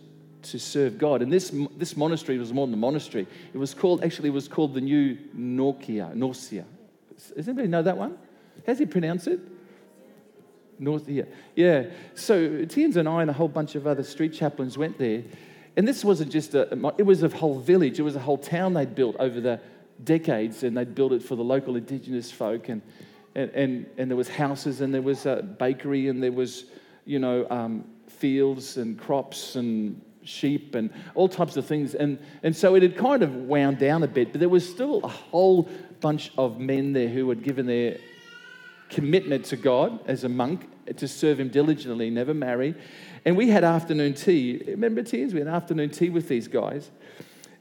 to 0.43 0.59
serve 0.59 0.97
God. 0.97 1.23
And 1.23 1.33
this, 1.33 1.53
this 1.77 1.97
monastery 1.97 2.39
was 2.39 2.53
more 2.53 2.67
than 2.67 2.75
a 2.75 2.79
monastery. 2.79 3.27
It 3.53 3.59
was 3.59 3.75
called, 3.75 4.05
actually, 4.05 4.29
it 4.29 4.33
was 4.33 4.49
called 4.49 4.75
the 4.75 4.81
New 4.81 5.19
Norcia. 5.37 6.15
Norcia. 6.15 6.65
Does 7.37 7.49
anybody 7.49 7.69
know 7.69 7.83
that 7.83 7.97
one? 7.97 8.17
How's 8.67 8.79
he 8.79 8.87
pronounce 8.87 9.27
it? 9.27 9.41
North, 10.79 11.09
yeah. 11.09 11.25
Yeah. 11.55 11.87
So 12.15 12.65
Tians 12.65 12.97
and 12.97 13.09
I 13.09 13.21
and 13.21 13.31
a 13.31 13.35
whole 13.35 13.49
bunch 13.49 13.75
of 13.75 13.87
other 13.87 14.03
street 14.03 14.33
chaplains 14.33 14.79
went 14.79 14.99
there. 14.99 15.25
And 15.77 15.87
this 15.87 16.05
wasn't 16.05 16.33
just 16.33 16.55
a, 16.55 16.93
it 16.99 17.05
was 17.05 17.23
a 17.23 17.29
whole 17.29 17.59
village, 17.59 17.99
it 17.99 18.03
was 18.03 18.17
a 18.17 18.21
whole 18.21 18.39
town 18.39 18.75
they'd 18.75 18.95
built 18.95 19.17
over 19.19 19.41
the 19.41 19.61
decades, 20.05 20.63
and 20.63 20.77
they'd 20.77 20.95
built 20.95 21.13
it 21.13 21.23
for 21.23 21.37
the 21.37 21.45
local 21.45 21.77
indigenous 21.77 22.31
folk. 22.31 22.69
And, 22.69 22.83
and, 23.35 23.51
and, 23.51 23.87
and 23.97 24.11
there 24.11 24.17
was 24.17 24.29
houses, 24.29 24.81
and 24.81 24.93
there 24.93 25.03
was 25.03 25.27
a 25.27 25.43
bakery, 25.43 26.09
and 26.09 26.23
there 26.23 26.33
was, 26.33 26.65
you 27.05 27.19
know, 27.19 27.47
um, 27.51 27.85
fields 28.09 28.77
and 28.77 28.99
crops 28.99 29.57
and 29.57 30.01
sheep 30.25 30.75
and 30.75 30.91
all 31.15 31.29
types 31.29 31.57
of 31.57 31.67
things. 31.67 31.95
And, 31.95 32.19
and 32.43 32.55
so 32.55 32.75
it 32.75 32.83
had 32.83 32.97
kind 32.97 33.23
of 33.23 33.35
wound 33.35 33.79
down 33.79 34.03
a 34.03 34.09
bit, 34.09 34.33
but 34.33 34.41
there 34.41 34.49
was 34.49 34.69
still 34.69 35.01
a 35.03 35.09
whole 35.09 35.69
bunch 36.01 36.33
of 36.37 36.59
men 36.59 36.93
there 36.93 37.09
who 37.09 37.29
had 37.29 37.43
given 37.43 37.67
their 37.67 37.99
commitment 38.89 39.45
to 39.47 39.57
God 39.57 40.01
as 40.07 40.25
a 40.25 40.29
monk 40.29 40.69
to 40.97 41.07
serve 41.07 41.39
Him 41.39 41.49
diligently, 41.49 42.11
never 42.11 42.35
marry. 42.35 42.75
And 43.25 43.37
we 43.37 43.49
had 43.49 43.65
afternoon 43.65 44.15
tea. 44.15 44.63
Remember 44.67 45.03
tears? 45.03 45.35
We 45.35 45.41
had 45.41 45.49
afternoon 45.49 45.91
tea 45.91 46.11
with 46.11 46.29
these 46.29 46.49
guys. 46.49 46.91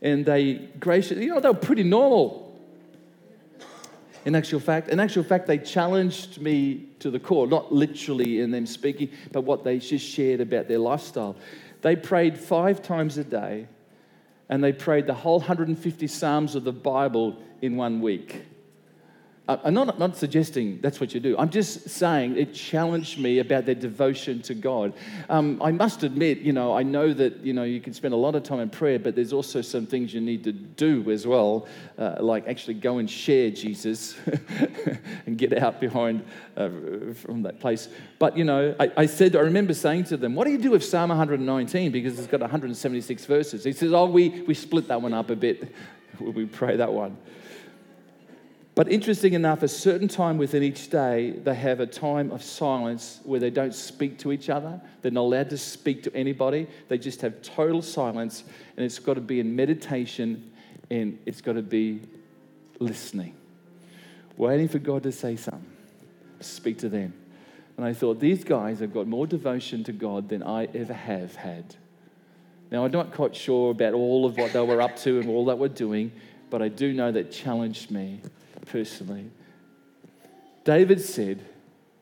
And 0.01 0.25
they 0.25 0.53
graciously, 0.79 1.25
you 1.25 1.33
know, 1.33 1.39
they 1.39 1.49
were 1.49 1.55
pretty 1.55 1.83
normal. 1.83 2.45
In 4.25 4.35
actual 4.35 4.59
fact, 4.59 4.89
in 4.89 4.99
actual 4.99 5.23
fact, 5.23 5.47
they 5.47 5.57
challenged 5.57 6.41
me 6.41 6.87
to 6.99 7.09
the 7.09 7.19
core, 7.19 7.47
not 7.47 7.71
literally 7.71 8.41
in 8.41 8.51
them 8.51 8.65
speaking, 8.65 9.09
but 9.31 9.41
what 9.41 9.63
they 9.63 9.79
just 9.79 10.05
shared 10.05 10.41
about 10.41 10.67
their 10.67 10.79
lifestyle. 10.79 11.35
They 11.81 11.95
prayed 11.95 12.37
five 12.37 12.81
times 12.81 13.17
a 13.17 13.23
day, 13.23 13.67
and 14.49 14.63
they 14.63 14.73
prayed 14.73 15.07
the 15.07 15.13
whole 15.13 15.39
150 15.39 16.07
Psalms 16.07 16.55
of 16.55 16.65
the 16.65 16.73
Bible 16.73 17.41
in 17.61 17.77
one 17.77 18.01
week. 18.01 18.43
I'm 19.49 19.73
not, 19.73 19.97
not 19.97 20.15
suggesting 20.15 20.79
that's 20.79 20.99
what 20.99 21.15
you 21.15 21.19
do. 21.19 21.35
I'm 21.37 21.49
just 21.49 21.89
saying 21.89 22.37
it 22.37 22.53
challenged 22.53 23.17
me 23.17 23.39
about 23.39 23.65
their 23.65 23.73
devotion 23.73 24.43
to 24.43 24.53
God. 24.53 24.93
Um, 25.27 25.59
I 25.63 25.71
must 25.71 26.03
admit, 26.03 26.39
you 26.39 26.53
know, 26.53 26.77
I 26.77 26.83
know 26.83 27.13
that, 27.13 27.43
you 27.43 27.53
know, 27.53 27.63
you 27.63 27.81
can 27.81 27.93
spend 27.93 28.13
a 28.13 28.17
lot 28.17 28.35
of 28.35 28.43
time 28.43 28.59
in 28.59 28.69
prayer, 28.69 28.99
but 28.99 29.15
there's 29.15 29.33
also 29.33 29.61
some 29.61 29.87
things 29.87 30.13
you 30.13 30.21
need 30.21 30.43
to 30.43 30.51
do 30.51 31.09
as 31.09 31.25
well, 31.25 31.67
uh, 31.97 32.17
like 32.19 32.47
actually 32.47 32.75
go 32.75 32.99
and 32.99 33.09
share 33.09 33.49
Jesus 33.49 34.15
and 35.25 35.35
get 35.35 35.57
out 35.57 35.79
behind 35.79 36.23
uh, 36.55 36.69
from 37.15 37.41
that 37.41 37.59
place. 37.59 37.89
But, 38.19 38.37
you 38.37 38.43
know, 38.43 38.75
I, 38.79 38.91
I 38.97 39.05
said, 39.07 39.35
I 39.35 39.39
remember 39.39 39.73
saying 39.73 40.03
to 40.05 40.17
them, 40.17 40.35
what 40.35 40.45
do 40.45 40.51
you 40.51 40.59
do 40.59 40.71
with 40.71 40.85
Psalm 40.85 41.09
119? 41.09 41.91
Because 41.91 42.19
it's 42.19 42.27
got 42.27 42.41
176 42.41 43.25
verses. 43.25 43.63
He 43.63 43.73
says, 43.73 43.93
oh, 43.93 44.05
we, 44.05 44.29
we 44.41 44.53
split 44.53 44.87
that 44.89 45.01
one 45.01 45.15
up 45.15 45.31
a 45.31 45.35
bit. 45.35 45.73
we 46.19 46.45
pray 46.45 46.77
that 46.77 46.93
one. 46.93 47.17
But 48.79 48.89
interesting 48.89 49.33
enough, 49.33 49.61
a 49.61 49.67
certain 49.67 50.07
time 50.07 50.37
within 50.37 50.63
each 50.63 50.89
day, 50.89 51.31
they 51.31 51.53
have 51.53 51.81
a 51.81 51.85
time 51.85 52.31
of 52.31 52.41
silence 52.41 53.19
where 53.25 53.37
they 53.37 53.49
don't 53.49 53.75
speak 53.75 54.17
to 54.19 54.31
each 54.31 54.49
other. 54.49 54.79
They're 55.01 55.11
not 55.11 55.23
allowed 55.23 55.49
to 55.49 55.57
speak 55.57 56.01
to 56.03 56.15
anybody. 56.15 56.65
They 56.87 56.97
just 56.97 57.19
have 57.19 57.41
total 57.41 57.81
silence, 57.81 58.45
and 58.77 58.85
it's 58.85 58.97
got 58.97 59.15
to 59.15 59.19
be 59.19 59.41
in 59.41 59.53
meditation 59.53 60.53
and 60.89 61.19
it's 61.25 61.41
got 61.41 61.55
to 61.55 61.61
be 61.61 62.03
listening, 62.79 63.35
waiting 64.37 64.69
for 64.69 64.79
God 64.79 65.03
to 65.03 65.11
say 65.11 65.35
something, 65.35 65.69
speak 66.39 66.77
to 66.77 66.87
them. 66.87 67.13
And 67.75 67.85
I 67.85 67.91
thought, 67.91 68.21
these 68.21 68.45
guys 68.45 68.79
have 68.79 68.93
got 68.93 69.07
more 69.07 69.27
devotion 69.27 69.83
to 69.83 69.91
God 69.91 70.29
than 70.29 70.41
I 70.41 70.69
ever 70.73 70.93
have 70.93 71.35
had. 71.35 71.75
Now, 72.71 72.85
I'm 72.85 72.91
not 72.91 73.11
quite 73.11 73.35
sure 73.35 73.71
about 73.71 73.93
all 73.93 74.25
of 74.25 74.37
what 74.37 74.53
they 74.53 74.61
were 74.61 74.81
up 74.81 74.95
to 74.99 75.19
and 75.19 75.29
all 75.29 75.43
that 75.47 75.57
we're 75.57 75.67
doing, 75.67 76.13
but 76.49 76.61
I 76.61 76.69
do 76.69 76.93
know 76.93 77.11
that 77.11 77.29
challenged 77.29 77.91
me 77.91 78.21
personally. 78.69 79.29
David 80.63 81.01
said, 81.01 81.43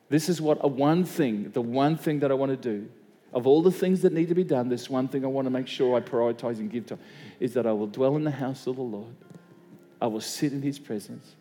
This 0.09 0.29
is 0.29 0.41
what 0.41 0.59
a 0.61 0.67
one 0.67 1.03
thing, 1.03 1.51
the 1.51 1.61
one 1.61 1.97
thing 1.97 2.19
that 2.19 2.31
I 2.31 2.33
want 2.33 2.51
to 2.51 2.57
do. 2.57 2.89
Of 3.33 3.45
all 3.45 3.61
the 3.61 3.71
things 3.71 4.01
that 4.01 4.13
need 4.13 4.29
to 4.29 4.35
be 4.35 4.43
done, 4.43 4.69
this 4.69 4.89
one 4.89 5.07
thing 5.07 5.25
I 5.25 5.27
want 5.27 5.45
to 5.45 5.49
make 5.49 5.67
sure 5.67 5.95
I 5.95 5.99
prioritize 5.99 6.59
and 6.59 6.71
give 6.71 6.85
to 6.87 6.97
is 7.39 7.53
that 7.53 7.67
I 7.67 7.73
will 7.73 7.87
dwell 7.87 8.15
in 8.15 8.23
the 8.23 8.31
house 8.31 8.67
of 8.67 8.77
the 8.77 8.81
Lord. 8.81 9.13
I 10.01 10.07
will 10.07 10.21
sit 10.21 10.53
in 10.53 10.61
his 10.61 10.79
presence. 10.79 11.35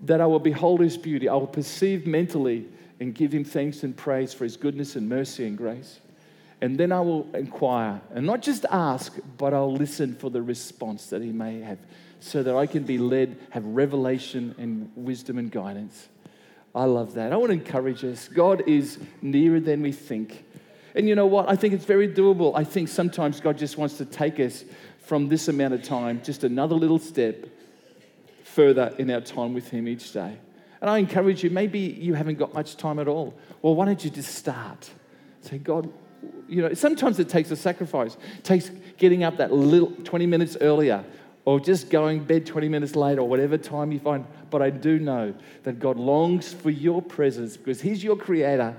That 0.00 0.20
I 0.20 0.26
will 0.26 0.38
behold 0.38 0.80
his 0.80 0.96
beauty. 0.96 1.28
I 1.28 1.34
will 1.34 1.46
perceive 1.46 2.06
mentally 2.06 2.68
and 3.00 3.14
give 3.14 3.32
him 3.32 3.44
thanks 3.44 3.82
and 3.82 3.96
praise 3.96 4.32
for 4.32 4.44
his 4.44 4.56
goodness 4.56 4.96
and 4.96 5.08
mercy 5.08 5.46
and 5.46 5.58
grace. 5.58 6.00
And 6.60 6.78
then 6.78 6.92
I 6.92 7.00
will 7.00 7.28
inquire 7.34 8.00
and 8.14 8.24
not 8.24 8.40
just 8.40 8.64
ask, 8.70 9.14
but 9.36 9.52
I'll 9.52 9.74
listen 9.74 10.14
for 10.14 10.30
the 10.30 10.40
response 10.40 11.06
that 11.06 11.20
he 11.20 11.32
may 11.32 11.60
have 11.60 11.78
so 12.24 12.42
that 12.42 12.56
I 12.56 12.66
can 12.66 12.84
be 12.84 12.96
led, 12.96 13.36
have 13.50 13.66
revelation 13.66 14.54
and 14.56 14.90
wisdom 14.96 15.36
and 15.36 15.52
guidance. 15.52 16.08
I 16.74 16.84
love 16.84 17.12
that. 17.14 17.34
I 17.34 17.36
want 17.36 17.50
to 17.50 17.58
encourage 17.58 18.02
us. 18.02 18.28
God 18.28 18.62
is 18.66 18.98
nearer 19.20 19.60
than 19.60 19.82
we 19.82 19.92
think. 19.92 20.42
And 20.94 21.06
you 21.06 21.14
know 21.14 21.26
what? 21.26 21.50
I 21.50 21.54
think 21.54 21.74
it's 21.74 21.84
very 21.84 22.08
doable. 22.08 22.52
I 22.56 22.64
think 22.64 22.88
sometimes 22.88 23.40
God 23.40 23.58
just 23.58 23.76
wants 23.76 23.98
to 23.98 24.06
take 24.06 24.40
us 24.40 24.64
from 25.00 25.28
this 25.28 25.48
amount 25.48 25.74
of 25.74 25.82
time, 25.82 26.22
just 26.24 26.44
another 26.44 26.74
little 26.74 26.98
step 26.98 27.46
further 28.42 28.94
in 28.98 29.10
our 29.10 29.20
time 29.20 29.52
with 29.52 29.68
Him 29.68 29.86
each 29.86 30.12
day. 30.14 30.38
And 30.80 30.88
I 30.88 30.98
encourage 30.98 31.44
you, 31.44 31.50
maybe 31.50 31.78
you 31.78 32.14
haven't 32.14 32.38
got 32.38 32.54
much 32.54 32.78
time 32.78 32.98
at 32.98 33.06
all. 33.06 33.34
Well, 33.60 33.74
why 33.74 33.84
don't 33.84 34.02
you 34.02 34.10
just 34.10 34.34
start? 34.34 34.90
Say, 35.42 35.58
God, 35.58 35.92
you 36.48 36.62
know, 36.62 36.72
sometimes 36.72 37.18
it 37.18 37.28
takes 37.28 37.50
a 37.50 37.56
sacrifice. 37.56 38.16
It 38.38 38.44
takes 38.44 38.70
getting 38.96 39.24
up 39.24 39.36
that 39.36 39.52
little 39.52 39.90
20 40.04 40.26
minutes 40.26 40.56
earlier 40.62 41.04
or 41.44 41.60
just 41.60 41.90
going 41.90 42.24
bed 42.24 42.46
20 42.46 42.68
minutes 42.68 42.96
later 42.96 43.20
or 43.20 43.28
whatever 43.28 43.58
time 43.58 43.92
you 43.92 43.98
find. 43.98 44.24
But 44.50 44.62
I 44.62 44.70
do 44.70 44.98
know 44.98 45.34
that 45.64 45.78
God 45.78 45.96
longs 45.96 46.52
for 46.52 46.70
your 46.70 47.02
presence 47.02 47.56
because 47.56 47.80
He's 47.80 48.02
your 48.02 48.16
creator 48.16 48.76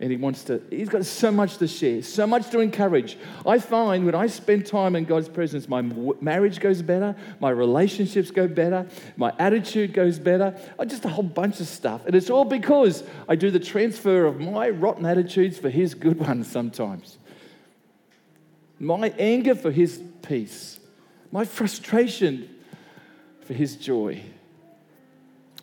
and 0.00 0.10
he 0.10 0.16
wants 0.16 0.44
to, 0.44 0.62
he's 0.70 0.88
got 0.88 1.04
so 1.04 1.30
much 1.32 1.56
to 1.58 1.66
share, 1.66 2.02
so 2.02 2.26
much 2.26 2.50
to 2.50 2.60
encourage. 2.60 3.18
I 3.44 3.58
find 3.58 4.06
when 4.06 4.14
I 4.14 4.28
spend 4.28 4.64
time 4.66 4.94
in 4.94 5.04
God's 5.04 5.28
presence, 5.28 5.68
my 5.68 5.82
marriage 6.20 6.60
goes 6.60 6.82
better, 6.82 7.16
my 7.40 7.50
relationships 7.50 8.30
go 8.30 8.46
better, 8.46 8.86
my 9.16 9.32
attitude 9.38 9.92
goes 9.92 10.18
better, 10.18 10.56
just 10.86 11.04
a 11.04 11.08
whole 11.08 11.24
bunch 11.24 11.58
of 11.60 11.66
stuff. 11.66 12.06
And 12.06 12.14
it's 12.14 12.30
all 12.30 12.44
because 12.44 13.02
I 13.28 13.34
do 13.34 13.50
the 13.50 13.58
transfer 13.58 14.26
of 14.26 14.38
my 14.38 14.70
rotten 14.70 15.04
attitudes 15.04 15.58
for 15.58 15.68
his 15.68 15.94
good 15.94 16.18
ones 16.18 16.46
sometimes. 16.46 17.18
My 18.78 19.12
anger 19.18 19.56
for 19.56 19.72
his 19.72 20.00
peace, 20.22 20.77
my 21.30 21.44
frustration 21.44 22.48
for 23.42 23.54
his 23.54 23.76
joy. 23.76 24.22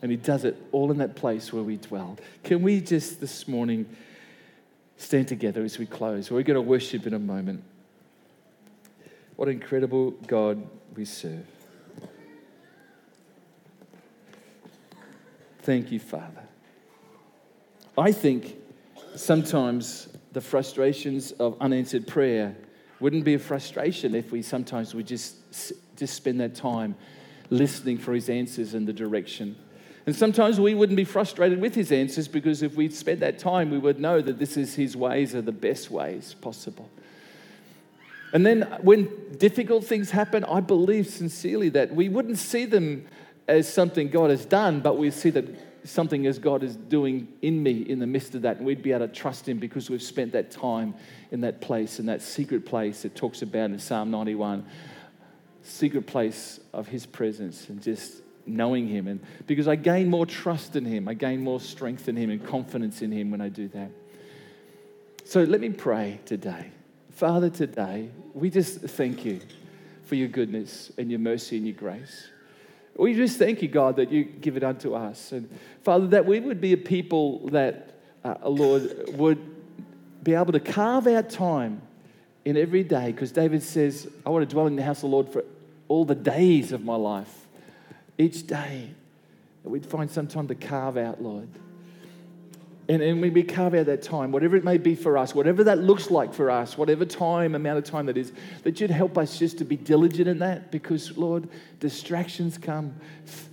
And 0.02 0.10
he 0.10 0.16
does 0.16 0.44
it 0.44 0.56
all 0.72 0.90
in 0.90 0.98
that 0.98 1.16
place 1.16 1.52
where 1.52 1.62
we 1.62 1.76
dwell. 1.76 2.18
Can 2.44 2.62
we 2.62 2.80
just 2.80 3.20
this 3.20 3.48
morning 3.48 3.86
stand 4.98 5.28
together 5.28 5.64
as 5.64 5.78
we 5.78 5.86
close? 5.86 6.30
We're 6.30 6.42
going 6.42 6.56
to 6.56 6.60
worship 6.60 7.06
in 7.06 7.14
a 7.14 7.18
moment. 7.18 7.62
What 9.36 9.48
incredible 9.48 10.12
God 10.26 10.66
we 10.94 11.04
serve. 11.04 11.46
Thank 15.62 15.90
you, 15.90 15.98
Father. 15.98 16.42
I 17.98 18.12
think 18.12 18.56
sometimes 19.14 20.08
the 20.32 20.40
frustrations 20.40 21.32
of 21.32 21.56
unanswered 21.60 22.06
prayer 22.06 22.54
wouldn't 23.00 23.24
be 23.24 23.34
a 23.34 23.38
frustration 23.38 24.14
if 24.14 24.32
we 24.32 24.42
sometimes 24.42 24.94
would 24.94 25.06
just, 25.06 25.36
just 25.96 26.14
spend 26.14 26.40
that 26.40 26.54
time 26.54 26.94
listening 27.50 27.98
for 27.98 28.14
his 28.14 28.28
answers 28.28 28.74
and 28.74 28.86
the 28.86 28.92
direction 28.92 29.56
and 30.06 30.14
sometimes 30.14 30.60
we 30.60 30.74
wouldn't 30.74 30.96
be 30.96 31.04
frustrated 31.04 31.60
with 31.60 31.74
his 31.74 31.90
answers 31.90 32.28
because 32.28 32.62
if 32.62 32.76
we'd 32.76 32.94
spent 32.94 33.18
that 33.20 33.40
time, 33.40 33.70
we 33.70 33.78
would 33.78 33.98
know 33.98 34.20
that 34.20 34.38
this 34.38 34.56
is 34.56 34.76
his 34.76 34.96
ways 34.96 35.34
are 35.34 35.42
the 35.42 35.50
best 35.50 35.90
ways 35.90 36.34
possible. 36.40 36.88
And 38.32 38.46
then 38.46 38.62
when 38.82 39.10
difficult 39.38 39.84
things 39.84 40.12
happen, 40.12 40.44
I 40.44 40.60
believe 40.60 41.08
sincerely 41.08 41.70
that 41.70 41.92
we 41.92 42.08
wouldn't 42.08 42.38
see 42.38 42.66
them 42.66 43.06
as 43.48 43.72
something 43.72 44.08
God 44.08 44.30
has 44.30 44.44
done, 44.44 44.80
but 44.80 44.96
we 44.96 45.10
see 45.10 45.30
that 45.30 45.44
something 45.86 46.26
as 46.26 46.38
God 46.38 46.62
is 46.62 46.76
doing 46.76 47.28
in 47.42 47.62
me 47.62 47.80
in 47.80 47.98
the 47.98 48.06
midst 48.06 48.34
of 48.34 48.42
that. 48.42 48.58
And 48.58 48.66
we'd 48.66 48.82
be 48.82 48.92
able 48.92 49.06
to 49.06 49.12
trust 49.12 49.48
Him 49.48 49.58
because 49.58 49.88
we've 49.88 50.02
spent 50.02 50.32
that 50.32 50.50
time 50.50 50.94
in 51.30 51.40
that 51.42 51.60
place, 51.60 51.98
in 51.98 52.06
that 52.06 52.22
secret 52.22 52.66
place 52.66 53.02
that 53.02 53.14
talks 53.14 53.42
about 53.42 53.70
in 53.70 53.78
Psalm 53.78 54.10
91, 54.10 54.64
secret 55.62 56.06
place 56.06 56.60
of 56.72 56.88
His 56.88 57.06
presence, 57.06 57.68
and 57.68 57.82
just 57.82 58.22
knowing 58.46 58.88
Him. 58.88 59.08
And 59.08 59.20
because 59.46 59.68
I 59.68 59.76
gain 59.76 60.08
more 60.08 60.26
trust 60.26 60.76
in 60.76 60.84
Him, 60.84 61.08
I 61.08 61.14
gain 61.14 61.40
more 61.40 61.60
strength 61.60 62.08
in 62.08 62.16
Him 62.16 62.30
and 62.30 62.44
confidence 62.44 63.02
in 63.02 63.10
Him 63.10 63.30
when 63.30 63.40
I 63.40 63.48
do 63.48 63.68
that. 63.68 63.90
So 65.24 65.42
let 65.42 65.60
me 65.60 65.70
pray 65.70 66.20
today. 66.24 66.70
Father, 67.10 67.50
today, 67.50 68.10
we 68.34 68.50
just 68.50 68.80
thank 68.80 69.24
you 69.24 69.40
for 70.04 70.14
your 70.14 70.28
goodness 70.28 70.92
and 70.98 71.10
your 71.10 71.18
mercy 71.18 71.56
and 71.56 71.66
your 71.66 71.74
grace. 71.74 72.28
We 72.98 73.14
just 73.14 73.38
thank 73.38 73.62
you, 73.62 73.68
God, 73.68 73.96
that 73.96 74.10
you 74.10 74.24
give 74.24 74.56
it 74.56 74.64
unto 74.64 74.94
us. 74.94 75.32
And 75.32 75.48
Father, 75.82 76.06
that 76.08 76.24
we 76.24 76.40
would 76.40 76.60
be 76.60 76.72
a 76.72 76.78
people 76.78 77.48
that, 77.48 77.94
uh, 78.24 78.48
Lord, 78.48 79.10
would 79.14 80.24
be 80.24 80.34
able 80.34 80.52
to 80.52 80.60
carve 80.60 81.06
out 81.06 81.28
time 81.28 81.82
in 82.44 82.56
every 82.56 82.82
day. 82.82 83.12
Because 83.12 83.32
David 83.32 83.62
says, 83.62 84.08
I 84.24 84.30
want 84.30 84.48
to 84.48 84.52
dwell 84.52 84.66
in 84.66 84.76
the 84.76 84.82
house 84.82 84.98
of 84.98 85.02
the 85.02 85.08
Lord 85.08 85.28
for 85.28 85.44
all 85.88 86.04
the 86.04 86.14
days 86.14 86.72
of 86.72 86.84
my 86.84 86.96
life 86.96 87.46
each 88.18 88.46
day 88.46 88.90
that 89.62 89.68
we'd 89.68 89.84
find 89.84 90.10
some 90.10 90.26
time 90.26 90.48
to 90.48 90.54
carve 90.54 90.96
out, 90.96 91.22
Lord. 91.22 91.48
And, 92.88 93.02
and 93.02 93.20
we 93.20 93.42
carve 93.42 93.74
out 93.74 93.86
that 93.86 94.02
time, 94.02 94.30
whatever 94.30 94.54
it 94.56 94.62
may 94.62 94.78
be 94.78 94.94
for 94.94 95.18
us, 95.18 95.34
whatever 95.34 95.64
that 95.64 95.78
looks 95.78 96.08
like 96.08 96.32
for 96.32 96.50
us, 96.52 96.78
whatever 96.78 97.04
time, 97.04 97.56
amount 97.56 97.78
of 97.78 97.84
time 97.84 98.06
that 98.06 98.16
is, 98.16 98.32
that 98.62 98.80
you'd 98.80 98.92
help 98.92 99.18
us 99.18 99.38
just 99.38 99.58
to 99.58 99.64
be 99.64 99.76
diligent 99.76 100.28
in 100.28 100.38
that 100.38 100.70
because, 100.70 101.16
Lord, 101.16 101.48
distractions 101.80 102.58
come, 102.58 102.94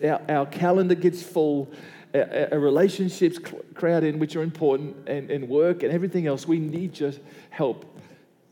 our, 0.04 0.22
our 0.30 0.46
calendar 0.46 0.94
gets 0.94 1.24
full, 1.24 1.72
our, 2.14 2.50
our 2.52 2.60
relationships 2.60 3.40
crowd 3.74 4.04
in, 4.04 4.20
which 4.20 4.36
are 4.36 4.44
important, 4.44 5.10
and, 5.10 5.32
and 5.32 5.50
work 5.50 5.82
and 5.82 5.92
everything 5.92 6.28
else. 6.28 6.48
We 6.48 6.60
need 6.60 7.00
your 7.00 7.14
help 7.50 7.86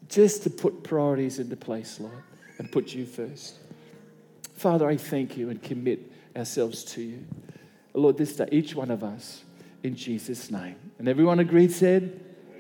just 0.10 0.42
to 0.44 0.50
put 0.50 0.84
priorities 0.84 1.38
into 1.38 1.56
place, 1.56 2.00
Lord, 2.00 2.24
and 2.58 2.72
put 2.72 2.92
you 2.96 3.06
first. 3.06 3.60
Father, 4.56 4.90
I 4.90 4.98
thank 4.98 5.38
you 5.38 5.52
and 5.52 5.62
commit 5.62 6.12
ourselves 6.36 6.84
to 6.86 7.02
you. 7.02 7.24
Lord, 7.94 8.18
this 8.18 8.36
day, 8.36 8.48
each 8.52 8.74
one 8.74 8.90
of 8.90 9.04
us, 9.04 9.44
in 9.84 9.96
Jesus' 9.96 10.52
name. 10.52 10.76
And 11.00 11.08
everyone 11.08 11.40
agreed, 11.40 11.72
said, 11.72 12.20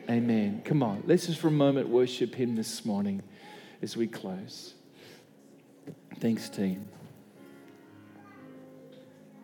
Amen. 0.09 0.61
Come 0.65 0.83
on, 0.83 1.03
let's 1.05 1.27
just 1.27 1.39
for 1.39 1.47
a 1.47 1.51
moment 1.51 1.87
worship 1.87 2.35
Him 2.35 2.55
this 2.55 2.83
morning 2.85 3.21
as 3.81 3.95
we 3.95 4.07
close. 4.07 4.73
Thanks, 6.19 6.49
team. 6.49 6.87